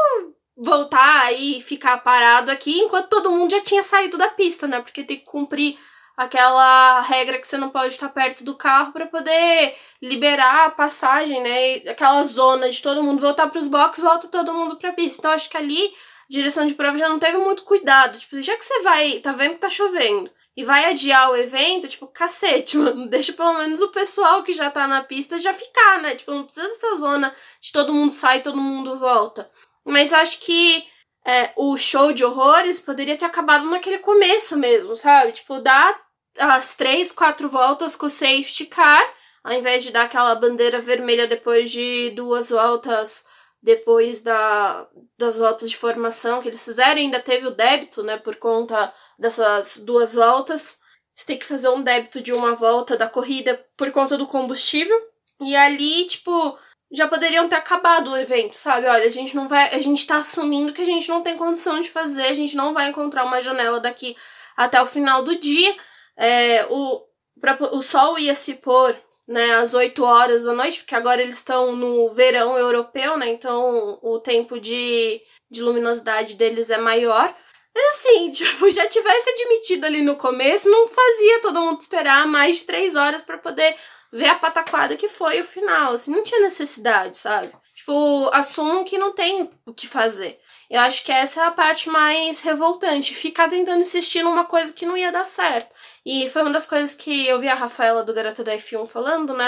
voltar 0.57 1.33
e 1.33 1.61
ficar 1.61 1.99
parado 1.99 2.51
aqui 2.51 2.81
enquanto 2.81 3.09
todo 3.09 3.31
mundo 3.31 3.51
já 3.51 3.61
tinha 3.61 3.83
saído 3.83 4.17
da 4.17 4.29
pista, 4.29 4.67
né? 4.67 4.81
Porque 4.81 5.05
tem 5.05 5.19
que 5.19 5.25
cumprir 5.25 5.79
aquela 6.17 7.03
regra 7.03 7.39
que 7.39 7.47
você 7.47 7.59
não 7.59 7.69
pode 7.69 7.95
estar 7.95 8.09
perto 8.09 8.43
do 8.43 8.57
carro 8.57 8.93
para 8.93 9.07
poder 9.07 9.77
liberar 10.01 10.67
a 10.67 10.71
passagem, 10.71 11.43
né? 11.43 11.91
Aquela 11.91 12.23
zona 12.25 12.71
de 12.71 12.81
todo 12.81 13.03
mundo 13.03 13.21
voltar 13.21 13.49
para 13.49 13.59
os 13.59 13.69
boxes, 13.69 14.03
volta 14.03 14.29
todo 14.29 14.55
mundo 14.55 14.77
para 14.77 14.91
a 14.91 14.95
pista. 14.95 15.21
Então 15.21 15.31
acho 15.31 15.51
que 15.51 15.57
ali 15.57 15.93
direção 16.29 16.67
de 16.67 16.75
prova 16.75 16.99
já 16.99 17.09
não 17.09 17.19
teve 17.19 17.39
muito 17.39 17.63
cuidado. 17.63 18.19
Tipo, 18.19 18.41
já 18.41 18.57
que 18.57 18.65
você 18.65 18.83
vai, 18.83 19.21
tá 19.21 19.33
vendo 19.33 19.55
que 19.55 19.61
tá 19.61 19.71
chovendo 19.71 20.31
e 20.57 20.65
vai 20.65 20.87
adiar 20.87 21.31
o 21.31 21.37
evento, 21.37 21.89
tipo, 21.89 22.07
cacete, 22.07 22.77
mano, 22.79 23.09
deixa 23.09 23.33
pelo 23.33 23.55
menos 23.55 23.81
o 23.81 23.89
pessoal 23.89 24.43
que 24.43 24.53
já 24.53 24.71
tá 24.71 24.87
na 24.89 25.05
pista 25.05 25.39
já 25.39 25.53
ficar, 25.53 26.01
né? 26.01 26.15
Tipo, 26.15 26.33
não 26.33 26.45
precisa 26.45 26.67
dessa 26.67 26.97
zona 26.97 27.33
de 27.61 27.73
todo 27.73 27.93
mundo 27.93 28.13
sai, 28.13 28.43
todo 28.43 28.57
mundo 28.57 28.99
volta. 28.99 29.51
Mas 29.85 30.13
acho 30.13 30.41
que 30.41 30.85
é, 31.25 31.53
o 31.57 31.77
show 31.77 32.13
de 32.13 32.25
horrores 32.25 32.81
poderia 32.81 33.17
ter 33.17 33.25
acabado 33.25 33.69
naquele 33.69 33.99
começo 33.99 34.57
mesmo, 34.57 34.95
sabe? 34.95 35.33
Tipo, 35.33 35.61
dar 35.61 36.01
as 36.39 36.77
três, 36.77 37.13
quatro 37.13 37.49
voltas 37.49 37.97
com 37.97 38.07
o 38.07 38.11
safety 38.11 38.67
car, 38.67 39.03
ao 39.43 39.53
invés 39.53 39.85
de 39.85 39.91
dar 39.91 40.03
aquela 40.03 40.35
bandeira 40.35 40.81
vermelha 40.81 41.27
depois 41.27 41.71
de 41.71 42.11
duas 42.11 42.51
voltas, 42.51 43.25
depois 43.67 44.23
da, 44.23 44.87
das 45.19 45.37
voltas 45.37 45.69
de 45.69 45.77
formação 45.77 46.41
que 46.41 46.47
eles 46.47 46.65
fizeram. 46.65 47.01
Ainda 47.01 47.19
teve 47.19 47.49
o 47.49 47.51
débito, 47.51 48.01
né, 48.01 48.17
por 48.17 48.37
conta 48.37 48.95
dessas 49.19 49.79
duas 49.79 50.15
voltas. 50.15 50.79
Você 51.13 51.27
tem 51.27 51.37
que 51.37 51.45
fazer 51.45 51.69
um 51.71 51.83
débito 51.83 52.21
de 52.21 52.33
uma 52.33 52.55
volta 52.55 52.97
da 52.97 53.09
corrida 53.09 53.61
por 53.77 53.91
conta 53.91 54.17
do 54.17 54.25
combustível. 54.25 54.97
E 55.41 55.57
ali, 55.57 56.07
tipo, 56.07 56.57
já 56.93 57.09
poderiam 57.09 57.49
ter 57.49 57.57
acabado 57.57 58.13
o 58.13 58.17
evento, 58.17 58.55
sabe? 58.55 58.87
Olha, 58.87 59.05
a 59.05 59.11
gente 59.11 59.35
não 59.35 59.49
vai, 59.49 59.75
a 59.75 59.81
gente 59.81 60.07
tá 60.07 60.19
assumindo 60.19 60.73
que 60.73 60.83
a 60.83 60.87
gente 60.87 61.09
não 61.09 61.21
tem 61.21 61.37
condição 61.37 61.81
de 61.81 61.91
fazer, 61.91 62.27
a 62.27 62.35
gente 62.35 62.55
não 62.55 62.73
vai 62.73 62.89
encontrar 62.89 63.25
uma 63.25 63.41
janela 63.41 63.81
daqui 63.81 64.17
até 64.57 64.81
o 64.81 64.87
final 64.87 65.25
do 65.25 65.37
dia. 65.37 65.75
É, 66.17 66.67
o, 66.71 67.05
pra, 67.41 67.59
o 67.73 67.83
sol 67.83 68.17
ia 68.17 68.35
se 68.37 68.55
pôr 68.55 68.97
né, 69.27 69.57
às 69.57 69.75
8 69.75 70.03
horas 70.05 70.45
da 70.45 70.53
noite, 70.53 70.81
porque 70.81 70.95
agora 70.95 71.21
eles 71.21 71.37
estão 71.37 71.75
no 71.75 72.09
verão 72.15 72.57
europeu, 72.57 73.17
né? 73.17 73.29
Então 73.29 73.99
o 74.03 74.21
tempo 74.21 74.61
de, 74.61 75.21
de 75.51 75.63
luminosidade 75.63 76.35
deles 76.35 76.71
é 76.71 76.79
maior. 76.79 77.35
Mas 77.75 77.97
assim, 77.97 78.31
tipo, 78.33 78.71
já 78.71 78.89
tivesse 78.89 79.31
admitido 79.31 79.85
ali 79.85 80.01
no 80.03 80.17
começo, 80.17 80.71
não 80.71 80.89
fazia 80.89 81.43
todo 81.43 81.61
mundo 81.61 81.81
esperar 81.81 82.27
mais 82.27 82.59
de 82.59 82.65
três 82.65 82.95
horas 82.95 83.25
para 83.25 83.39
poder 83.39 83.77
ver 84.13 84.29
a 84.29 84.37
pataquada 84.37 84.97
que 84.97 85.09
foi 85.09 85.41
o 85.41 85.45
final. 85.45 85.93
Assim, 85.93 86.11
não 86.11 86.23
tinha 86.23 86.41
necessidade, 86.41 87.17
sabe? 87.17 87.53
Tipo, 87.75 88.31
assumo 88.33 88.85
que 88.85 88.97
não 88.97 89.13
tem 89.13 89.51
o 89.67 89.75
que 89.75 89.87
fazer. 89.87 90.41
Eu 90.71 90.81
acho 90.81 91.05
que 91.05 91.13
essa 91.13 91.43
é 91.43 91.45
a 91.45 91.51
parte 91.51 91.89
mais 91.89 92.41
revoltante. 92.41 93.15
Ficar 93.15 93.49
tentando 93.49 93.81
insistir 93.81 94.23
numa 94.23 94.45
coisa 94.45 94.73
que 94.73 94.87
não 94.87 94.97
ia 94.97 95.13
dar 95.13 95.25
certo. 95.25 95.75
E 96.09 96.29
foi 96.29 96.43
uma 96.43 96.53
das 96.53 96.67
coisas 96.67 96.95
que 96.95 97.27
eu 97.27 97.41
vi 97.41 97.49
a 97.49 97.55
Rafaela 97.57 98.05
do 98.05 98.15
Garota 98.15 98.45
da 98.45 98.55
F1 98.55 98.87
falando, 98.87 99.35
né? 99.35 99.45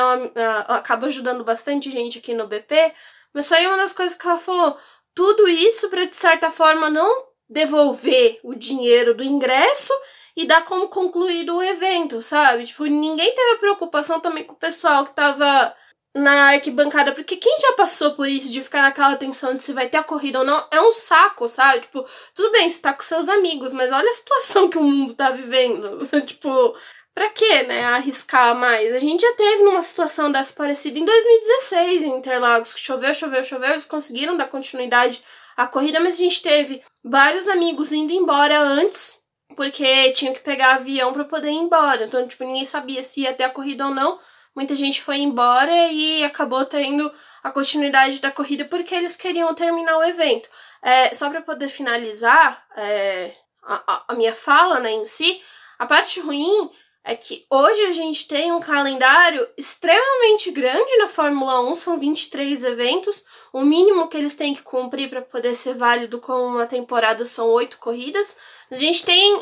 Acaba 0.66 1.06
ajudando 1.06 1.44
bastante 1.44 1.88
gente 1.88 2.18
aqui 2.18 2.34
no 2.34 2.48
BP. 2.48 2.92
Mas 3.32 3.48
foi 3.48 3.64
uma 3.64 3.76
das 3.76 3.92
coisas 3.92 4.18
que 4.18 4.26
ela 4.26 4.38
falou. 4.38 4.76
Tudo 5.14 5.46
isso 5.46 5.88
para 5.88 6.04
de 6.04 6.16
certa 6.16 6.50
forma 6.50 6.90
não 6.90 7.28
devolver 7.48 8.40
o 8.42 8.56
dinheiro 8.56 9.14
do 9.14 9.22
ingresso 9.22 9.92
e 10.36 10.48
dar 10.48 10.64
como 10.64 10.88
concluído 10.88 11.54
o 11.54 11.62
evento, 11.62 12.20
sabe? 12.20 12.66
Tipo, 12.66 12.86
ninguém 12.86 13.32
teve 13.36 13.58
preocupação 13.58 14.18
também 14.18 14.42
com 14.42 14.54
o 14.54 14.58
pessoal 14.58 15.06
que 15.06 15.14
tava 15.14 15.72
na 16.18 16.50
arquibancada, 16.50 17.12
porque 17.12 17.36
quem 17.36 17.58
já 17.60 17.72
passou 17.74 18.12
por 18.12 18.26
isso 18.26 18.50
de 18.50 18.62
ficar 18.62 18.82
naquela 18.82 19.16
tensão 19.16 19.54
de 19.54 19.62
se 19.62 19.72
vai 19.72 19.88
ter 19.88 19.98
a 19.98 20.02
corrida 20.02 20.40
ou 20.40 20.44
não, 20.44 20.66
é 20.70 20.80
um 20.80 20.92
saco, 20.92 21.48
sabe? 21.48 21.82
Tipo, 21.82 22.04
tudo 22.34 22.50
bem, 22.50 22.68
você 22.68 22.82
tá 22.82 22.92
com 22.92 23.02
seus 23.02 23.28
amigos, 23.28 23.72
mas 23.72 23.92
olha 23.92 24.08
a 24.08 24.12
situação 24.12 24.68
que 24.68 24.78
o 24.78 24.82
mundo 24.82 25.14
tá 25.14 25.30
vivendo. 25.30 26.08
tipo, 26.26 26.76
pra 27.14 27.30
quê, 27.30 27.62
né, 27.62 27.84
arriscar 27.84 28.54
mais? 28.54 28.92
A 28.92 28.98
gente 28.98 29.20
já 29.20 29.32
teve 29.34 29.62
numa 29.62 29.82
situação 29.82 30.30
dessa 30.30 30.52
parecida 30.52 30.98
em 30.98 31.04
2016 31.04 32.02
em 32.02 32.16
Interlagos, 32.16 32.74
que 32.74 32.80
choveu, 32.80 33.14
choveu, 33.14 33.44
choveu, 33.44 33.70
eles 33.70 33.86
conseguiram 33.86 34.36
dar 34.36 34.48
continuidade 34.48 35.22
à 35.56 35.66
corrida, 35.66 36.00
mas 36.00 36.16
a 36.16 36.18
gente 36.18 36.42
teve 36.42 36.82
vários 37.04 37.46
amigos 37.46 37.92
indo 37.92 38.12
embora 38.12 38.60
antes 38.60 39.18
porque 39.56 40.12
tinham 40.12 40.34
que 40.34 40.40
pegar 40.40 40.74
avião 40.74 41.12
para 41.12 41.24
poder 41.24 41.50
ir 41.50 41.56
embora. 41.56 42.04
Então, 42.04 42.26
tipo, 42.28 42.44
ninguém 42.44 42.64
sabia 42.64 43.02
se 43.02 43.22
ia 43.22 43.34
ter 43.34 43.44
a 43.44 43.50
corrida 43.50 43.86
ou 43.86 43.94
não. 43.94 44.18
Muita 44.58 44.74
gente 44.74 45.00
foi 45.00 45.18
embora 45.18 45.72
e 45.92 46.24
acabou 46.24 46.64
tendo 46.64 47.08
a 47.44 47.50
continuidade 47.52 48.18
da 48.18 48.28
corrida 48.28 48.64
porque 48.64 48.92
eles 48.92 49.14
queriam 49.14 49.54
terminar 49.54 49.96
o 49.96 50.02
evento. 50.02 50.48
É, 50.82 51.14
só 51.14 51.30
para 51.30 51.42
poder 51.42 51.68
finalizar 51.68 52.66
é, 52.76 53.36
a, 53.62 54.02
a, 54.08 54.14
minha 54.14 54.34
fala 54.34 54.80
né, 54.80 54.90
em 54.90 55.04
si, 55.04 55.40
a 55.78 55.86
parte 55.86 56.18
ruim 56.18 56.68
é 57.04 57.14
que 57.14 57.46
hoje 57.48 57.82
a 57.82 57.92
gente 57.92 58.26
tem 58.26 58.50
um 58.50 58.58
calendário 58.58 59.48
extremamente 59.56 60.50
grande 60.50 60.96
na 60.96 61.06
Fórmula 61.06 61.60
1, 61.60 61.76
são 61.76 61.96
23 61.96 62.64
eventos. 62.64 63.24
O 63.52 63.62
mínimo 63.62 64.08
que 64.08 64.16
eles 64.16 64.34
têm 64.34 64.56
que 64.56 64.62
cumprir 64.62 65.08
para 65.08 65.22
poder 65.22 65.54
ser 65.54 65.74
válido 65.74 66.18
como 66.20 66.44
uma 66.44 66.66
temporada 66.66 67.24
são 67.24 67.46
oito 67.50 67.78
corridas. 67.78 68.36
A 68.72 68.74
gente 68.74 69.04
tem 69.04 69.40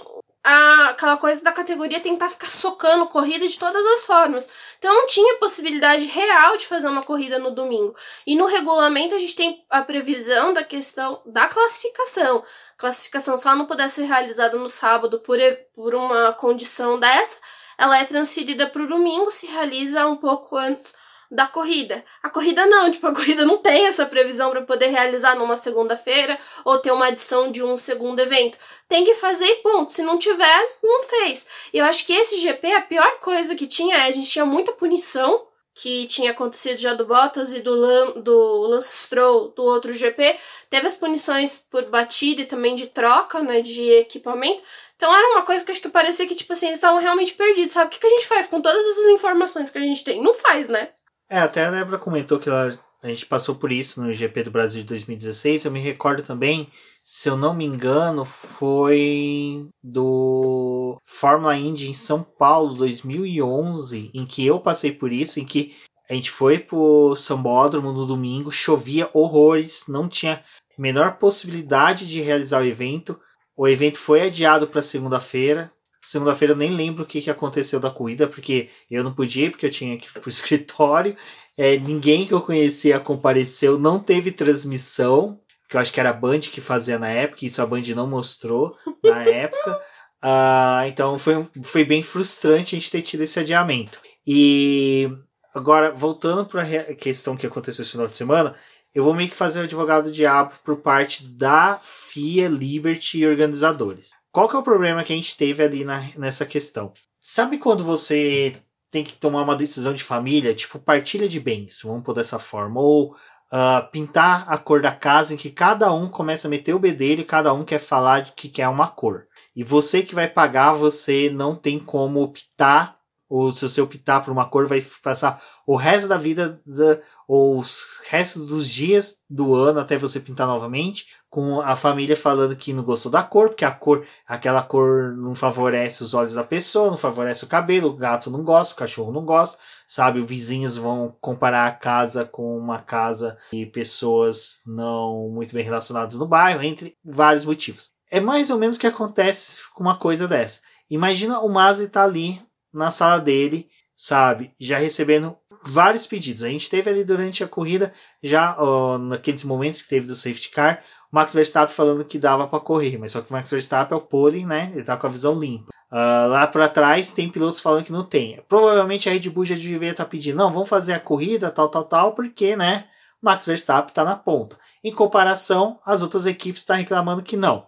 a, 0.49 0.91
aquela 0.91 1.17
coisa 1.17 1.43
da 1.43 1.51
categoria 1.51 1.99
tentar 1.99 2.29
ficar 2.29 2.47
socando 2.47 3.09
corrida 3.09 3.49
de 3.49 3.59
todas 3.59 3.85
as 3.85 4.07
formas. 4.07 4.49
Então 4.79 4.95
não 4.95 5.07
tinha 5.09 5.39
possibilidade 5.39 6.05
real 6.05 6.57
de 6.57 6.69
fazer 6.69 6.87
uma 6.87 7.03
corrida 7.03 7.37
no 7.37 7.51
domingo. 7.51 7.97
E 8.25 8.37
no 8.37 8.47
regulamento 8.47 9.17
a 9.17 9.19
gente 9.19 9.35
tem 9.35 9.65
a 9.69 9.83
previsão 9.83 10.53
da 10.53 10.63
questão 10.63 11.21
da 11.27 11.49
classificação. 11.49 12.45
A 12.77 12.81
classificação, 12.81 13.37
se 13.37 13.45
ela 13.45 13.57
não 13.57 13.67
pudesse 13.67 13.97
ser 13.97 14.05
realizada 14.05 14.57
no 14.57 14.71
sábado 14.71 15.19
por, 15.19 15.37
por 15.75 15.97
uma 15.97 16.33
condição 16.33 17.01
dessa, 17.01 17.41
ela 17.77 17.99
é 17.99 18.05
transferida 18.05 18.69
para 18.69 18.83
o 18.83 18.89
domingo, 18.89 19.33
se 19.33 19.47
realiza 19.47 20.07
um 20.07 20.17
pouco 20.17 20.57
antes 20.57 20.95
da 21.31 21.47
corrida. 21.47 22.05
A 22.23 22.31
corrida 22.31 22.67
não, 22.67 22.91
tipo, 22.91 23.07
a 23.07 23.13
corrida 23.15 23.45
não 23.45 23.59
tem 23.59 23.87
essa 23.87 24.07
previsão 24.07 24.51
para 24.51 24.63
poder 24.63 24.87
realizar 24.87 25.35
numa 25.37 25.57
segunda-feira 25.57 26.39
ou 26.65 26.79
ter 26.79 26.91
uma 26.91 27.07
adição 27.07 27.51
de 27.51 27.63
um 27.63 27.77
segundo 27.77 28.21
evento. 28.21 28.59
Tem 28.89 29.05
que 29.05 29.15
fazer 29.15 29.47
e 29.47 29.57
ponto. 29.57 29.93
Se 29.93 30.03
não 30.03 30.19
tiver, 30.19 30.77
não 30.83 31.03
fez. 31.03 31.47
E 31.73 31.79
eu 31.79 31.85
acho 31.85 32.05
que 32.07 32.13
esse 32.13 32.39
GP, 32.39 32.73
a 32.73 32.83
pior 32.83 33.19
coisa 33.21 33.55
que 33.55 33.67
tinha 33.67 33.97
é 33.97 34.07
a 34.07 34.11
gente 34.11 34.31
tinha 34.31 34.47
muita 34.47 34.73
punição 34.73 35.47
que 35.77 36.07
tinha 36.07 36.31
acontecido 36.31 36.79
já 36.79 36.95
do 36.95 37.05
Bottas 37.05 37.53
e 37.53 37.61
do, 37.61 37.75
Lan, 37.75 38.13
do 38.13 38.63
Lance 38.63 38.97
Stroll 38.97 39.49
do 39.49 39.63
outro 39.63 39.93
GP. 39.93 40.39
Teve 40.71 40.87
as 40.87 40.97
punições 40.97 41.59
por 41.59 41.85
batida 41.91 42.41
e 42.41 42.47
também 42.47 42.75
de 42.75 42.87
troca, 42.87 43.43
né, 43.43 43.61
de 43.61 43.83
equipamento. 43.91 44.63
Então 44.97 45.15
era 45.15 45.29
uma 45.33 45.43
coisa 45.43 45.63
que 45.63 45.71
acho 45.71 45.81
que 45.81 45.91
parecia 45.91 46.27
que, 46.27 46.35
tipo 46.35 46.55
assim, 46.55 46.69
eles 46.69 46.79
estavam 46.79 46.99
realmente 46.99 47.35
perdidos, 47.35 47.75
sabe? 47.75 47.89
O 47.89 47.91
que, 47.91 48.01
que 48.01 48.07
a 48.07 48.11
gente 48.11 48.27
faz 48.27 48.49
com 48.49 48.63
todas 48.63 48.83
essas 48.87 49.07
informações 49.09 49.71
que 49.71 49.77
a 49.77 49.83
gente 49.83 50.03
tem? 50.03 50.23
Não 50.23 50.33
faz, 50.33 50.69
né? 50.69 50.89
É, 51.29 51.41
até 51.41 51.65
a 51.65 51.71
Débora 51.71 51.99
comentou 51.99 52.39
que 52.39 52.49
ela, 52.49 52.79
a 53.03 53.09
gente 53.09 53.27
passou 53.27 53.55
por 53.55 53.73
isso 53.73 54.03
no 54.03 54.13
GP 54.13 54.45
do 54.45 54.51
Brasil 54.51 54.83
de 54.83 54.87
2016. 54.89 55.65
Eu 55.65 55.73
me 55.73 55.81
recordo 55.81 56.23
também, 56.23 56.69
se 57.03 57.29
eu 57.29 57.37
não 57.37 57.55
me 57.55 57.65
engano, 57.65 58.25
foi 58.25 59.69
do 59.83 61.01
Fórmula 61.05 61.57
Indy 61.57 61.89
em 61.89 61.95
São 61.95 62.23
Paulo 62.23 62.75
2011, 62.75 64.11
em 64.15 64.25
que 64.25 64.47
eu 64.47 64.61
passei 64.61 64.93
por 64.93 65.13
isso, 65.13 65.41
em 65.41 65.45
que 65.45 65.75
a 66.09 66.15
gente 66.15 66.31
foi 66.31 66.61
pro 66.61 67.17
Sambódromo 67.17 67.93
no 67.93 68.07
domingo, 68.07 68.53
chovia 68.53 69.11
horrores, 69.13 69.85
não 69.89 70.09
tinha 70.09 70.45
menor 70.79 71.19
possibilidade 71.19 72.07
de 72.07 72.21
realizar 72.21 72.61
o 72.61 72.67
evento. 72.67 73.19
O 73.57 73.67
evento 73.67 73.99
foi 73.99 74.23
adiado 74.23 74.69
para 74.69 74.83
segunda-feira. 74.83 75.73
Segunda-feira 76.07 76.53
eu 76.53 76.57
nem 76.57 76.71
lembro 76.71 77.03
o 77.03 77.07
que, 77.07 77.21
que 77.21 77.29
aconteceu 77.29 77.81
da 77.81 77.91
corrida, 77.91 78.29
porque 78.29 78.69
eu 78.89 79.03
não 79.03 79.13
podia 79.13 79.47
ir, 79.47 79.51
porque 79.51 79.67
eu 79.67 79.71
tinha 79.71 79.99
que 79.99 80.07
ir 80.07 80.21
pro 80.21 80.31
escritório. 80.31 81.17
É, 81.59 81.77
ninguém 81.79 82.25
que 82.25 82.33
eu 82.33 82.41
conhecia 82.41 83.01
compareceu, 83.01 83.77
não 83.77 83.99
teve 83.99 84.31
transmissão, 84.31 85.41
que 85.69 85.77
eu 85.77 85.81
acho 85.81 85.93
que 85.93 85.99
era 85.99 86.11
a 86.11 86.13
Band 86.13 86.41
que 86.41 86.61
fazia 86.61 86.97
na 86.97 87.09
época, 87.09 87.45
isso 87.45 87.61
a 87.61 87.67
Band 87.67 87.83
não 87.97 88.07
mostrou 88.07 88.77
na 89.03 89.23
época. 89.27 89.81
Uh, 90.23 90.87
então 90.87 91.19
foi, 91.19 91.45
foi 91.65 91.85
bem 91.85 92.05
frustrante 92.05 92.77
a 92.77 92.79
gente 92.79 92.91
ter 92.91 93.03
tido 93.03 93.23
esse 93.23 93.41
adiamento. 93.41 93.99
E 94.25 95.11
agora, 95.53 95.91
voltando 95.91 96.47
para 96.47 96.63
a 96.63 96.95
questão 96.95 97.37
que 97.37 97.49
aconteceu 97.49 97.83
esse 97.83 97.91
final 97.91 98.07
de 98.07 98.17
semana, 98.17 98.55
eu 98.95 99.03
vou 99.03 99.13
meio 99.13 99.29
que 99.29 99.37
fazer 99.37 99.59
o 99.59 99.65
advogado 99.65 100.05
do 100.05 100.13
diabo 100.13 100.55
por 100.65 100.77
parte 100.77 101.27
da 101.27 101.81
FIA, 101.83 102.49
Liberty 102.49 103.19
e 103.19 103.27
organizadores. 103.27 104.11
Qual 104.37 104.51
que 104.51 104.55
é 104.55 104.59
o 104.59 104.63
problema 104.63 105.03
que 105.03 105.15
a 105.15 105.17
gente 105.17 105.35
teve 105.35 105.63
ali 105.63 105.83
na, 105.83 106.11
nessa 106.15 106.45
questão? 106.45 106.93
Sabe 107.19 107.57
quando 107.57 107.83
você 107.83 108.55
tem 108.91 109.03
que 109.03 109.15
tomar 109.15 109.41
uma 109.41 109.57
decisão 109.57 109.95
de 109.95 110.05
família, 110.05 110.55
tipo 110.55 110.79
partilha 110.79 111.27
de 111.27 111.41
bens, 111.41 111.81
vamos 111.83 112.05
por 112.05 112.13
dessa 112.13 112.39
forma, 112.39 112.79
ou 112.79 113.13
uh, 113.13 113.91
pintar 113.91 114.45
a 114.47 114.59
cor 114.59 114.83
da 114.83 114.93
casa 114.93 115.33
em 115.33 115.39
que 115.39 115.49
cada 115.49 115.91
um 115.91 116.07
começa 116.07 116.47
a 116.47 116.51
meter 116.51 116.75
o 116.75 116.79
bedelho 116.79 117.23
e 117.23 117.25
cada 117.25 117.51
um 117.55 117.65
quer 117.65 117.79
falar 117.79 118.21
de 118.21 118.33
que 118.33 118.51
quer 118.51 118.69
uma 118.69 118.89
cor. 118.89 119.27
E 119.57 119.65
você 119.65 120.03
que 120.03 120.15
vai 120.15 120.29
pagar, 120.29 120.75
você 120.75 121.31
não 121.31 121.57
tem 121.57 121.79
como 121.79 122.21
optar 122.21 122.96
ou 123.29 123.51
se 123.53 123.69
você 123.69 123.81
optar 123.81 124.21
por 124.21 124.31
uma 124.31 124.45
cor, 124.45 124.67
vai 124.67 124.81
passar 125.03 125.43
o 125.67 125.75
resto 125.75 126.09
da 126.09 126.17
vida, 126.17 126.61
da, 126.65 127.01
ou 127.27 127.59
os 127.59 128.01
restos 128.09 128.47
dos 128.47 128.69
dias 128.69 129.19
do 129.29 129.55
ano 129.55 129.81
até 129.81 129.99
você 129.99 130.21
pintar 130.21 130.47
novamente, 130.47 131.07
com 131.29 131.61
a 131.61 131.75
família 131.75 132.17
falando 132.17 132.55
que 132.55 132.73
não 132.73 132.85
gostou 132.85 133.11
da 133.11 133.23
cor, 133.23 133.49
porque 133.49 133.65
a 133.65 133.71
cor, 133.71 134.07
aquela 134.27 134.63
cor 134.63 135.15
não 135.17 135.35
favorece 135.35 136.03
os 136.03 136.15
olhos 136.15 136.35
da 136.35 136.45
pessoa, 136.45 136.91
não 136.91 136.97
favorece 136.97 137.45
o 137.45 137.49
cabelo, 137.49 137.89
o 137.89 137.97
gato 137.97 138.31
não 138.31 138.45
gosta, 138.45 138.75
o 138.75 138.77
cachorro 138.77 139.13
não 139.13 139.25
gosta, 139.25 139.59
sabe? 139.89 140.21
Os 140.21 140.27
vizinhos 140.27 140.77
vão 140.77 141.15
comparar 141.21 141.67
a 141.67 141.73
casa 141.73 142.25
com 142.25 142.57
uma 142.57 142.81
casa 142.81 143.37
de 143.53 143.67
pessoas 143.67 144.61
não 144.65 145.29
muito 145.31 145.53
bem 145.53 145.65
relacionadas 145.65 146.15
no 146.15 146.27
bairro, 146.27 146.63
entre 146.63 146.97
vários 147.05 147.45
motivos. 147.45 147.91
É 148.09 148.21
mais 148.21 148.51
ou 148.51 148.59
menos 148.59 148.77
o 148.77 148.81
que 148.81 148.87
acontece 148.87 149.63
com 149.75 149.83
uma 149.83 149.97
coisa 149.97 150.29
dessa. 150.29 150.61
Imagina 150.89 151.41
o 151.41 151.49
Mazzi 151.49 151.89
tá 151.89 152.05
ali 152.05 152.41
na 152.77 152.91
sala 152.91 153.19
dele, 153.19 153.69
sabe? 153.97 154.53
Já 154.61 154.79
recebendo 154.79 155.37
vários 155.65 156.07
pedidos. 156.07 156.43
A 156.43 156.49
gente 156.49 156.71
teve 156.71 156.91
ali 156.91 157.05
durante 157.05 157.43
a 157.43 157.49
corrida, 157.49 157.93
já 158.23 158.57
ó, 158.59 158.99
naqueles 158.99 159.45
momentos 159.45 159.83
que 159.83 159.89
teve 159.89 160.07
do 160.07 160.15
safety 160.15 160.51
car, 160.51 160.83
o 161.11 161.17
Max 161.17 161.33
Verstappen 161.33 161.75
falando 161.75 162.05
que 162.05 162.19
dava 162.19 162.47
para 162.47 162.61
correr, 162.61 162.99
mas 162.99 163.13
só 163.13 163.21
que 163.21 163.31
o 163.31 163.33
Max 163.33 163.51
Verstappen 163.51 163.97
é 163.97 164.01
o 164.01 164.05
pole, 164.05 164.45
né? 164.45 164.71
Ele 164.75 164.85
tá 164.85 164.97
com 164.97 165.07
a 165.07 165.11
visão 165.11 165.39
limpa. 165.39 165.71
Uh, 165.91 166.29
lá 166.29 166.47
para 166.47 166.69
trás 166.69 167.13
tem 167.13 167.31
pilotos 167.31 167.61
falando 167.61 167.85
que 167.85 167.93
não 167.93 168.05
tem. 168.05 168.43
Provavelmente 168.49 169.09
a 169.09 169.13
Red 169.13 169.31
Bull 169.31 169.45
já 169.45 169.55
devia 169.55 169.91
estar 169.91 170.05
tá 170.05 170.11
pedindo, 170.11 170.37
não, 170.37 170.51
vamos 170.51 170.69
fazer 170.69 170.93
a 170.93 171.01
corrida, 171.01 171.51
tal, 171.51 171.69
tal, 171.69 171.85
tal, 171.85 172.13
porque, 172.13 172.57
né? 172.57 172.87
Max 173.23 173.47
Verstappen 173.47 173.89
está 173.89 174.05
na 174.05 174.17
ponta. 174.17 174.59
Em 174.85 174.93
comparação, 174.93 175.81
as 175.85 176.03
outras 176.03 176.27
equipes 176.27 176.63
estão 176.63 176.77
tá 176.77 176.81
reclamando 176.81 177.23
que 177.23 177.37
não. 177.37 177.67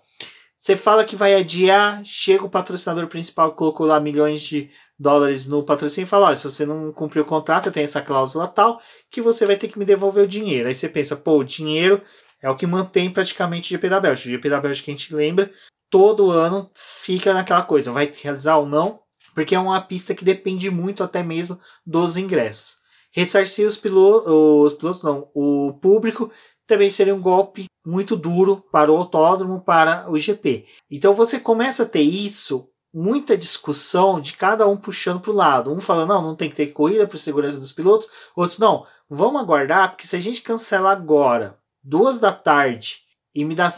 Você 0.56 0.76
fala 0.76 1.04
que 1.04 1.14
vai 1.14 1.34
adiar, 1.34 2.04
chega 2.04 2.44
o 2.44 2.50
patrocinador 2.50 3.06
principal 3.06 3.52
que 3.52 3.58
colocou 3.58 3.86
lá 3.86 4.00
milhões 4.00 4.42
de 4.42 4.70
dólares 4.98 5.46
no 5.46 5.62
patrocínio 5.62 6.06
e 6.06 6.08
fala: 6.08 6.26
olha, 6.26 6.36
se 6.36 6.50
você 6.50 6.66
não 6.66 6.92
cumprir 6.92 7.20
o 7.20 7.24
contrato, 7.24 7.70
tem 7.70 7.84
essa 7.84 8.02
cláusula 8.02 8.48
tal, 8.48 8.80
que 9.10 9.20
você 9.20 9.46
vai 9.46 9.56
ter 9.56 9.68
que 9.68 9.78
me 9.78 9.84
devolver 9.84 10.24
o 10.24 10.28
dinheiro. 10.28 10.68
Aí 10.68 10.74
você 10.74 10.88
pensa, 10.88 11.16
pô, 11.16 11.38
o 11.38 11.44
dinheiro 11.44 12.02
é 12.42 12.50
o 12.50 12.56
que 12.56 12.66
mantém 12.66 13.10
praticamente 13.10 13.68
o 13.68 13.76
GP 13.76 13.88
da 13.88 14.00
Bélgica. 14.00 14.28
O 14.28 14.32
GP 14.32 14.48
da 14.48 14.60
Bélgica 14.60 14.84
que 14.86 14.90
a 14.90 14.94
gente 14.94 15.14
lembra, 15.14 15.50
todo 15.90 16.30
ano 16.30 16.70
fica 16.74 17.32
naquela 17.32 17.62
coisa, 17.62 17.92
vai 17.92 18.12
realizar 18.22 18.56
ou 18.56 18.66
não, 18.66 19.00
porque 19.34 19.54
é 19.54 19.58
uma 19.58 19.80
pista 19.80 20.14
que 20.14 20.24
depende 20.24 20.70
muito 20.70 21.02
até 21.02 21.22
mesmo 21.22 21.58
dos 21.86 22.16
ingressos. 22.16 22.76
Ressarcir 23.12 23.66
os 23.66 23.76
pilotos, 23.76 24.30
os 24.30 24.72
pilotos 24.74 25.02
não, 25.02 25.30
o 25.34 25.72
público 25.80 26.30
também 26.66 26.90
seria 26.90 27.14
um 27.14 27.20
golpe 27.20 27.64
muito 27.84 28.14
duro 28.14 28.62
para 28.70 28.92
o 28.92 28.96
autódromo, 28.96 29.62
para 29.64 30.10
o 30.10 30.18
GP. 30.18 30.66
Então 30.90 31.14
você 31.14 31.40
começa 31.40 31.84
a 31.84 31.86
ter 31.86 32.02
isso, 32.02 32.68
muita 32.92 33.36
discussão 33.36 34.20
de 34.20 34.32
cada 34.34 34.66
um 34.66 34.76
puxando 34.76 35.20
para 35.20 35.30
o 35.30 35.34
lado. 35.34 35.72
Um 35.72 35.80
falando, 35.80 36.08
não, 36.08 36.22
não 36.22 36.36
tem 36.36 36.48
que 36.50 36.56
ter 36.56 36.68
corrida 36.68 37.06
para 37.06 37.18
segurança 37.18 37.58
dos 37.58 37.72
pilotos. 37.72 38.08
Outros, 38.34 38.58
não, 38.58 38.86
vamos 39.08 39.40
aguardar, 39.40 39.90
porque 39.90 40.06
se 40.06 40.16
a 40.16 40.20
gente 40.20 40.42
cancelar 40.42 40.96
agora, 40.96 41.58
duas 41.82 42.18
da 42.18 42.32
tarde, 42.32 43.02
e 43.34 43.44
me 43.44 43.54
dá 43.54 43.72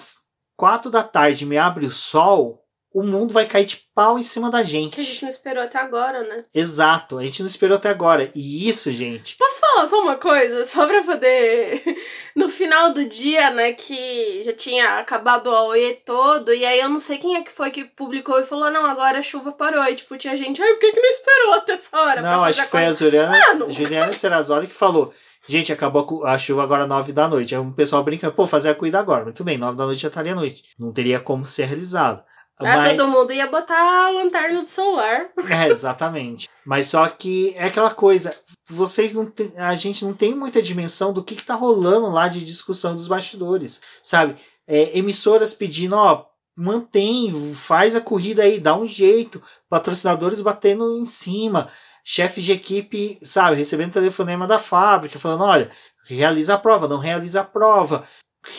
quatro 0.57 0.91
da 0.91 1.03
tarde 1.03 1.47
me 1.47 1.57
abre 1.57 1.87
o 1.87 1.91
sol, 1.91 2.60
o 2.93 3.03
mundo 3.03 3.33
vai 3.33 3.47
cair 3.47 3.65
de 3.65 3.83
pau 3.95 4.19
em 4.19 4.23
cima 4.23 4.51
da 4.51 4.63
gente. 4.63 4.97
Que 4.97 5.01
a 5.01 5.05
gente 5.05 5.23
não 5.23 5.29
esperou 5.29 5.63
até 5.63 5.79
agora, 5.79 6.23
né? 6.25 6.45
Exato, 6.53 7.19
a 7.19 7.23
gente 7.23 7.41
não 7.41 7.47
esperou 7.47 7.77
até 7.77 7.89
agora. 7.89 8.31
E 8.35 8.69
isso, 8.69 8.93
gente. 8.93 9.37
Posso 9.37 9.61
falar 9.61 9.87
só 9.87 10.01
uma 10.01 10.17
coisa? 10.17 10.65
Só 10.67 10.87
pra 10.87 11.03
poder. 11.03 11.83
No 12.37 12.49
final 12.49 12.93
do 12.93 13.05
dia, 13.05 13.51
né, 13.51 13.73
que 13.73 14.43
já 14.45 14.53
tinha 14.53 15.01
acabado 15.01 15.49
o 15.49 15.55
AOE 15.55 16.01
todo, 16.07 16.55
e 16.55 16.65
aí 16.65 16.79
eu 16.79 16.89
não 16.89 17.01
sei 17.01 17.19
quem 17.19 17.35
é 17.35 17.43
que 17.43 17.51
foi 17.51 17.73
que 17.73 17.85
publicou 17.85 18.39
e 18.39 18.45
falou: 18.45 18.71
não, 18.71 18.87
agora 18.87 19.19
a 19.19 19.23
chuva 19.23 19.51
parou. 19.51 19.83
E 19.85 19.97
tipo, 19.97 20.17
tinha 20.17 20.37
gente, 20.37 20.63
ai, 20.63 20.73
por 20.75 20.79
que, 20.79 20.93
que 20.93 21.01
não 21.01 21.11
esperou 21.11 21.55
até 21.55 21.73
essa 21.73 21.99
hora? 21.99 22.23
Não, 22.23 22.45
acho 22.45 22.63
que 22.63 22.69
foi 22.69 22.87
a 22.87 22.93
Juliana, 22.93 23.37
Mano. 23.49 23.71
Juliana 23.71 24.13
Serrazoli 24.13 24.69
que 24.69 24.75
falou. 24.75 25.13
Gente, 25.49 25.73
acabou 25.73 26.25
a 26.25 26.39
chuva 26.39 26.63
agora 26.63 26.87
nove 26.87 27.13
da 27.13 27.27
noite. 27.27 27.55
Aí 27.55 27.61
o 27.61 27.73
pessoal 27.73 28.05
brinca, 28.05 28.31
pô, 28.31 28.47
fazer 28.47 28.71
a 28.71 28.75
corrida 28.75 29.01
agora. 29.01 29.25
Muito 29.25 29.43
bem, 29.43 29.59
nove 29.59 29.77
da 29.77 29.85
noite 29.85 30.03
já 30.03 30.09
estaria 30.09 30.33
à 30.33 30.37
noite. 30.37 30.65
Não 30.79 30.93
teria 30.93 31.19
como 31.19 31.45
ser 31.45 31.65
realizado. 31.65 32.23
Ah, 32.61 32.77
Mas... 32.77 32.97
todo 32.97 33.11
mundo 33.11 33.33
ia 33.33 33.51
botar 33.51 33.79
a 33.79 34.11
lanterna 34.11 34.63
do 34.63 34.69
celular. 34.69 35.29
É, 35.49 35.69
exatamente. 35.69 36.49
Mas 36.65 36.87
só 36.87 37.09
que 37.09 37.55
é 37.57 37.65
aquela 37.65 37.91
coisa, 37.91 38.35
vocês 38.69 39.15
não 39.15 39.27
tem, 39.27 39.53
a 39.57 39.75
gente 39.75 40.05
não 40.05 40.13
tem 40.13 40.35
muita 40.35 40.61
dimensão 40.61 41.13
do 41.13 41.25
que, 41.25 41.35
que 41.35 41.45
tá 41.45 41.55
rolando 41.55 42.09
lá 42.09 42.29
de 42.29 42.45
discussão 42.45 42.95
dos 42.95 43.09
bastidores, 43.09 43.81
sabe? 44.03 44.37
É, 44.67 44.97
emissoras 44.97 45.55
pedindo, 45.55 45.97
ó, 45.97 46.27
mantém, 46.57 47.55
faz 47.55 47.97
a 47.97 48.01
corrida 48.01 48.43
aí, 48.43 48.61
dá 48.61 48.77
um 48.77 48.87
jeito, 48.87 49.43
patrocinadores 49.69 50.41
batendo 50.41 50.99
em 50.99 51.07
cima. 51.07 51.71
chefes 52.05 52.45
de 52.45 52.53
equipe, 52.53 53.19
sabe, 53.23 53.57
recebendo 53.57 53.93
telefonema 53.93 54.47
da 54.47 54.59
fábrica, 54.59 55.19
falando: 55.19 55.45
olha, 55.45 55.71
realiza 56.07 56.55
a 56.55 56.59
prova, 56.59 56.89
não 56.89 56.99
realiza 56.99 57.41
a 57.41 57.45
prova. 57.45 58.05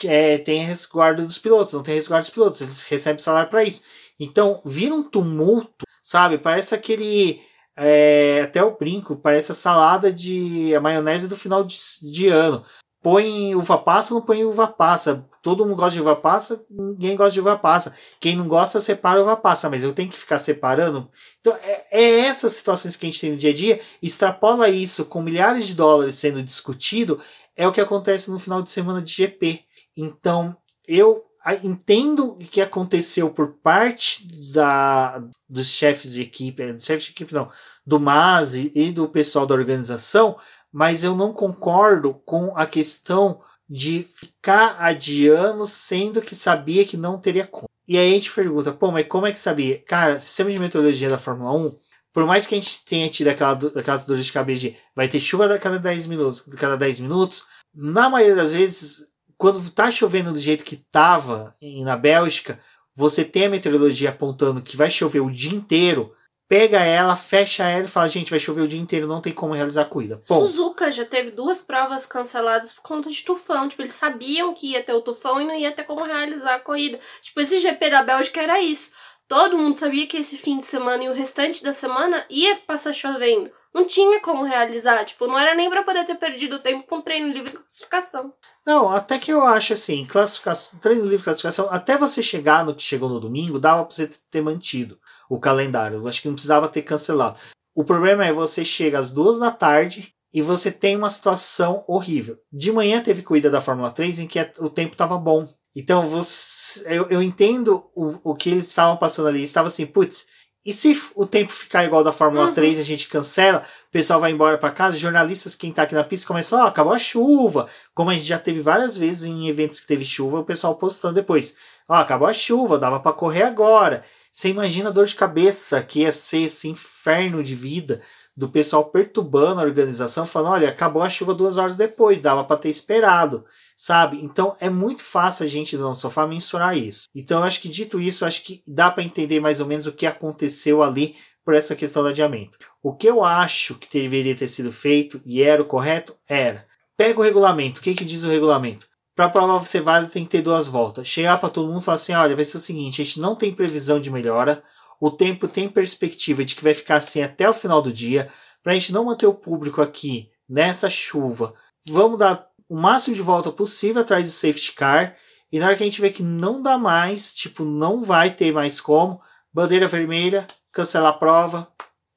É, 0.04 0.38
tem 0.38 0.64
resguardo 0.64 1.26
dos 1.26 1.40
pilotos, 1.40 1.74
não 1.74 1.84
tem 1.84 1.96
resguardo 1.96 2.24
dos 2.24 2.34
pilotos, 2.34 2.62
eles 2.62 2.84
recebem 2.84 3.20
salário 3.20 3.50
para 3.50 3.64
isso. 3.64 3.82
Então, 4.20 4.62
vira 4.64 4.94
um 4.94 5.04
tumulto, 5.04 5.86
sabe? 6.02 6.38
Parece 6.38 6.76
aquele. 6.76 7.42
É, 7.76 8.42
até 8.44 8.64
o 8.64 8.78
brinco, 8.78 9.16
parece 9.16 9.52
a 9.52 9.56
salada 9.56 10.12
de 10.12 10.76
a 10.76 10.82
maionese 10.82 11.28
do 11.28 11.36
final 11.36 11.64
de, 11.64 11.78
de 12.12 12.28
ano. 12.28 12.64
Põe 13.02 13.56
uva 13.56 13.80
passa, 13.80 14.14
não 14.14 14.22
põe 14.22 14.46
uva 14.46 14.68
passa. 14.68 15.28
Todo 15.42 15.66
mundo 15.66 15.78
gosta 15.78 15.94
de 15.94 16.02
uva 16.02 16.16
passa, 16.16 16.64
ninguém 16.70 17.16
gosta 17.16 17.32
de 17.34 17.40
uva 17.40 17.58
passa. 17.58 17.96
Quem 18.20 18.36
não 18.36 18.48
gosta, 18.48 18.80
separa 18.80 19.22
uva 19.24 19.36
passa, 19.36 19.68
mas 19.72 19.82
eu 19.82 19.92
tenho 19.92 20.10
que 20.12 20.18
ficar 20.18 20.38
separando. 20.38 21.10
Então, 21.40 21.58
é, 21.64 21.88
é 21.92 22.20
essas 22.20 22.54
situações 22.54 22.96
que 22.96 23.08
a 23.08 23.10
gente 23.10 23.20
tem 23.20 23.32
no 23.32 23.38
dia 23.38 23.50
a 23.50 23.54
dia, 23.54 23.80
extrapola 24.04 24.70
isso 24.70 25.04
com 25.06 25.20
milhares 25.24 25.66
de 25.66 25.74
dólares 25.74 26.16
sendo 26.16 26.44
discutido, 26.44 27.20
é 27.56 27.68
o 27.68 27.72
que 27.72 27.82
acontece 27.82 28.30
no 28.30 28.38
final 28.38 28.62
de 28.62 28.70
semana 28.70 29.02
de 29.02 29.12
GP. 29.12 29.66
Então, 29.96 30.56
eu 30.88 31.24
entendo 31.64 32.34
o 32.34 32.38
que 32.38 32.62
aconteceu 32.62 33.30
por 33.30 33.54
parte 33.64 34.28
da, 34.54 35.24
dos 35.50 35.68
chefes 35.68 36.14
de 36.14 36.22
equipe, 36.22 36.72
dos 36.74 36.86
chefes 36.86 37.06
de 37.06 37.12
equipe 37.12 37.34
não, 37.34 37.50
do 37.86 38.00
Masi 38.00 38.72
e 38.76 38.92
do 38.92 39.08
pessoal 39.08 39.46
da 39.46 39.56
organização, 39.56 40.38
mas 40.72 41.04
eu 41.04 41.16
não 41.16 41.34
concordo 41.34 42.14
com 42.26 42.56
a 42.56 42.66
questão 42.66 43.42
de 43.68 44.04
ficar 44.04 44.76
adiando 44.80 45.66
sendo 45.66 46.22
que 46.22 46.36
sabia 46.36 46.86
que 46.86 46.98
não 46.98 47.20
teria 47.20 47.48
como. 47.48 47.70
E 47.88 47.98
aí 47.98 48.12
a 48.12 48.14
gente 48.14 48.32
pergunta, 48.32 48.72
pô, 48.72 48.92
mas 48.92 49.08
como 49.08 49.26
é 49.26 49.32
que 49.32 49.40
sabia? 49.40 49.82
Cara, 49.84 50.20
sistema 50.20 50.52
de 50.52 50.60
meteorologia 50.60 51.10
da 51.10 51.18
Fórmula 51.18 51.54
1, 51.54 51.80
por 52.14 52.26
mais 52.26 52.46
que 52.46 52.54
a 52.54 52.58
gente 52.58 52.84
tenha 52.86 53.10
tido 53.10 53.30
aquela, 53.30 53.54
aquelas 53.54 54.06
dores 54.06 54.26
de 54.26 54.32
cabeça 54.32 54.62
de 54.62 54.78
vai 54.96 55.08
ter 55.08 55.20
chuva 55.20 55.54
a 55.54 55.58
cada 55.58 55.80
10 55.80 56.06
minutos, 56.08 56.42
cada 56.58 56.78
10 56.78 57.00
minutos, 57.00 57.46
na 57.74 58.10
maioria 58.10 58.36
das 58.36 58.54
vezes, 58.54 59.11
quando 59.42 59.72
tá 59.72 59.90
chovendo 59.90 60.32
do 60.32 60.40
jeito 60.40 60.64
que 60.64 60.76
tava 60.76 61.56
na 61.84 61.98
Bélgica, 61.98 62.60
você 62.96 63.26
tem 63.26 63.46
a 63.46 63.50
meteorologia 63.50 64.12
apontando 64.12 64.62
que 64.62 64.78
vai 64.78 64.88
chover 64.88 65.20
o 65.20 65.32
dia 65.32 65.52
inteiro, 65.52 66.16
pega 66.48 66.84
ela, 66.84 67.16
fecha 67.16 67.68
ela 67.68 67.86
e 67.86 67.88
fala, 67.88 68.08
gente, 68.08 68.30
vai 68.30 68.40
chover 68.40 68.62
o 68.62 68.68
dia 68.68 68.80
inteiro, 68.80 69.08
não 69.08 69.20
tem 69.20 69.34
como 69.34 69.56
realizar 69.56 69.82
a 69.82 69.86
corrida. 69.86 70.22
Bom, 70.30 70.46
Suzuka 70.46 70.92
já 70.92 71.06
teve 71.06 71.32
duas 71.32 71.60
provas 71.60 72.06
canceladas 72.06 72.72
por 72.72 72.84
conta 72.84 73.10
de 73.10 73.24
tufão. 73.24 73.68
Tipo, 73.68 73.82
eles 73.82 73.96
sabiam 73.96 74.54
que 74.54 74.74
ia 74.74 74.84
ter 74.84 74.94
o 74.94 75.02
tufão 75.02 75.42
e 75.42 75.46
não 75.46 75.56
ia 75.56 75.72
ter 75.72 75.86
como 75.86 76.04
realizar 76.04 76.54
a 76.54 76.60
corrida. 76.60 77.00
Tipo, 77.24 77.42
esse 77.42 77.58
GP 77.58 77.90
da 77.90 78.04
Bélgica 78.04 78.44
era 78.44 78.62
isso. 78.62 78.92
Todo 79.28 79.58
mundo 79.58 79.80
sabia 79.80 80.06
que 80.06 80.18
esse 80.18 80.38
fim 80.38 80.60
de 80.60 80.66
semana 80.66 81.04
e 81.04 81.10
o 81.10 81.14
restante 81.14 81.64
da 81.64 81.74
semana 81.74 82.24
ia 82.30 82.58
passar 82.58 82.94
chovendo. 82.94 83.50
Não 83.74 83.86
tinha 83.86 84.20
como 84.20 84.44
realizar, 84.44 85.06
tipo, 85.06 85.28
não 85.28 85.40
era 85.40 85.56
nem 85.56 85.70
para 85.70 85.84
poder 85.84 86.06
ter 86.06 86.16
perdido 86.16 86.60
tempo 86.60 86.84
com 86.84 87.02
treino 87.02 87.32
livre 87.32 87.50
e 87.50 87.58
classificação. 87.58 88.34
Não, 88.66 88.90
até 88.90 89.18
que 89.18 89.32
eu 89.32 89.44
acho 89.44 89.74
assim, 89.74 90.06
classificação, 90.06 90.78
treino 90.80 91.04
livre 91.04 91.22
e 91.22 91.24
classificação, 91.24 91.68
até 91.72 91.96
você 91.98 92.22
chegar 92.22 92.66
no 92.66 92.76
que 92.76 92.84
chegou 92.84 93.08
no 93.08 93.20
domingo, 93.20 93.60
dava 93.60 93.86
pra 93.86 93.96
você 93.96 94.10
ter 94.30 94.42
mantido 94.42 95.00
o 95.30 95.40
calendário. 95.40 95.98
Eu 95.98 96.08
acho 96.08 96.22
que 96.22 96.28
não 96.28 96.36
precisava 96.36 96.68
ter 96.68 96.82
cancelado. 96.82 97.40
O 97.74 97.86
problema 97.86 98.26
é 98.26 98.34
você 98.34 98.66
chega 98.66 99.00
às 99.00 99.10
duas 99.10 99.40
da 99.40 99.50
tarde 99.50 100.14
e 100.34 100.42
você 100.42 100.72
tem 100.72 100.96
uma 100.96 101.10
situação 101.10 101.84
horrível. 101.88 102.38
De 102.52 102.72
manhã 102.72 103.02
teve 103.02 103.24
corrida 103.24 103.50
da 103.50 103.62
Fórmula 103.62 103.90
3 103.90 104.20
em 104.20 104.28
que 104.28 104.40
o 104.60 104.70
tempo 104.70 104.94
estava 104.94 105.18
bom. 105.18 105.48
Então 105.76 106.08
você, 106.08 106.84
eu, 106.86 107.08
eu 107.10 107.22
entendo 107.22 107.86
o, 107.96 108.32
o 108.32 108.36
que 108.36 108.50
eles 108.50 108.68
estavam 108.68 108.98
passando 108.98 109.30
ali. 109.30 109.42
Estava 109.44 109.70
assim, 109.70 109.86
putz, 109.86 110.28
e 110.64 110.72
se 110.72 111.00
o 111.16 111.26
tempo 111.26 111.52
ficar 111.52 111.84
igual 111.86 112.04
da 112.04 112.12
Fórmula 112.12 112.48
uhum. 112.48 112.54
3 112.54 112.80
a 112.80 112.84
gente 112.84 113.08
cancela, 113.08 113.64
o 113.90 113.92
pessoal 113.92 114.20
vai 114.20 114.32
embora 114.32 114.60
para 114.60 114.70
casa, 114.70 114.96
jornalistas, 114.96 115.56
quem 115.56 115.72
tá 115.72 115.84
aqui 115.84 115.96
na 115.96 116.04
pista, 116.04 116.28
começam, 116.28 116.60
ó, 116.60 116.64
oh, 116.64 116.68
acabou 116.68 116.94
a 116.94 117.00
chuva. 117.00 117.68
Como 117.96 118.12
a 118.12 118.14
gente 118.14 118.26
já 118.26 118.38
teve 118.38 118.62
várias 118.62 118.96
vezes 118.96 119.24
em 119.24 119.48
eventos 119.48 119.80
que 119.80 119.88
teve 119.88 120.06
chuva, 120.06 120.40
o 120.40 120.46
pessoal 120.46 120.76
postando 120.76 121.16
depois. 121.16 121.56
Ó, 121.90 121.96
oh, 121.96 121.98
acabou 121.98 122.28
a 122.28 122.34
chuva, 122.34 122.78
dava 122.78 123.00
para 123.00 123.12
correr 123.12 123.42
agora. 123.42 124.06
Você 124.32 124.50
imagina 124.50 124.90
a 124.90 124.94
dor 124.94 125.08
de 125.08 125.16
cabeça 125.16 125.82
que 125.82 126.02
ia 126.02 126.12
ser 126.12 126.44
esse 126.44 126.68
inferno 126.68 127.44
de 127.44 127.56
vida 127.56 128.02
do 128.36 128.50
pessoal 128.50 128.86
perturbando 128.86 129.62
a 129.62 129.64
organização, 129.64 130.26
falando: 130.26 130.54
olha, 130.54 130.70
acabou 130.70 131.02
a 131.02 131.10
chuva 131.10 131.34
duas 131.34 131.58
horas 131.58 131.78
depois, 131.78 132.22
dava 132.22 132.44
para 132.44 132.58
ter 132.58 132.70
esperado, 132.70 133.46
sabe? 133.76 134.24
Então 134.24 134.56
é 134.60 134.70
muito 134.70 135.04
fácil 135.04 135.44
a 135.44 135.48
gente 135.48 135.78
do 135.78 135.84
nosso 135.84 136.02
sofá 136.02 136.26
mensurar 136.26 136.78
isso. 136.78 137.06
Então 137.14 137.44
acho 137.44 137.62
que 137.62 137.70
dito 137.70 138.00
isso, 138.00 138.26
acho 138.26 138.44
que 138.44 138.64
dá 138.68 138.90
para 138.90 139.04
entender 139.04 139.40
mais 139.40 139.60
ou 139.60 139.68
menos 139.68 139.88
o 139.88 139.94
que 139.94 140.06
aconteceu 140.06 140.82
ali 140.82 141.16
por 141.44 141.56
essa 141.56 141.76
questão 141.76 142.04
do 142.04 142.10
adiamento. 142.10 142.58
O 142.82 142.96
que 142.96 143.08
eu 143.08 143.24
acho 143.24 143.76
que 143.76 144.00
deveria 144.00 144.36
ter 144.36 144.48
sido 144.48 144.72
feito 144.72 145.22
e 145.26 145.42
era 145.42 145.62
o 145.62 145.66
correto 145.66 146.16
era 146.28 146.70
pega 147.02 147.20
o 147.20 147.24
regulamento. 147.24 147.82
O 147.82 147.84
que, 147.84 147.96
que 147.96 148.06
diz 148.06 148.24
o 148.24 148.30
regulamento? 148.30 148.88
Para 149.16 149.28
prova 149.28 149.66
ser 149.66 149.82
válida 149.82 150.12
tem 150.12 150.24
que 150.24 150.30
ter 150.30 150.44
duas 150.44 150.68
voltas. 150.68 151.08
Chegar 151.08 151.40
para 151.40 151.50
todo 151.50 151.68
mundo 151.68 151.82
e 151.82 151.84
falar 151.84 151.96
assim: 151.96 152.14
olha, 152.14 152.36
vai 152.36 152.46
ser 152.46 152.58
o 152.58 152.60
seguinte, 152.60 153.02
a 153.02 153.06
gente 153.06 153.20
não 153.20 153.36
tem 153.36 153.52
previsão 153.52 154.00
de 154.00 154.12
melhora 154.12 154.64
o 155.02 155.10
tempo 155.10 155.48
tem 155.48 155.68
perspectiva 155.68 156.46
de 156.46 156.54
que 156.54 156.64
vai 156.64 156.76
ficar 156.76 156.98
assim 156.98 157.24
até 157.24 157.50
o 157.50 157.54
final 157.54 157.82
do 157.82 157.92
dia. 157.92 158.32
Para 158.62 158.74
a 158.74 158.76
gente 158.76 158.94
não 158.94 159.06
manter 159.06 159.26
o 159.26 159.34
público 159.34 159.82
aqui 159.82 160.30
nessa 160.48 160.92
chuva, 160.92 161.56
vamos 161.84 162.20
dar 162.20 162.48
o 162.70 162.76
máximo 162.76 163.16
de 163.16 163.22
volta 163.24 163.52
possível 163.52 164.04
atrás 164.04 164.24
do 164.24 164.30
safety 164.30 164.74
car. 164.74 165.18
E 165.52 165.58
na 165.58 165.66
hora 165.66 165.76
que 165.76 165.82
a 165.82 165.86
gente 165.88 166.00
vê 166.00 166.12
que 166.12 166.22
não 166.22 166.62
dá 166.62 166.78
mais, 166.78 167.34
tipo, 167.34 167.66
não 167.66 168.04
vai 168.04 168.30
ter 168.30 168.54
mais 168.54 168.80
como, 168.80 169.20
bandeira 169.52 169.88
vermelha, 169.88 170.46
cancelar 170.72 171.10
a 171.10 171.18
prova, 171.18 171.68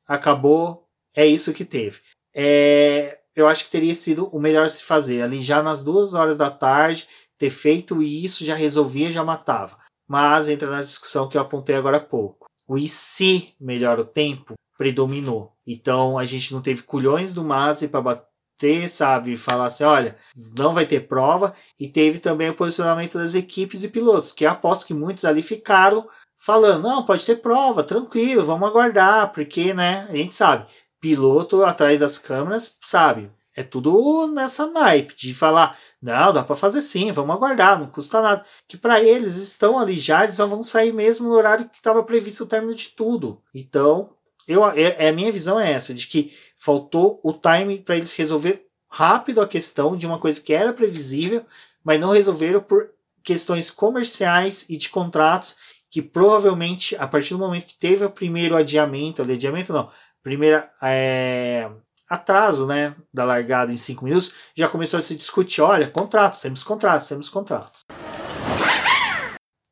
acabou, 0.06 0.86
é 1.16 1.26
isso 1.26 1.54
que 1.54 1.64
teve. 1.64 2.00
É, 2.34 3.18
eu 3.34 3.48
acho 3.48 3.64
que 3.64 3.70
teria 3.70 3.94
sido 3.94 4.28
o 4.28 4.38
melhor 4.38 4.68
se 4.68 4.82
fazer 4.82 5.22
ali 5.22 5.40
já 5.40 5.62
nas 5.62 5.82
duas 5.82 6.12
horas 6.12 6.36
da 6.36 6.50
tarde, 6.50 7.08
ter 7.38 7.48
feito 7.48 8.02
isso 8.02 8.44
já 8.44 8.54
resolvia, 8.54 9.10
já 9.10 9.24
matava. 9.24 9.78
Mas 10.06 10.50
entra 10.50 10.70
na 10.70 10.82
discussão 10.82 11.26
que 11.30 11.38
eu 11.38 11.40
apontei 11.40 11.74
agora 11.74 11.96
há 11.96 12.00
pouco 12.00 12.43
o 12.66 12.78
e 12.78 12.88
se 12.88 13.54
melhora 13.60 14.00
o 14.00 14.04
tempo? 14.04 14.54
Predominou. 14.76 15.52
Então 15.66 16.18
a 16.18 16.24
gente 16.24 16.52
não 16.52 16.60
teve 16.60 16.82
culhões 16.82 17.32
do 17.32 17.44
Masi 17.44 17.88
para 17.88 18.00
bater, 18.00 18.88
sabe, 18.88 19.36
falar 19.36 19.66
assim, 19.66 19.84
olha, 19.84 20.16
não 20.56 20.72
vai 20.74 20.86
ter 20.86 21.06
prova. 21.06 21.54
E 21.78 21.88
teve 21.88 22.18
também 22.18 22.50
o 22.50 22.56
posicionamento 22.56 23.18
das 23.18 23.34
equipes 23.34 23.82
e 23.82 23.88
pilotos, 23.88 24.32
que 24.32 24.46
aposto 24.46 24.86
que 24.86 24.94
muitos 24.94 25.24
ali 25.24 25.42
ficaram 25.42 26.08
falando, 26.36 26.82
não, 26.82 27.06
pode 27.06 27.24
ter 27.24 27.36
prova, 27.36 27.82
tranquilo, 27.82 28.44
vamos 28.44 28.68
aguardar, 28.68 29.32
porque, 29.32 29.72
né, 29.72 30.06
a 30.10 30.16
gente 30.16 30.34
sabe, 30.34 30.66
piloto 31.00 31.64
atrás 31.64 32.00
das 32.00 32.18
câmeras, 32.18 32.76
sabe, 32.82 33.30
é 33.56 33.62
tudo 33.62 34.26
nessa 34.26 34.66
naipe 34.66 35.14
de 35.16 35.32
falar, 35.32 35.78
não, 36.02 36.32
dá 36.32 36.42
para 36.42 36.56
fazer 36.56 36.82
sim, 36.82 37.12
vamos 37.12 37.34
aguardar, 37.34 37.78
não 37.78 37.86
custa 37.86 38.20
nada. 38.20 38.44
Que 38.66 38.76
para 38.76 39.00
eles 39.00 39.36
estão 39.36 39.78
ali 39.78 39.98
já, 39.98 40.24
eles 40.24 40.36
só 40.36 40.46
vão 40.46 40.62
sair 40.62 40.92
mesmo 40.92 41.28
no 41.28 41.34
horário 41.34 41.68
que 41.68 41.76
estava 41.76 42.02
previsto 42.02 42.44
o 42.44 42.46
término 42.46 42.74
de 42.74 42.88
tudo. 42.88 43.40
Então, 43.54 44.10
eu, 44.46 44.66
é, 44.68 45.06
é, 45.06 45.08
a 45.08 45.12
minha 45.12 45.30
visão 45.30 45.58
é 45.58 45.72
essa, 45.72 45.94
de 45.94 46.06
que 46.06 46.36
faltou 46.56 47.20
o 47.22 47.32
time 47.32 47.78
para 47.78 47.96
eles 47.96 48.12
resolver 48.12 48.66
rápido 48.90 49.40
a 49.40 49.48
questão 49.48 49.96
de 49.96 50.06
uma 50.06 50.18
coisa 50.18 50.40
que 50.40 50.52
era 50.52 50.72
previsível, 50.72 51.44
mas 51.82 52.00
não 52.00 52.10
resolveram 52.10 52.60
por 52.60 52.90
questões 53.22 53.70
comerciais 53.70 54.66
e 54.68 54.76
de 54.76 54.88
contratos 54.88 55.56
que 55.90 56.02
provavelmente 56.02 56.96
a 56.96 57.06
partir 57.06 57.34
do 57.34 57.38
momento 57.38 57.66
que 57.66 57.78
teve 57.78 58.04
o 58.04 58.10
primeiro 58.10 58.56
adiamento, 58.56 59.22
adiamento 59.22 59.72
não, 59.72 59.90
primeira 60.22 60.70
é, 60.82 61.70
atraso 62.08 62.66
né, 62.66 62.94
da 63.12 63.24
largada 63.24 63.72
em 63.72 63.76
cinco 63.76 64.04
minutos, 64.04 64.32
já 64.54 64.68
começou 64.68 64.98
a 64.98 65.02
se 65.02 65.14
discutir: 65.14 65.60
olha, 65.60 65.90
contratos, 65.90 66.40
temos 66.40 66.62
contratos, 66.62 67.08
temos 67.08 67.28
contratos. 67.28 67.80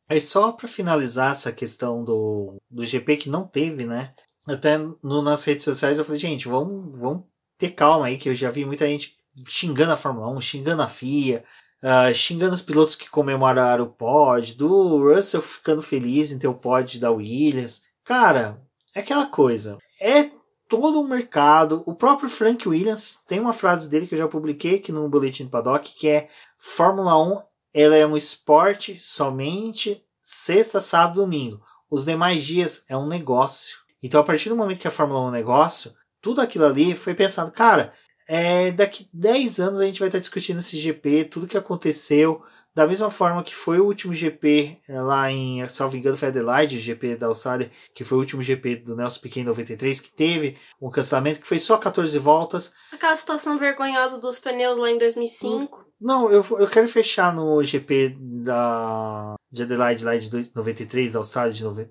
Aí 0.09 0.21
só 0.21 0.53
para 0.53 0.69
finalizar 0.69 1.33
essa 1.33 1.51
questão 1.51 2.05
do, 2.05 2.57
do 2.71 2.85
GP 2.85 3.17
que 3.17 3.31
não 3.31 3.47
teve, 3.47 3.87
né? 3.87 4.13
Até 4.47 4.77
no, 4.77 5.23
nas 5.23 5.45
redes 5.45 5.65
sociais 5.65 5.99
eu 5.99 6.05
falei, 6.05 6.21
gente, 6.21 6.49
vamos, 6.49 6.99
vamos 6.99 7.25
ter 7.57 7.71
calma 7.71 8.07
aí, 8.07 8.19
que 8.19 8.29
eu 8.29 8.35
já 8.35 8.51
vi 8.51 8.65
muita 8.65 8.87
gente 8.87 9.17
xingando 9.47 9.93
a 9.93 9.97
Fórmula 9.97 10.29
1, 10.29 10.41
xingando 10.41 10.83
a 10.83 10.89
FIA, 10.89 11.45
uh, 11.83 12.15
xingando 12.15 12.55
os 12.55 12.63
pilotos 12.63 12.95
que 12.95 13.09
comemoraram 13.09 13.85
o 13.85 13.89
pod, 13.91 14.55
do 14.55 14.99
Russell 14.99 15.41
ficando 15.41 15.81
feliz 15.81 16.31
em 16.31 16.39
ter 16.39 16.49
o 16.49 16.55
pod 16.55 16.99
da 16.99 17.11
Williams. 17.11 17.83
Cara, 18.05 18.61
é 18.95 19.01
aquela 19.01 19.27
coisa. 19.27 19.79
É 20.01 20.31
todo 20.73 21.03
o 21.03 21.07
mercado. 21.07 21.83
O 21.85 21.95
próprio 21.95 22.31
Frank 22.31 22.67
Williams 22.67 23.21
tem 23.29 23.39
uma 23.39 23.53
frase 23.53 23.91
dele 23.91 24.07
que 24.07 24.15
eu 24.15 24.19
já 24.19 24.27
publiquei 24.27 24.77
aqui 24.77 24.91
no 24.91 25.07
Boletim 25.07 25.45
do 25.45 25.51
Paddock, 25.51 25.95
que 25.95 26.09
é 26.09 26.31
Fórmula 26.57 27.23
1 27.23 27.43
ela 27.75 27.95
é 27.95 28.07
um 28.07 28.17
esporte 28.17 28.99
somente 28.99 30.03
sexta, 30.23 30.81
sábado, 30.81 31.21
domingo. 31.21 31.61
Os 31.91 32.07
demais 32.07 32.43
dias 32.43 32.87
é 32.89 32.97
um 32.97 33.07
negócio. 33.07 33.81
Então, 34.03 34.19
a 34.19 34.25
partir 34.25 34.49
do 34.49 34.57
momento 34.57 34.79
que 34.79 34.89
a 34.89 34.91
Fórmula 34.91 35.21
1 35.21 35.25
é 35.25 35.29
um 35.29 35.31
negócio, 35.31 35.93
tudo 36.23 36.41
aquilo 36.41 36.65
ali 36.65 36.95
foi 36.95 37.15
pensado, 37.15 37.53
cara, 37.53 37.93
é, 38.27 38.73
daqui 38.73 39.11
10 39.13 39.61
anos 39.61 39.79
a 39.79 39.85
gente 39.85 40.01
vai 40.01 40.09
estar 40.09 40.21
discutindo 40.21 40.61
esse 40.61 40.79
GP, 40.79 41.27
tudo 41.27 41.47
que 41.47 41.59
aconteceu, 41.59 42.43
da 42.75 42.87
mesma 42.87 43.11
forma 43.11 43.43
que 43.45 43.55
foi 43.55 43.79
o 43.79 43.85
último 43.85 44.15
GP 44.15 44.79
eh, 44.89 45.01
lá 45.01 45.31
em, 45.31 45.67
salvo 45.69 45.97
engano, 45.97 46.17
foi 46.17 46.29
Adelaide, 46.29 46.79
GP 46.79 47.17
da 47.17 47.27
Austrália, 47.27 47.71
que 47.95 48.05
foi 48.05 48.17
o 48.17 48.21
último 48.21 48.41
GP 48.41 48.77
do 48.77 48.97
Nelson 48.97 49.21
Piquet 49.21 49.41
em 49.41 49.45
93, 49.45 50.01
que 50.01 50.11
teve 50.11 50.57
um 50.81 50.91
cancelamento 50.91 51.41
que 51.41 51.47
foi 51.47 51.59
só 51.59 51.77
14 51.77 52.19
voltas. 52.19 52.73
Aquela 52.91 53.17
situação 53.17 53.59
vergonhosa 53.59 54.19
dos 54.19 54.39
pneus 54.39 54.79
lá 54.79 54.91
em 54.91 54.99
2005. 54.99 55.87
Não, 56.01 56.31
eu, 56.31 56.45
eu 56.59 56.69
quero 56.69 56.89
fechar 56.89 57.33
no 57.35 57.63
GP 57.63 58.17
da, 58.19 59.35
de 59.51 59.63
Adelaide 59.63 60.05
lá 60.05 60.17
de 60.17 60.51
93, 60.55 61.13
da 61.13 61.19
Austrália 61.21 61.53
de 61.53 61.63
90, 61.63 61.91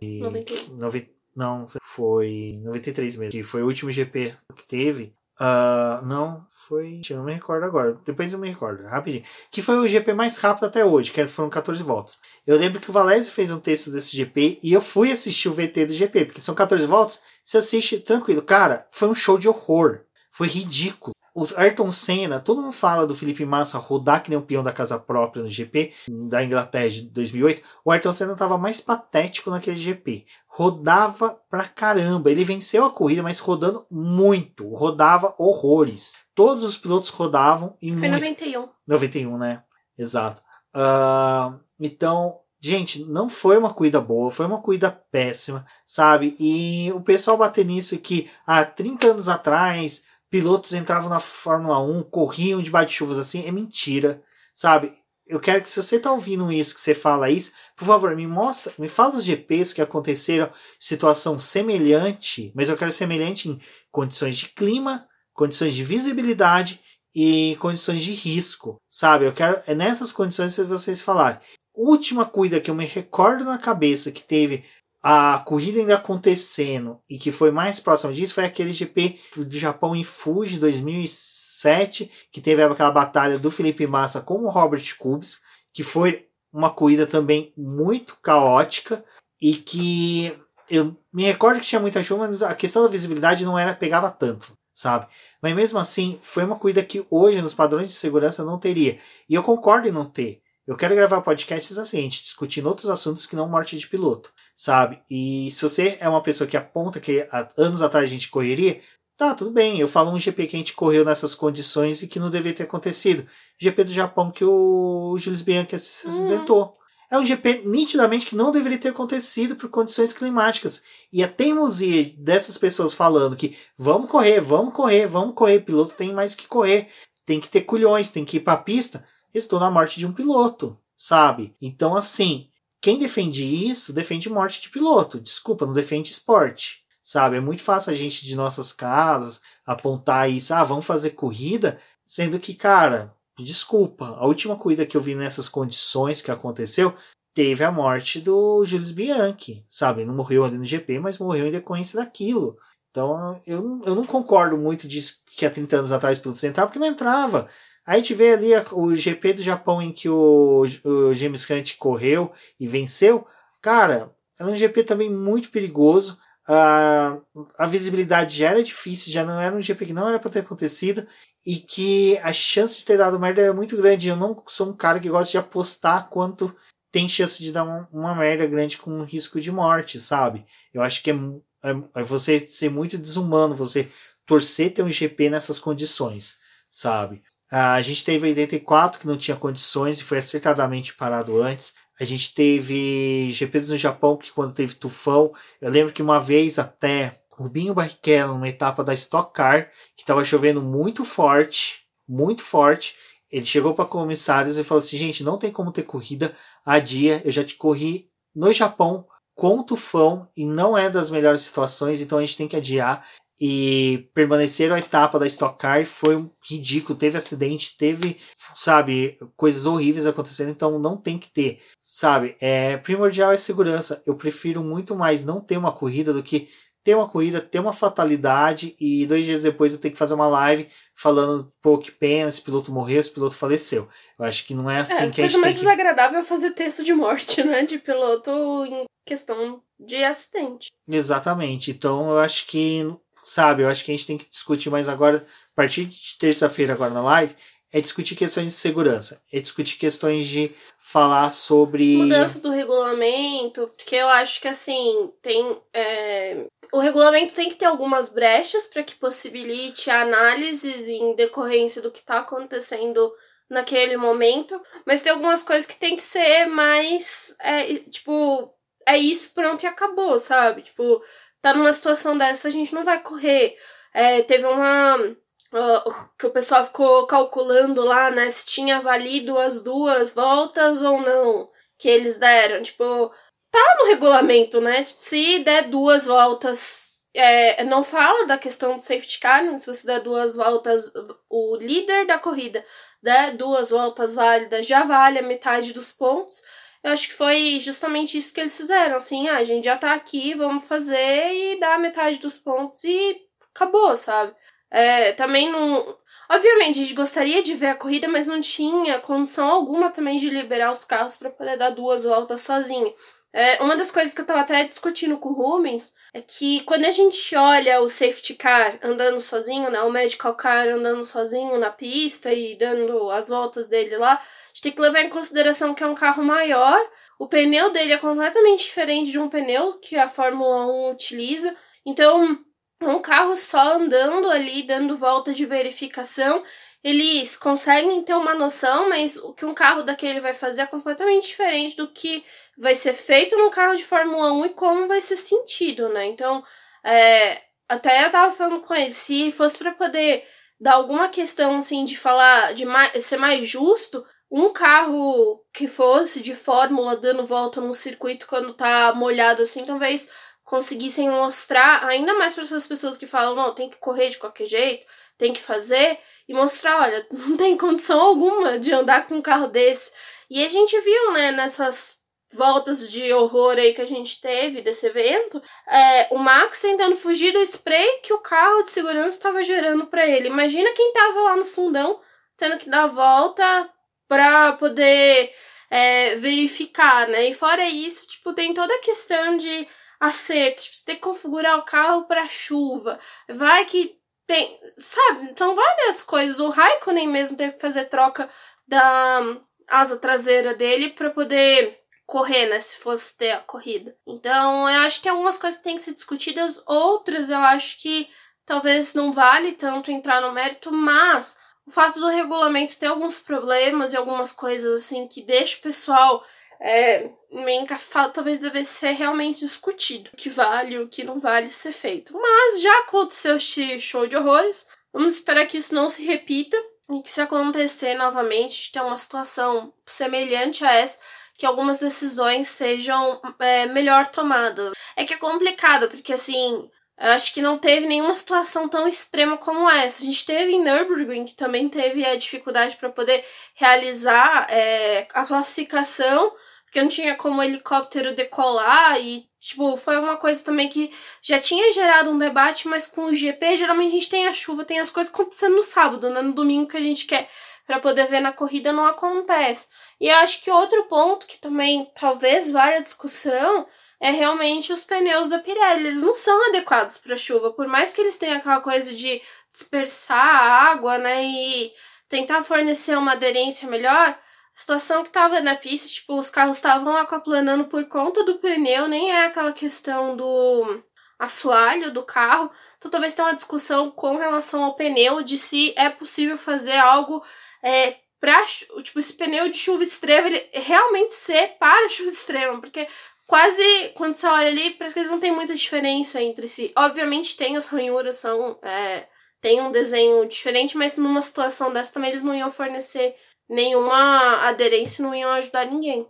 90, 0.71 1.07
não, 1.35 1.65
foi 1.81 2.59
93 2.61 3.15
mesmo, 3.15 3.31
que 3.31 3.43
foi 3.43 3.63
o 3.63 3.67
último 3.67 3.91
GP 3.91 4.35
que 4.55 4.67
teve. 4.67 5.13
Uh, 5.41 6.05
não, 6.05 6.45
foi. 6.51 7.01
Eu 7.09 7.17
não 7.17 7.23
me 7.23 7.33
recordo 7.33 7.65
agora. 7.65 7.99
Depois 8.05 8.31
eu 8.31 8.37
me 8.37 8.47
recordo, 8.47 8.83
rapidinho. 8.83 9.23
Que 9.49 9.59
foi 9.59 9.79
o 9.79 9.87
GP 9.87 10.13
mais 10.13 10.37
rápido 10.37 10.67
até 10.67 10.85
hoje, 10.85 11.11
que 11.11 11.25
foram 11.25 11.49
14 11.49 11.81
voltas. 11.81 12.19
Eu 12.45 12.57
lembro 12.57 12.79
que 12.79 12.91
o 12.91 12.93
Valese 12.93 13.31
fez 13.31 13.49
um 13.51 13.59
texto 13.59 13.89
desse 13.89 14.15
GP 14.15 14.59
e 14.61 14.71
eu 14.71 14.81
fui 14.81 15.11
assistir 15.11 15.49
o 15.49 15.51
VT 15.51 15.87
do 15.87 15.93
GP, 15.93 16.25
porque 16.25 16.41
são 16.41 16.53
14 16.53 16.85
voltas. 16.85 17.19
Você 17.43 17.57
assiste 17.57 17.99
tranquilo. 17.99 18.43
Cara, 18.43 18.87
foi 18.91 19.09
um 19.09 19.15
show 19.15 19.39
de 19.39 19.49
horror. 19.49 20.01
Foi 20.29 20.47
ridículo. 20.47 21.15
O 21.33 21.45
Ayrton 21.55 21.89
Senna, 21.91 22.41
todo 22.41 22.61
mundo 22.61 22.73
fala 22.73 23.07
do 23.07 23.15
Felipe 23.15 23.45
Massa 23.45 23.77
rodar 23.77 24.21
que 24.21 24.29
nem 24.29 24.37
um 24.37 24.41
peão 24.41 24.61
da 24.61 24.73
casa 24.73 24.99
própria 24.99 25.41
no 25.41 25.49
GP 25.49 25.93
da 26.27 26.43
Inglaterra 26.43 26.89
de 26.89 27.03
2008. 27.03 27.61
O 27.85 27.91
Ayrton 27.91 28.11
Senna 28.11 28.33
estava 28.33 28.57
mais 28.57 28.81
patético 28.81 29.49
naquele 29.49 29.77
GP. 29.77 30.25
Rodava 30.45 31.39
pra 31.49 31.63
caramba. 31.63 32.29
Ele 32.29 32.43
venceu 32.43 32.83
a 32.83 32.91
corrida, 32.91 33.23
mas 33.23 33.39
rodando 33.39 33.85
muito. 33.89 34.67
Rodava 34.73 35.33
horrores. 35.37 36.17
Todos 36.35 36.65
os 36.65 36.77
pilotos 36.77 37.09
rodavam 37.09 37.77
e 37.81 37.89
Foi 37.93 38.09
muito. 38.09 38.13
91. 38.13 38.67
91, 38.85 39.37
né? 39.37 39.63
Exato. 39.97 40.41
Uh, 40.75 41.57
então, 41.79 42.39
gente, 42.59 43.03
não 43.05 43.29
foi 43.29 43.57
uma 43.57 43.73
corrida 43.73 44.01
boa, 44.01 44.29
foi 44.29 44.45
uma 44.45 44.61
corrida 44.61 44.91
péssima, 45.11 45.65
sabe? 45.85 46.35
E 46.39 46.91
o 46.93 47.01
pessoal 47.01 47.37
bater 47.37 47.65
nisso 47.65 47.97
que 47.97 48.29
há 48.45 48.65
30 48.65 49.07
anos 49.07 49.29
atrás 49.29 50.03
pilotos 50.31 50.71
entravam 50.71 51.09
na 51.09 51.19
Fórmula 51.19 51.79
1, 51.79 52.03
corriam 52.03 52.61
de 52.61 52.71
bate-chuvas 52.71 53.19
assim, 53.19 53.45
é 53.45 53.51
mentira, 53.51 54.23
sabe? 54.55 54.93
Eu 55.27 55.39
quero 55.39 55.61
que 55.61 55.69
se 55.69 55.81
você 55.81 55.97
está 55.97 56.11
ouvindo 56.11 56.51
isso, 56.51 56.73
que 56.73 56.81
você 56.81 56.95
fala 56.95 57.29
isso, 57.29 57.51
por 57.75 57.85
favor, 57.85 58.15
me 58.15 58.25
mostra, 58.25 58.73
me 58.79 58.87
fala 58.87 59.15
os 59.15 59.23
GPs 59.23 59.73
que 59.73 59.81
aconteceram 59.81 60.49
situação 60.79 61.37
semelhante, 61.37 62.51
mas 62.55 62.69
eu 62.69 62.77
quero 62.77 62.91
semelhante 62.91 63.49
em 63.49 63.59
condições 63.91 64.37
de 64.37 64.47
clima, 64.47 65.07
condições 65.33 65.75
de 65.75 65.83
visibilidade 65.83 66.79
e 67.13 67.57
condições 67.59 68.01
de 68.01 68.13
risco, 68.13 68.77
sabe? 68.89 69.25
Eu 69.25 69.33
quero 69.33 69.61
é 69.67 69.75
nessas 69.75 70.11
condições 70.11 70.55
que 70.55 70.63
vocês 70.63 71.01
falarem. 71.01 71.39
Última 71.75 72.25
corrida 72.25 72.59
que 72.59 72.71
eu 72.71 72.75
me 72.75 72.85
recordo 72.85 73.45
na 73.45 73.57
cabeça 73.57 74.11
que 74.11 74.23
teve 74.23 74.65
a 75.01 75.39
corrida 75.39 75.79
ainda 75.79 75.95
acontecendo 75.95 76.99
e 77.09 77.17
que 77.17 77.31
foi 77.31 77.49
mais 77.49 77.79
próximo 77.79 78.13
disso 78.13 78.35
foi 78.35 78.45
aquele 78.45 78.71
GP 78.71 79.19
do 79.35 79.57
Japão 79.57 79.95
em 79.95 80.03
Fuji 80.03 80.59
2007, 80.59 82.11
que 82.31 82.39
teve 82.39 82.61
aquela 82.61 82.91
batalha 82.91 83.39
do 83.39 83.49
Felipe 83.49 83.87
Massa 83.87 84.21
com 84.21 84.35
o 84.35 84.49
Robert 84.49 84.83
Kubica, 84.97 85.37
que 85.73 85.83
foi 85.83 86.27
uma 86.53 86.69
corrida 86.69 87.07
também 87.07 87.51
muito 87.57 88.15
caótica 88.21 89.03
e 89.41 89.53
que 89.53 90.37
eu 90.69 90.95
me 91.11 91.23
recordo 91.23 91.59
que 91.59 91.65
tinha 91.65 91.81
muita 91.81 92.03
chuva, 92.03 92.27
mas 92.27 92.41
a 92.43 92.53
questão 92.53 92.83
da 92.83 92.89
visibilidade 92.89 93.43
não 93.43 93.57
era 93.57 93.73
pegava 93.73 94.11
tanto, 94.11 94.53
sabe? 94.73 95.07
Mas 95.41 95.55
mesmo 95.55 95.79
assim, 95.79 96.19
foi 96.21 96.43
uma 96.43 96.59
corrida 96.59 96.83
que 96.83 97.05
hoje 97.09 97.41
nos 97.41 97.55
padrões 97.55 97.87
de 97.87 97.93
segurança 97.93 98.43
não 98.43 98.59
teria. 98.59 98.99
E 99.27 99.33
eu 99.33 99.41
concordo 99.41 99.87
em 99.87 99.91
não 99.91 100.05
ter. 100.05 100.41
Eu 100.67 100.77
quero 100.77 100.95
gravar 100.95 101.21
podcasts 101.21 101.77
assim, 101.77 102.07
discutindo 102.07 102.67
outros 102.67 102.89
assuntos 102.89 103.25
que 103.25 103.35
não 103.35 103.49
morte 103.49 103.77
de 103.77 103.87
piloto 103.87 104.31
sabe? 104.61 105.01
E 105.09 105.49
se 105.49 105.63
você 105.63 105.97
é 105.99 106.07
uma 106.07 106.21
pessoa 106.21 106.47
que 106.47 106.55
aponta 106.55 106.99
que 106.99 107.27
há 107.31 107.49
anos 107.57 107.81
atrás 107.81 108.05
a 108.05 108.07
gente 108.07 108.29
correria, 108.29 108.79
tá, 109.17 109.33
tudo 109.33 109.49
bem. 109.49 109.79
Eu 109.79 109.87
falo 109.87 110.11
um 110.11 110.19
GP 110.19 110.45
que 110.45 110.55
a 110.55 110.59
gente 110.59 110.73
correu 110.73 111.03
nessas 111.03 111.33
condições 111.33 112.03
e 112.03 112.07
que 112.07 112.19
não 112.19 112.29
deveria 112.29 112.57
ter 112.57 112.63
acontecido. 112.63 113.25
GP 113.59 113.85
do 113.85 113.91
Japão 113.91 114.29
que 114.29 114.45
o 114.45 115.15
Jules 115.17 115.41
Bianchi 115.41 115.79
se 115.79 116.05
acidentou. 116.05 116.61
Uhum. 116.61 116.71
É 117.09 117.17
um 117.17 117.25
GP 117.25 117.63
nitidamente 117.65 118.27
que 118.27 118.35
não 118.35 118.51
deveria 118.51 118.77
ter 118.77 118.89
acontecido 118.89 119.55
por 119.55 119.67
condições 119.67 120.13
climáticas. 120.13 120.83
E 121.11 121.23
a 121.23 121.27
teimosia 121.27 122.13
dessas 122.19 122.55
pessoas 122.55 122.93
falando 122.93 123.35
que 123.35 123.57
vamos 123.75 124.11
correr, 124.11 124.39
vamos 124.39 124.75
correr, 124.75 125.07
vamos 125.07 125.33
correr, 125.33 125.61
piloto 125.61 125.95
tem 125.95 126.13
mais 126.13 126.35
que 126.35 126.47
correr, 126.47 126.87
tem 127.25 127.39
que 127.39 127.49
ter 127.49 127.61
culhões, 127.61 128.11
tem 128.11 128.23
que 128.23 128.37
ir 128.37 128.41
para 128.41 128.53
a 128.53 128.57
pista, 128.57 129.03
estou 129.33 129.59
na 129.59 129.71
morte 129.71 129.97
de 129.97 130.05
um 130.05 130.13
piloto, 130.13 130.77
sabe? 130.95 131.55
Então, 131.59 131.95
assim, 131.95 132.50
quem 132.81 132.97
defende 132.97 133.43
isso, 133.43 133.93
defende 133.93 134.29
morte 134.29 134.59
de 134.59 134.69
piloto. 134.69 135.19
Desculpa, 135.19 135.65
não 135.65 135.73
defende 135.73 136.11
esporte. 136.11 136.81
Sabe? 137.03 137.37
É 137.37 137.39
muito 137.39 137.61
fácil 137.63 137.91
a 137.91 137.93
gente 137.93 138.25
de 138.25 138.35
nossas 138.35 138.73
casas 138.73 139.41
apontar 139.65 140.29
isso. 140.29 140.53
Ah, 140.53 140.63
vamos 140.63 140.85
fazer 140.85 141.11
corrida. 141.11 141.79
Sendo 142.05 142.39
que, 142.39 142.55
cara, 142.55 143.13
desculpa. 143.37 144.07
A 144.17 144.25
última 144.25 144.55
corrida 144.55 144.85
que 144.85 144.97
eu 144.97 145.01
vi 145.01 145.15
nessas 145.15 145.47
condições 145.47 146.21
que 146.21 146.31
aconteceu 146.31 146.95
teve 147.33 147.63
a 147.63 147.71
morte 147.71 148.19
do 148.19 148.65
Jules 148.65 148.91
Bianchi. 148.91 149.65
Sabe? 149.69 150.03
Não 150.03 150.15
morreu 150.15 150.43
ali 150.43 150.57
no 150.57 150.65
GP, 150.65 150.99
mas 150.99 151.19
morreu 151.19 151.47
em 151.47 151.51
decorrência 151.51 151.99
daquilo. 151.99 152.57
Então, 152.89 153.41
eu, 153.45 153.81
eu 153.85 153.95
não 153.95 154.03
concordo 154.03 154.57
muito 154.57 154.87
disso 154.87 155.23
que 155.25 155.45
há 155.45 155.49
30 155.49 155.77
anos 155.77 155.91
atrás 155.91 156.17
o 156.17 156.21
piloto 156.21 156.45
entrava, 156.45 156.67
porque 156.67 156.79
não 156.79 156.87
entrava. 156.87 157.47
A 157.85 157.95
gente 157.95 158.13
vê 158.13 158.33
ali 158.33 158.51
o 158.71 158.95
GP 158.95 159.33
do 159.33 159.41
Japão 159.41 159.81
em 159.81 159.91
que 159.91 160.07
o, 160.07 160.63
o 160.83 161.13
James 161.13 161.49
Hunt 161.49 161.77
correu 161.77 162.31
e 162.59 162.67
venceu. 162.67 163.27
Cara, 163.61 164.13
era 164.39 164.49
um 164.49 164.55
GP 164.55 164.83
também 164.83 165.09
muito 165.09 165.49
perigoso. 165.49 166.17
A, 166.47 167.17
a 167.57 167.65
visibilidade 167.65 168.37
já 168.37 168.49
era 168.49 168.63
difícil, 168.63 169.11
já 169.11 169.23
não 169.23 169.39
era 169.39 169.55
um 169.55 169.61
GP 169.61 169.87
que 169.87 169.93
não 169.93 170.07
era 170.07 170.19
para 170.19 170.31
ter 170.31 170.39
acontecido 170.39 171.07
e 171.45 171.55
que 171.57 172.17
a 172.19 172.33
chance 172.33 172.79
de 172.79 172.85
ter 172.85 172.97
dado 172.97 173.19
merda 173.19 173.41
era 173.41 173.53
muito 173.53 173.77
grande. 173.77 174.07
Eu 174.07 174.15
não 174.15 174.43
sou 174.47 174.69
um 174.69 174.75
cara 174.75 174.99
que 174.99 175.09
gosta 175.09 175.31
de 175.31 175.37
apostar 175.37 176.09
quanto 176.09 176.55
tem 176.91 177.07
chance 177.07 177.41
de 177.41 177.51
dar 177.51 177.63
uma, 177.63 177.89
uma 177.91 178.15
merda 178.15 178.45
grande 178.45 178.77
com 178.77 178.91
um 178.91 179.03
risco 179.03 179.39
de 179.39 179.51
morte, 179.51 179.99
sabe? 179.99 180.45
Eu 180.73 180.81
acho 180.81 181.01
que 181.01 181.11
é, 181.11 181.15
é, 181.63 181.71
é 181.95 182.03
você 182.03 182.39
ser 182.39 182.69
muito 182.69 182.97
desumano, 182.97 183.55
você 183.55 183.89
torcer 184.25 184.73
ter 184.73 184.83
um 184.83 184.89
GP 184.89 185.29
nessas 185.29 185.57
condições, 185.57 186.37
sabe? 186.69 187.23
A 187.51 187.81
gente 187.81 188.05
teve 188.05 188.27
84 188.27 189.01
que 189.01 189.07
não 189.07 189.17
tinha 189.17 189.35
condições 189.35 189.99
e 189.99 190.03
foi 190.05 190.19
acertadamente 190.19 190.93
parado 190.93 191.41
antes. 191.41 191.73
A 191.99 192.05
gente 192.05 192.33
teve 192.33 193.29
GPs 193.31 193.69
no 193.69 193.75
Japão 193.75 194.15
que 194.15 194.31
quando 194.31 194.53
teve 194.53 194.73
tufão, 194.75 195.33
eu 195.59 195.69
lembro 195.69 195.91
que 195.91 196.01
uma 196.01 196.17
vez 196.17 196.57
até 196.57 197.19
Rubinho 197.29 197.73
Barrichello, 197.73 198.35
numa 198.35 198.47
etapa 198.47 198.83
da 198.83 198.93
Stock 198.93 199.33
Car, 199.33 199.69
que 199.97 200.03
estava 200.03 200.23
chovendo 200.23 200.61
muito 200.61 201.03
forte, 201.03 201.81
muito 202.07 202.41
forte, 202.41 202.95
ele 203.29 203.45
chegou 203.45 203.73
para 203.73 203.85
comissários 203.85 204.57
e 204.57 204.63
falou 204.63 204.79
assim: 204.79 204.97
gente, 204.97 205.23
não 205.23 205.37
tem 205.37 205.51
como 205.51 205.73
ter 205.73 205.83
corrida 205.83 206.33
a 206.65 206.79
dia, 206.79 207.21
eu 207.25 207.31
já 207.31 207.43
te 207.43 207.55
corri 207.55 208.09
no 208.33 208.53
Japão 208.53 209.05
com 209.35 209.61
tufão 209.63 210.29
e 210.35 210.45
não 210.45 210.77
é 210.77 210.89
das 210.89 211.11
melhores 211.11 211.41
situações, 211.41 211.99
então 211.99 212.17
a 212.17 212.21
gente 212.21 212.37
tem 212.37 212.47
que 212.47 212.55
adiar 212.55 213.05
e 213.43 214.07
permaneceram 214.13 214.75
a 214.75 214.79
etapa 214.79 215.17
da 215.17 215.25
Stock 215.25 215.57
Car 215.57 215.83
foi 215.83 216.29
ridículo, 216.47 216.97
teve 216.97 217.17
acidente, 217.17 217.75
teve, 217.75 218.17
sabe, 218.53 219.17
coisas 219.35 219.65
horríveis 219.65 220.05
acontecendo, 220.05 220.51
então 220.51 220.77
não 220.77 220.95
tem 220.95 221.17
que 221.17 221.27
ter, 221.27 221.59
sabe, 221.81 222.37
é 222.39 222.77
primordial 222.77 223.31
é 223.31 223.37
segurança. 223.37 224.03
Eu 224.05 224.13
prefiro 224.13 224.63
muito 224.63 224.95
mais 224.95 225.25
não 225.25 225.41
ter 225.41 225.57
uma 225.57 225.71
corrida 225.71 226.13
do 226.13 226.21
que 226.21 226.49
ter 226.83 226.93
uma 226.93 227.09
corrida, 227.09 227.41
ter 227.41 227.59
uma 227.59 227.73
fatalidade 227.73 228.75
e 228.79 229.07
dois 229.07 229.25
dias 229.25 229.41
depois 229.41 229.73
eu 229.73 229.79
ter 229.79 229.89
que 229.89 229.97
fazer 229.97 230.13
uma 230.13 230.27
live 230.27 230.67
falando, 230.93 231.51
pô, 231.63 231.79
que 231.79 231.91
pena, 231.91 232.29
esse 232.29 232.41
piloto 232.41 232.71
morreu, 232.71 232.99
esse 232.99 233.11
piloto 233.11 233.35
faleceu. 233.35 233.89
Eu 234.19 234.25
acho 234.25 234.45
que 234.45 234.53
não 234.53 234.69
é 234.69 234.81
assim 234.81 235.05
é, 235.05 235.09
que 235.09 235.21
a 235.21 235.25
gente 235.25 235.33
tem 235.33 235.41
mais 235.41 235.55
que... 235.55 235.61
desagradável 235.61 236.19
é 236.19 236.23
fazer 236.23 236.51
texto 236.51 236.83
de 236.83 236.93
morte, 236.93 237.43
né, 237.43 237.65
de 237.65 237.79
piloto 237.79 238.31
em 238.65 238.85
questão 239.05 239.63
de 239.79 240.03
acidente. 240.03 240.67
Exatamente. 240.87 241.71
Então 241.71 242.11
eu 242.11 242.19
acho 242.19 242.45
que 242.47 242.85
sabe? 243.31 243.63
Eu 243.63 243.69
acho 243.69 243.85
que 243.85 243.91
a 243.91 243.95
gente 243.95 244.05
tem 244.05 244.17
que 244.17 244.29
discutir 244.29 244.69
mais 244.69 244.89
agora, 244.89 245.25
a 245.53 245.55
partir 245.55 245.85
de 245.85 246.17
terça-feira, 246.19 246.73
agora 246.73 246.93
na 246.93 247.01
live, 247.01 247.33
é 247.71 247.79
discutir 247.79 248.13
questões 248.13 248.47
de 248.47 248.51
segurança, 248.51 249.21
é 249.31 249.39
discutir 249.39 249.77
questões 249.77 250.27
de 250.27 250.51
falar 250.77 251.29
sobre. 251.29 251.95
Mudança 251.95 252.39
do 252.39 252.51
regulamento, 252.51 253.71
porque 253.77 253.95
eu 253.95 254.09
acho 254.09 254.41
que 254.41 254.49
assim, 254.49 255.09
tem. 255.21 255.57
É... 255.73 256.45
O 256.73 256.79
regulamento 256.79 257.33
tem 257.33 257.47
que 257.47 257.55
ter 257.55 257.63
algumas 257.63 258.09
brechas 258.09 258.67
para 258.67 258.83
que 258.83 258.95
possibilite 258.95 259.89
análises 259.89 260.89
em 260.89 261.15
decorrência 261.15 261.81
do 261.81 261.89
que 261.89 261.99
está 261.99 262.17
acontecendo 262.17 263.13
naquele 263.49 263.95
momento, 263.95 264.61
mas 264.85 265.01
tem 265.01 265.11
algumas 265.13 265.41
coisas 265.41 265.65
que 265.65 265.79
tem 265.79 265.95
que 265.95 266.03
ser 266.03 266.47
mais. 266.47 267.33
É, 267.39 267.75
tipo, 267.75 268.53
é 268.85 268.97
isso, 268.97 269.31
pronto 269.33 269.63
e 269.63 269.67
acabou, 269.67 270.17
sabe? 270.17 270.63
Tipo, 270.63 271.01
tá 271.41 271.53
numa 271.53 271.73
situação 271.73 272.17
dessa, 272.17 272.47
a 272.47 272.51
gente 272.51 272.73
não 272.73 272.83
vai 272.83 273.01
correr. 273.01 273.57
É, 273.93 274.21
teve 274.21 274.45
uma 274.45 274.97
uh, 274.97 276.09
que 276.17 276.27
o 276.27 276.31
pessoal 276.31 276.65
ficou 276.65 277.05
calculando 277.07 277.83
lá, 277.83 278.09
né, 278.11 278.29
se 278.29 278.45
tinha 278.45 278.79
valido 278.79 279.37
as 279.37 279.61
duas 279.61 280.13
voltas 280.13 280.81
ou 280.81 281.01
não 281.01 281.49
que 281.81 281.89
eles 281.89 282.17
deram. 282.17 282.61
Tipo, 282.61 283.11
tá 283.49 283.75
no 283.79 283.87
regulamento, 283.87 284.61
né? 284.61 284.85
Se 284.85 285.39
der 285.39 285.67
duas 285.67 286.05
voltas. 286.05 286.91
É, 287.13 287.61
não 287.65 287.83
fala 287.83 288.25
da 288.25 288.37
questão 288.37 288.77
do 288.77 288.83
safety 288.83 289.19
car, 289.19 289.43
se 289.59 289.65
você 289.65 289.85
der 289.85 289.99
duas 289.99 290.33
voltas, 290.33 290.93
o 291.29 291.57
líder 291.57 292.05
da 292.05 292.17
corrida 292.17 292.63
der 293.03 293.35
duas 293.35 293.71
voltas 293.71 294.13
válidas, 294.13 294.65
já 294.65 294.85
vale 294.85 295.19
a 295.19 295.23
metade 295.23 295.73
dos 295.73 295.91
pontos. 295.91 296.41
Eu 296.83 296.91
acho 296.91 297.07
que 297.07 297.13
foi 297.13 297.59
justamente 297.61 298.17
isso 298.17 298.33
que 298.33 298.39
eles 298.39 298.57
fizeram, 298.57 298.97
assim, 298.97 299.27
ah, 299.27 299.37
a 299.37 299.43
gente 299.43 299.65
já 299.65 299.77
tá 299.77 299.93
aqui, 299.93 300.33
vamos 300.33 300.67
fazer 300.67 301.33
e 301.33 301.59
dar 301.59 301.79
metade 301.79 302.17
dos 302.17 302.37
pontos 302.37 302.83
e 302.83 303.17
acabou, 303.53 303.95
sabe? 303.95 304.33
É, 304.69 305.11
também 305.13 305.51
não. 305.51 305.97
Obviamente, 306.29 306.79
a 306.79 306.83
gente 306.83 306.93
gostaria 306.93 307.43
de 307.43 307.53
ver 307.55 307.67
a 307.67 307.75
corrida, 307.75 308.07
mas 308.07 308.27
não 308.27 308.39
tinha 308.39 308.99
condição 308.99 309.49
alguma 309.49 309.91
também 309.91 310.17
de 310.17 310.29
liberar 310.29 310.71
os 310.71 310.85
carros 310.85 311.17
para 311.17 311.29
poder 311.29 311.57
dar 311.57 311.71
duas 311.71 312.05
voltas 312.05 312.41
sozinho. 312.41 312.93
É, 313.33 313.61
uma 313.61 313.77
das 313.77 313.91
coisas 313.91 314.13
que 314.13 314.19
eu 314.21 314.25
tava 314.25 314.41
até 314.41 314.65
discutindo 314.65 315.17
com 315.17 315.29
o 315.29 315.33
Rubens 315.33 315.93
é 316.13 316.21
que 316.21 316.61
quando 316.61 316.85
a 316.85 316.91
gente 316.91 317.33
olha 317.35 317.81
o 317.81 317.87
safety 317.87 318.33
car 318.33 318.77
andando 318.83 319.21
sozinho, 319.21 319.69
né, 319.69 319.81
o 319.81 319.91
medical 319.91 320.35
car 320.35 320.67
andando 320.67 321.03
sozinho 321.03 321.57
na 321.57 321.69
pista 321.69 322.33
e 322.33 322.57
dando 322.57 323.09
as 323.09 323.29
voltas 323.29 323.67
dele 323.67 323.95
lá, 323.97 324.21
gente 324.61 324.63
tem 324.63 324.71
que 324.71 324.81
levar 324.81 325.01
em 325.01 325.09
consideração 325.09 325.73
que 325.73 325.83
é 325.83 325.87
um 325.87 325.95
carro 325.95 326.23
maior, 326.23 326.79
o 327.17 327.27
pneu 327.27 327.71
dele 327.71 327.93
é 327.93 327.97
completamente 327.97 328.63
diferente 328.63 329.11
de 329.11 329.19
um 329.19 329.27
pneu 329.27 329.79
que 329.79 329.97
a 329.97 330.07
Fórmula 330.07 330.67
1 330.67 330.91
utiliza. 330.91 331.55
Então, 331.83 332.39
um 332.81 332.99
carro 332.99 333.35
só 333.35 333.73
andando 333.73 334.29
ali, 334.29 334.63
dando 334.63 334.95
volta 334.95 335.33
de 335.33 335.45
verificação, 335.45 336.43
eles 336.83 337.35
conseguem 337.35 338.03
ter 338.03 338.13
uma 338.13 338.35
noção, 338.35 338.89
mas 338.89 339.17
o 339.17 339.33
que 339.33 339.45
um 339.45 339.53
carro 339.53 339.83
daquele 339.83 340.19
vai 340.19 340.33
fazer 340.33 340.61
é 340.61 340.67
completamente 340.67 341.27
diferente 341.27 341.75
do 341.75 341.87
que 341.87 342.23
vai 342.57 342.75
ser 342.75 342.93
feito 342.93 343.37
num 343.37 343.49
carro 343.49 343.75
de 343.75 343.83
Fórmula 343.83 344.31
1 344.33 344.45
e 344.45 344.49
como 344.49 344.87
vai 344.87 345.01
ser 345.01 345.17
sentido, 345.17 345.89
né? 345.89 346.05
Então, 346.05 346.43
é, 346.83 347.41
até 347.67 348.05
eu 348.05 348.11
tava 348.11 348.31
falando 348.31 348.61
com 348.61 348.73
ele, 348.73 348.93
se 348.93 349.31
fosse 349.31 349.57
para 349.57 349.71
poder 349.71 350.23
dar 350.59 350.73
alguma 350.73 351.09
questão 351.09 351.57
assim 351.57 351.85
de 351.85 351.97
falar, 351.97 352.53
de 352.53 352.65
mais, 352.65 353.05
ser 353.05 353.17
mais 353.17 353.47
justo, 353.47 354.03
um 354.31 354.49
carro 354.53 355.43
que 355.53 355.67
fosse 355.67 356.21
de 356.21 356.33
Fórmula 356.33 356.95
dando 356.95 357.25
volta 357.25 357.59
num 357.59 357.73
circuito 357.73 358.25
quando 358.25 358.53
tá 358.53 358.93
molhado 358.95 359.41
assim, 359.41 359.65
talvez 359.65 360.09
conseguissem 360.43 361.09
mostrar 361.09 361.85
ainda 361.85 362.13
mais 362.13 362.33
para 362.33 362.43
essas 362.43 362.65
pessoas 362.65 362.97
que 362.97 363.05
falam, 363.05 363.35
não, 363.35 363.53
tem 363.53 363.69
que 363.69 363.77
correr 363.77 364.09
de 364.09 364.17
qualquer 364.17 364.45
jeito, 364.45 364.85
tem 365.17 365.33
que 365.33 365.41
fazer, 365.41 365.99
e 366.27 366.33
mostrar, 366.33 366.81
olha, 366.81 367.05
não 367.11 367.35
tem 367.35 367.57
condição 367.57 367.99
alguma 367.99 368.57
de 368.57 368.71
andar 368.71 369.07
com 369.07 369.15
um 369.15 369.21
carro 369.21 369.47
desse. 369.47 369.91
E 370.29 370.43
a 370.43 370.47
gente 370.47 370.79
viu, 370.79 371.11
né, 371.11 371.31
nessas 371.31 371.99
voltas 372.33 372.89
de 372.89 373.11
horror 373.11 373.57
aí 373.57 373.73
que 373.73 373.81
a 373.81 373.85
gente 373.85 374.21
teve 374.21 374.61
desse 374.61 374.87
evento, 374.87 375.41
é, 375.67 376.07
o 376.11 376.17
Max 376.17 376.61
tentando 376.61 376.95
fugir 376.95 377.33
do 377.33 377.41
spray 377.41 377.99
que 378.01 378.13
o 378.13 378.19
carro 378.19 378.63
de 378.63 378.71
segurança 378.71 379.17
estava 379.17 379.43
gerando 379.43 379.87
para 379.87 380.07
ele. 380.07 380.29
Imagina 380.29 380.71
quem 380.71 380.93
tava 380.93 381.19
lá 381.21 381.35
no 381.35 381.43
fundão 381.43 381.99
tendo 382.37 382.57
que 382.57 382.69
dar 382.69 382.83
a 382.83 382.87
volta 382.87 383.69
para 384.11 384.51
poder 384.57 385.33
é, 385.69 386.15
verificar, 386.17 387.07
né? 387.07 387.29
E 387.29 387.33
fora 387.33 387.63
isso, 387.63 388.05
tipo, 388.05 388.33
tem 388.33 388.53
toda 388.53 388.75
a 388.75 388.81
questão 388.81 389.37
de 389.37 389.65
acerto. 390.01 390.63
Tipo, 390.63 390.75
você 390.75 390.83
tem 390.85 390.95
que 390.95 391.01
configurar 391.01 391.57
o 391.57 391.63
carro 391.63 392.03
para 392.03 392.27
chuva. 392.27 392.99
Vai 393.29 393.63
que 393.63 393.97
tem. 394.27 394.59
Sabe? 394.77 395.33
São 395.37 395.55
várias 395.55 396.03
coisas. 396.03 396.41
O 396.41 396.49
Raikkonen 396.49 397.07
mesmo 397.07 397.37
teve 397.37 397.53
que 397.53 397.61
fazer 397.61 397.85
troca 397.85 398.29
da 398.67 399.21
asa 399.65 399.95
traseira 399.95 400.53
dele 400.53 400.89
para 400.89 401.09
poder 401.09 401.79
correr, 402.05 402.47
né? 402.47 402.59
Se 402.59 402.79
fosse 402.79 403.17
ter 403.17 403.31
a 403.31 403.39
corrida. 403.39 403.95
Então, 404.05 404.69
eu 404.69 404.81
acho 404.81 405.01
que 405.01 405.07
algumas 405.07 405.37
coisas 405.37 405.61
têm 405.61 405.77
que 405.77 405.83
ser 405.83 405.93
discutidas, 405.93 406.61
outras 406.67 407.29
eu 407.29 407.39
acho 407.39 407.81
que 407.81 408.09
talvez 408.45 408.93
não 408.93 409.13
vale 409.13 409.53
tanto 409.53 409.89
entrar 409.89 410.19
no 410.19 410.33
mérito, 410.33 410.69
mas 410.69 411.39
o 411.65 411.71
fato 411.71 411.99
do 411.99 412.07
regulamento 412.07 412.77
ter 412.77 412.87
alguns 412.87 413.19
problemas 413.19 413.93
e 413.93 413.97
algumas 413.97 414.31
coisas 414.31 414.81
assim 414.81 415.07
que 415.07 415.21
deixa 415.21 415.57
o 415.57 415.61
pessoal 415.61 416.23
é, 416.59 417.09
meio 417.31 417.61
encafado, 417.61 418.13
talvez 418.13 418.39
devesse 418.39 418.73
ser 418.73 418.91
realmente 418.91 419.39
discutido 419.39 420.11
o 420.13 420.17
que 420.17 420.29
vale 420.29 420.77
o 420.77 420.87
que 420.87 421.03
não 421.03 421.19
vale 421.19 421.51
ser 421.51 421.71
feito. 421.71 422.13
Mas 422.13 422.61
já 422.61 422.79
aconteceu 422.79 423.37
este 423.37 423.79
show 423.79 424.05
de 424.05 424.15
horrores, 424.15 424.67
vamos 424.93 425.15
esperar 425.15 425.45
que 425.47 425.57
isso 425.57 425.73
não 425.73 425.89
se 425.89 426.03
repita 426.05 426.57
e 426.91 427.01
que 427.01 427.11
se 427.11 427.21
acontecer 427.21 427.95
novamente, 427.95 428.71
ter 428.71 428.81
uma 428.81 428.97
situação 428.97 429.73
semelhante 429.85 430.63
a 430.63 430.73
essa, 430.73 430.99
que 431.35 431.45
algumas 431.45 431.79
decisões 431.79 432.49
sejam 432.49 433.19
é, 433.39 433.65
melhor 433.65 434.07
tomadas. 434.09 434.73
É 434.95 435.03
que 435.03 435.13
é 435.13 435.17
complicado, 435.17 435.89
porque 435.89 436.13
assim, 436.13 436.69
eu 437.01 437.11
acho 437.11 437.33
que 437.33 437.41
não 437.41 437.57
teve 437.57 437.87
nenhuma 437.87 438.15
situação 438.15 438.69
tão 438.69 438.87
extrema 438.87 439.37
como 439.37 439.69
essa. 439.69 440.01
A 440.01 440.05
gente 440.05 440.25
teve 440.25 440.51
em 440.53 440.63
Nürburgring, 440.63 441.25
que 441.25 441.35
também 441.35 441.67
teve 441.67 442.05
a 442.05 442.15
dificuldade 442.15 442.77
para 442.77 442.89
poder 442.89 443.25
realizar 443.55 444.47
é, 444.49 445.07
a 445.13 445.25
classificação 445.25 446.31
porque 446.71 446.81
não 446.81 446.87
tinha 446.87 447.15
como 447.17 447.41
o 447.41 447.43
helicóptero 447.43 448.15
decolar 448.15 448.97
e, 448.97 449.27
tipo, 449.41 449.75
foi 449.75 449.97
uma 449.97 450.15
coisa 450.15 450.41
também 450.41 450.69
que 450.69 450.89
já 451.21 451.37
tinha 451.37 451.69
gerado 451.73 452.09
um 452.09 452.17
debate, 452.17 452.65
mas 452.65 452.87
com 452.87 453.07
o 453.07 453.13
GP, 453.13 453.57
geralmente 453.57 453.89
a 453.89 453.91
gente 453.91 454.09
tem 454.09 454.25
a 454.25 454.33
chuva, 454.33 454.63
tem 454.63 454.79
as 454.79 454.89
coisas 454.89 455.13
acontecendo 455.13 455.57
no 455.57 455.63
sábado, 455.63 456.09
né? 456.09 456.21
No 456.21 456.31
domingo 456.31 456.69
que 456.69 456.77
a 456.77 456.81
gente 456.81 457.05
quer 457.05 457.29
para 457.67 457.81
poder 457.81 458.07
ver 458.07 458.21
na 458.21 458.31
corrida 458.31 458.71
não 458.71 458.85
acontece. 458.85 459.67
E 459.99 460.07
eu 460.07 460.15
acho 460.19 460.41
que 460.41 460.49
outro 460.49 460.85
ponto 460.85 461.27
que 461.27 461.37
também 461.39 461.91
talvez 461.93 462.49
valha 462.49 462.77
a 462.77 462.81
discussão 462.81 463.67
é 464.01 464.09
realmente 464.09 464.73
os 464.73 464.83
pneus 464.83 465.29
da 465.29 465.37
Pirelli. 465.37 465.87
Eles 465.87 466.01
não 466.01 466.15
são 466.15 466.49
adequados 466.49 466.97
para 466.97 467.15
chuva, 467.15 467.53
por 467.53 467.67
mais 467.67 467.93
que 467.93 468.01
eles 468.01 468.17
tenham 468.17 468.37
aquela 468.37 468.59
coisa 468.59 468.93
de 468.95 469.21
dispersar 469.51 470.17
a 470.17 470.71
água, 470.71 470.97
né, 470.97 471.23
e 471.23 471.71
tentar 472.09 472.41
fornecer 472.41 472.97
uma 472.97 473.11
aderência 473.11 473.69
melhor, 473.69 474.17
situação 474.53 475.03
que 475.03 475.11
tava 475.11 475.39
na 475.39 475.55
pista, 475.55 475.87
tipo, 475.87 476.17
os 476.17 476.29
carros 476.29 476.57
estavam 476.57 476.97
aquaplanando 476.97 477.65
por 477.65 477.85
conta 477.85 478.23
do 478.23 478.39
pneu, 478.39 478.87
nem 478.87 479.11
é 479.11 479.25
aquela 479.25 479.53
questão 479.53 480.15
do 480.15 480.83
assoalho 481.19 481.93
do 481.93 482.03
carro. 482.03 482.51
Então 482.77 482.89
talvez 482.89 483.13
tenha 483.13 483.27
uma 483.27 483.35
discussão 483.35 483.91
com 483.91 484.17
relação 484.17 484.63
ao 484.63 484.75
pneu 484.75 485.21
de 485.21 485.37
se 485.37 485.73
é 485.77 485.89
possível 485.89 486.37
fazer 486.37 486.75
algo 486.77 487.23
é, 487.61 487.97
para 488.19 488.45
tipo 488.83 488.99
esse 488.99 489.13
pneu 489.13 489.49
de 489.49 489.57
chuva 489.57 489.83
extrema 489.83 490.27
ele 490.27 490.49
realmente 490.53 491.15
ser 491.15 491.57
para 491.59 491.89
chuva 491.89 492.09
extrema, 492.11 492.59
porque 492.59 492.87
quase 493.31 493.63
quando 493.95 494.13
você 494.13 494.27
olha 494.27 494.49
ali 494.49 494.71
parece 494.71 494.93
que 494.93 494.99
eles 494.99 495.09
não 495.09 495.21
tem 495.21 495.33
muita 495.33 495.55
diferença 495.55 496.21
entre 496.21 496.49
si. 496.49 496.73
Obviamente 496.77 497.37
tem 497.37 497.55
as 497.55 497.65
ranhuras 497.65 498.17
são 498.17 498.59
é, 498.61 499.07
tem 499.39 499.61
um 499.61 499.71
desenho 499.71 500.27
diferente, 500.27 500.77
mas 500.77 500.97
numa 500.97 501.21
situação 501.21 501.71
dessa 501.71 501.93
também 501.93 502.09
eles 502.09 502.21
não 502.21 502.35
iam 502.35 502.51
fornecer 502.51 503.15
nenhuma 503.49 504.45
aderência 504.49 505.01
não 505.01 505.15
iam 505.15 505.31
ajudar 505.31 505.65
ninguém. 505.65 506.05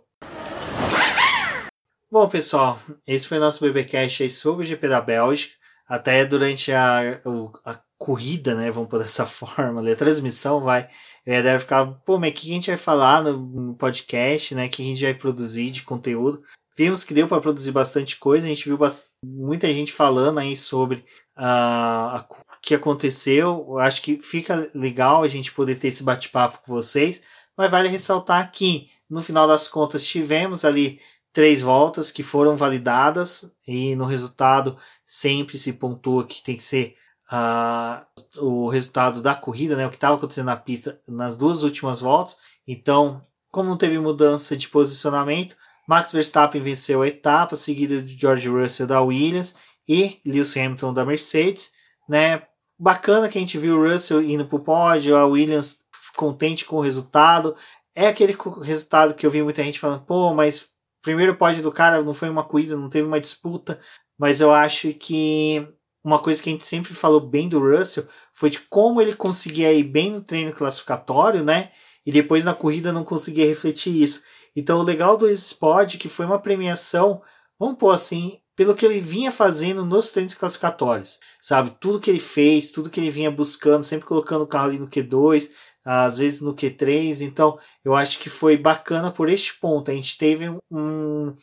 Bom, 2.10 2.28
pessoal, 2.28 2.80
esse 3.06 3.28
foi 3.28 3.38
o 3.38 3.40
nosso 3.40 3.64
BBcast 3.64 4.24
aí 4.24 4.28
sobre 4.28 4.64
o 4.64 4.66
GP 4.66 4.88
da 4.88 5.00
Bélgica. 5.00 5.54
Até 5.88 6.24
durante 6.24 6.72
a, 6.72 7.20
a 7.64 7.78
corrida, 7.96 8.54
né? 8.54 8.70
Vamos 8.70 8.90
por 8.90 8.98
dessa 9.02 9.26
forma, 9.26 9.88
a 9.88 9.96
transmissão 9.96 10.60
vai. 10.60 10.88
É, 11.24 11.40
deve 11.40 11.60
ficar, 11.60 11.86
pô, 12.04 12.18
mas 12.18 12.30
o 12.30 12.34
que 12.34 12.50
a 12.50 12.54
gente 12.54 12.70
vai 12.70 12.76
falar 12.76 13.22
no, 13.22 13.38
no 13.38 13.74
podcast, 13.76 14.56
né? 14.56 14.68
Que 14.68 14.82
a 14.82 14.84
gente 14.84 15.04
vai 15.04 15.14
produzir 15.14 15.70
de 15.70 15.84
conteúdo. 15.84 16.42
Vimos 16.76 17.04
que 17.04 17.12
deu 17.12 17.28
para 17.28 17.40
produzir 17.40 17.70
bastante 17.70 18.16
coisa, 18.16 18.46
a 18.46 18.48
gente 18.48 18.68
viu 18.68 18.78
muita 19.24 19.66
gente 19.68 19.92
falando 19.92 20.38
aí 20.38 20.56
sobre 20.56 21.04
o 21.36 22.60
que 22.62 22.74
aconteceu. 22.74 23.66
Eu 23.68 23.78
acho 23.78 24.00
que 24.02 24.20
fica 24.22 24.70
legal 24.74 25.22
a 25.22 25.28
gente 25.28 25.52
poder 25.52 25.76
ter 25.76 25.88
esse 25.88 26.02
bate-papo 26.02 26.60
com 26.64 26.72
vocês. 26.72 27.22
Mas 27.56 27.70
vale 27.70 27.88
ressaltar 27.88 28.50
que, 28.50 28.88
no 29.08 29.22
final 29.22 29.46
das 29.46 29.68
contas, 29.68 30.06
tivemos 30.06 30.64
ali 30.64 31.00
três 31.32 31.62
voltas 31.62 32.10
que 32.10 32.22
foram 32.22 32.56
validadas 32.56 33.52
e 33.66 33.94
no 33.96 34.04
resultado 34.04 34.76
sempre 35.04 35.58
se 35.58 35.72
pontua 35.72 36.26
que 36.26 36.42
tem 36.42 36.56
que 36.56 36.62
ser 36.62 36.96
uh, 37.30 38.04
o 38.38 38.68
resultado 38.68 39.22
da 39.22 39.34
corrida, 39.34 39.76
né, 39.76 39.86
o 39.86 39.90
que 39.90 39.96
estava 39.96 40.16
acontecendo 40.16 40.46
na 40.46 40.56
pista 40.56 41.00
nas 41.08 41.36
duas 41.36 41.62
últimas 41.62 42.00
voltas. 42.00 42.36
Então, 42.66 43.22
como 43.50 43.68
não 43.68 43.76
teve 43.76 43.98
mudança 43.98 44.56
de 44.56 44.68
posicionamento, 44.68 45.56
Max 45.92 46.10
Verstappen 46.10 46.62
venceu 46.62 47.02
a 47.02 47.06
etapa, 47.06 47.54
seguida 47.54 48.00
de 48.00 48.18
George 48.18 48.48
Russell 48.48 48.86
da 48.86 49.02
Williams 49.02 49.54
e 49.86 50.18
Lewis 50.24 50.56
Hamilton 50.56 50.94
da 50.94 51.04
Mercedes. 51.04 51.70
Né? 52.08 52.40
Bacana 52.78 53.28
que 53.28 53.36
a 53.36 53.40
gente 53.42 53.58
viu 53.58 53.76
o 53.76 53.92
Russell 53.92 54.22
indo 54.22 54.46
para 54.46 54.56
o 54.56 54.60
pódio, 54.60 55.14
a 55.14 55.26
Williams 55.26 55.80
contente 56.16 56.64
com 56.64 56.76
o 56.76 56.80
resultado. 56.80 57.54
É 57.94 58.06
aquele 58.06 58.34
resultado 58.62 59.12
que 59.12 59.26
eu 59.26 59.30
vi 59.30 59.42
muita 59.42 59.62
gente 59.62 59.78
falando, 59.78 60.00
pô, 60.06 60.32
mas 60.32 60.70
primeiro 61.02 61.36
pódio 61.36 61.62
do 61.62 61.70
cara 61.70 62.00
não 62.00 62.14
foi 62.14 62.30
uma 62.30 62.42
corrida, 62.42 62.74
não 62.74 62.88
teve 62.88 63.06
uma 63.06 63.20
disputa, 63.20 63.78
mas 64.18 64.40
eu 64.40 64.50
acho 64.50 64.94
que 64.94 65.68
uma 66.02 66.18
coisa 66.18 66.42
que 66.42 66.48
a 66.48 66.52
gente 66.52 66.64
sempre 66.64 66.94
falou 66.94 67.20
bem 67.20 67.50
do 67.50 67.60
Russell 67.60 68.08
foi 68.32 68.48
de 68.48 68.60
como 68.60 69.02
ele 69.02 69.14
conseguia 69.14 69.70
ir 69.70 69.82
bem 69.82 70.10
no 70.10 70.22
treino 70.22 70.54
classificatório, 70.54 71.44
né? 71.44 71.70
E 72.06 72.10
depois 72.10 72.46
na 72.46 72.54
corrida 72.54 72.94
não 72.94 73.04
conseguia 73.04 73.46
refletir 73.46 74.02
isso. 74.02 74.22
Então 74.54 74.80
o 74.80 74.82
legal 74.82 75.16
do 75.16 75.28
Sport 75.30 75.94
é 75.94 75.98
que 75.98 76.08
foi 76.08 76.26
uma 76.26 76.38
premiação, 76.38 77.22
vamos 77.58 77.78
pôr 77.78 77.90
assim, 77.90 78.38
pelo 78.54 78.74
que 78.74 78.84
ele 78.84 79.00
vinha 79.00 79.32
fazendo 79.32 79.84
nos 79.84 80.10
treinos 80.10 80.34
classificatórios, 80.34 81.18
sabe? 81.40 81.74
Tudo 81.80 82.00
que 82.00 82.10
ele 82.10 82.20
fez, 82.20 82.70
tudo 82.70 82.90
que 82.90 83.00
ele 83.00 83.10
vinha 83.10 83.30
buscando, 83.30 83.82
sempre 83.82 84.06
colocando 84.06 84.42
o 84.42 84.46
carro 84.46 84.66
ali 84.66 84.78
no 84.78 84.88
Q2, 84.88 85.50
às 85.84 86.18
vezes 86.18 86.40
no 86.40 86.54
Q3. 86.54 87.22
Então 87.22 87.58
eu 87.84 87.94
acho 87.94 88.18
que 88.18 88.28
foi 88.28 88.56
bacana 88.56 89.10
por 89.10 89.28
este 89.28 89.58
ponto. 89.58 89.90
A 89.90 89.94
gente 89.94 90.18
teve 90.18 90.48
um, 90.70 91.34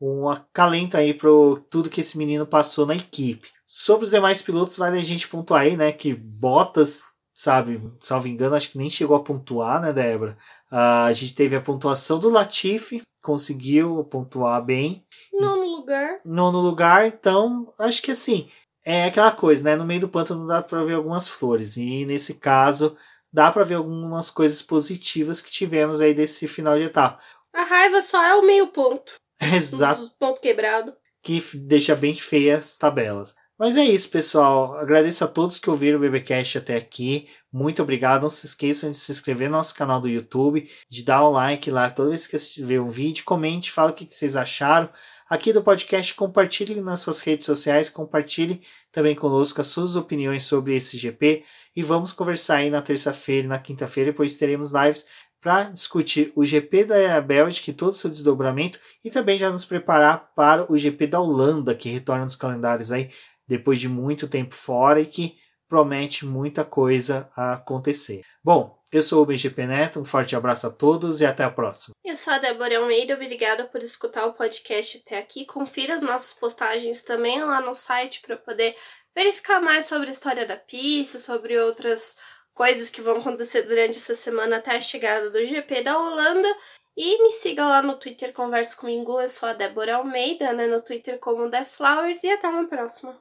um 0.00 0.28
acalento 0.28 0.96
aí 0.96 1.14
para 1.14 1.30
tudo 1.70 1.90
que 1.90 2.00
esse 2.00 2.18
menino 2.18 2.46
passou 2.46 2.86
na 2.86 2.96
equipe. 2.96 3.48
Sobre 3.66 4.04
os 4.04 4.10
demais 4.10 4.42
pilotos, 4.42 4.76
vale 4.76 4.98
a 4.98 5.02
gente 5.02 5.28
pontuar 5.28 5.62
aí, 5.62 5.76
né? 5.76 5.92
Que 5.92 6.14
Bottas, 6.14 7.04
sabe, 7.36 7.92
salvo 8.00 8.28
engano, 8.28 8.56
acho 8.56 8.70
que 8.70 8.78
nem 8.78 8.88
chegou 8.88 9.14
a 9.14 9.22
pontuar, 9.22 9.78
né, 9.78 9.92
Débora? 9.92 10.38
Uh, 10.72 11.04
a 11.06 11.12
gente 11.12 11.34
teve 11.34 11.54
a 11.54 11.60
pontuação 11.60 12.18
do 12.18 12.30
Latifi, 12.30 13.02
conseguiu 13.22 14.02
pontuar 14.04 14.64
bem. 14.64 15.04
Nono 15.34 15.66
lugar. 15.66 16.18
Nono 16.24 16.60
lugar, 16.60 17.06
então, 17.06 17.74
acho 17.78 18.00
que 18.00 18.12
assim, 18.12 18.48
é 18.82 19.04
aquela 19.04 19.30
coisa, 19.32 19.62
né? 19.62 19.76
No 19.76 19.84
meio 19.84 20.00
do 20.00 20.08
pântano 20.08 20.46
dá 20.46 20.62
para 20.62 20.82
ver 20.82 20.94
algumas 20.94 21.28
flores. 21.28 21.76
E 21.76 22.06
nesse 22.06 22.34
caso, 22.34 22.96
dá 23.30 23.52
para 23.52 23.64
ver 23.64 23.74
algumas 23.74 24.30
coisas 24.30 24.62
positivas 24.62 25.42
que 25.42 25.50
tivemos 25.50 26.00
aí 26.00 26.14
desse 26.14 26.48
final 26.48 26.78
de 26.78 26.84
etapa. 26.84 27.20
A 27.52 27.64
raiva 27.64 28.00
só 28.00 28.24
é 28.24 28.34
o 28.34 28.46
meio 28.46 28.68
ponto. 28.68 29.12
Exato. 29.38 30.10
Ponto 30.18 30.40
quebrado. 30.40 30.94
Que 31.22 31.42
deixa 31.54 31.94
bem 31.94 32.14
feias 32.14 32.60
as 32.60 32.78
tabelas. 32.78 33.36
Mas 33.58 33.74
é 33.74 33.84
isso, 33.84 34.10
pessoal. 34.10 34.76
Agradeço 34.76 35.24
a 35.24 35.26
todos 35.26 35.58
que 35.58 35.70
ouviram 35.70 35.96
o 35.98 36.00
BBcast 36.00 36.58
até 36.58 36.76
aqui. 36.76 37.26
Muito 37.50 37.82
obrigado. 37.82 38.22
Não 38.22 38.28
se 38.28 38.44
esqueçam 38.44 38.90
de 38.90 38.98
se 38.98 39.10
inscrever 39.10 39.48
no 39.48 39.56
nosso 39.56 39.74
canal 39.74 39.98
do 39.98 40.08
YouTube, 40.08 40.68
de 40.90 41.02
dar 41.02 41.26
um 41.26 41.30
like 41.30 41.70
lá 41.70 41.88
toda 41.88 42.10
vez 42.10 42.26
que 42.26 42.36
ver 42.62 42.80
um 42.82 42.90
vídeo, 42.90 43.24
comente, 43.24 43.72
fala 43.72 43.92
o 43.92 43.94
que 43.94 44.06
vocês 44.10 44.36
acharam. 44.36 44.90
Aqui 45.28 45.54
do 45.54 45.62
podcast, 45.62 46.14
compartilhe 46.14 46.82
nas 46.82 47.00
suas 47.00 47.20
redes 47.20 47.46
sociais, 47.46 47.88
compartilhe 47.88 48.60
também 48.92 49.14
conosco 49.14 49.60
as 49.60 49.68
suas 49.68 49.96
opiniões 49.96 50.44
sobre 50.44 50.76
esse 50.76 50.98
GP 50.98 51.42
e 51.74 51.82
vamos 51.82 52.12
conversar 52.12 52.56
aí 52.56 52.70
na 52.70 52.82
terça-feira 52.82 53.48
na 53.48 53.58
quinta-feira, 53.58 54.12
depois 54.12 54.36
teremos 54.36 54.70
lives 54.70 55.04
para 55.40 55.64
discutir 55.64 56.32
o 56.36 56.44
GP 56.44 56.84
da 56.84 57.20
Bélgica 57.20 57.70
e 57.70 57.74
todo 57.74 57.92
o 57.92 57.96
seu 57.96 58.10
desdobramento 58.10 58.78
e 59.04 59.10
também 59.10 59.36
já 59.36 59.50
nos 59.50 59.64
preparar 59.64 60.30
para 60.34 60.70
o 60.70 60.78
GP 60.78 61.06
da 61.08 61.20
Holanda, 61.20 61.74
que 61.74 61.88
retorna 61.88 62.24
nos 62.24 62.36
calendários 62.36 62.92
aí 62.92 63.10
depois 63.46 63.80
de 63.80 63.88
muito 63.88 64.28
tempo 64.28 64.54
fora 64.54 65.00
e 65.00 65.06
que 65.06 65.36
promete 65.68 66.24
muita 66.24 66.64
coisa 66.64 67.30
a 67.36 67.54
acontecer. 67.54 68.22
Bom, 68.42 68.76
eu 68.92 69.02
sou 69.02 69.22
o 69.22 69.26
BGP 69.26 69.66
Neto, 69.66 70.00
um 70.00 70.04
forte 70.04 70.36
abraço 70.36 70.66
a 70.66 70.70
todos 70.70 71.20
e 71.20 71.26
até 71.26 71.42
a 71.44 71.50
próxima. 71.50 71.94
Eu 72.04 72.16
sou 72.16 72.32
a 72.32 72.38
Débora 72.38 72.78
Almeida, 72.78 73.14
obrigada 73.14 73.66
por 73.66 73.82
escutar 73.82 74.26
o 74.26 74.34
podcast 74.34 75.02
até 75.04 75.18
aqui. 75.18 75.44
Confira 75.44 75.94
as 75.94 76.02
nossas 76.02 76.32
postagens 76.32 77.02
também 77.02 77.42
lá 77.42 77.60
no 77.60 77.74
site 77.74 78.20
para 78.20 78.36
poder 78.36 78.76
verificar 79.14 79.60
mais 79.60 79.88
sobre 79.88 80.08
a 80.08 80.12
história 80.12 80.46
da 80.46 80.56
pista, 80.56 81.18
sobre 81.18 81.58
outras 81.58 82.16
coisas 82.54 82.88
que 82.88 83.02
vão 83.02 83.18
acontecer 83.18 83.62
durante 83.62 83.98
essa 83.98 84.14
semana 84.14 84.56
até 84.56 84.76
a 84.76 84.80
chegada 84.80 85.30
do 85.30 85.44
GP 85.44 85.82
da 85.82 85.98
Holanda. 85.98 86.48
E 86.96 87.22
me 87.22 87.30
siga 87.30 87.66
lá 87.66 87.82
no 87.82 87.98
Twitter, 87.98 88.32
converse 88.32 88.74
comigo. 88.74 89.20
Eu 89.20 89.28
sou 89.28 89.50
a 89.50 89.52
Débora 89.52 89.96
Almeida, 89.96 90.54
né? 90.54 90.66
No 90.66 90.80
Twitter 90.80 91.18
como 91.18 91.50
The 91.50 91.66
Flowers. 91.66 92.24
E 92.24 92.30
até 92.30 92.48
uma 92.48 92.66
próxima. 92.66 93.14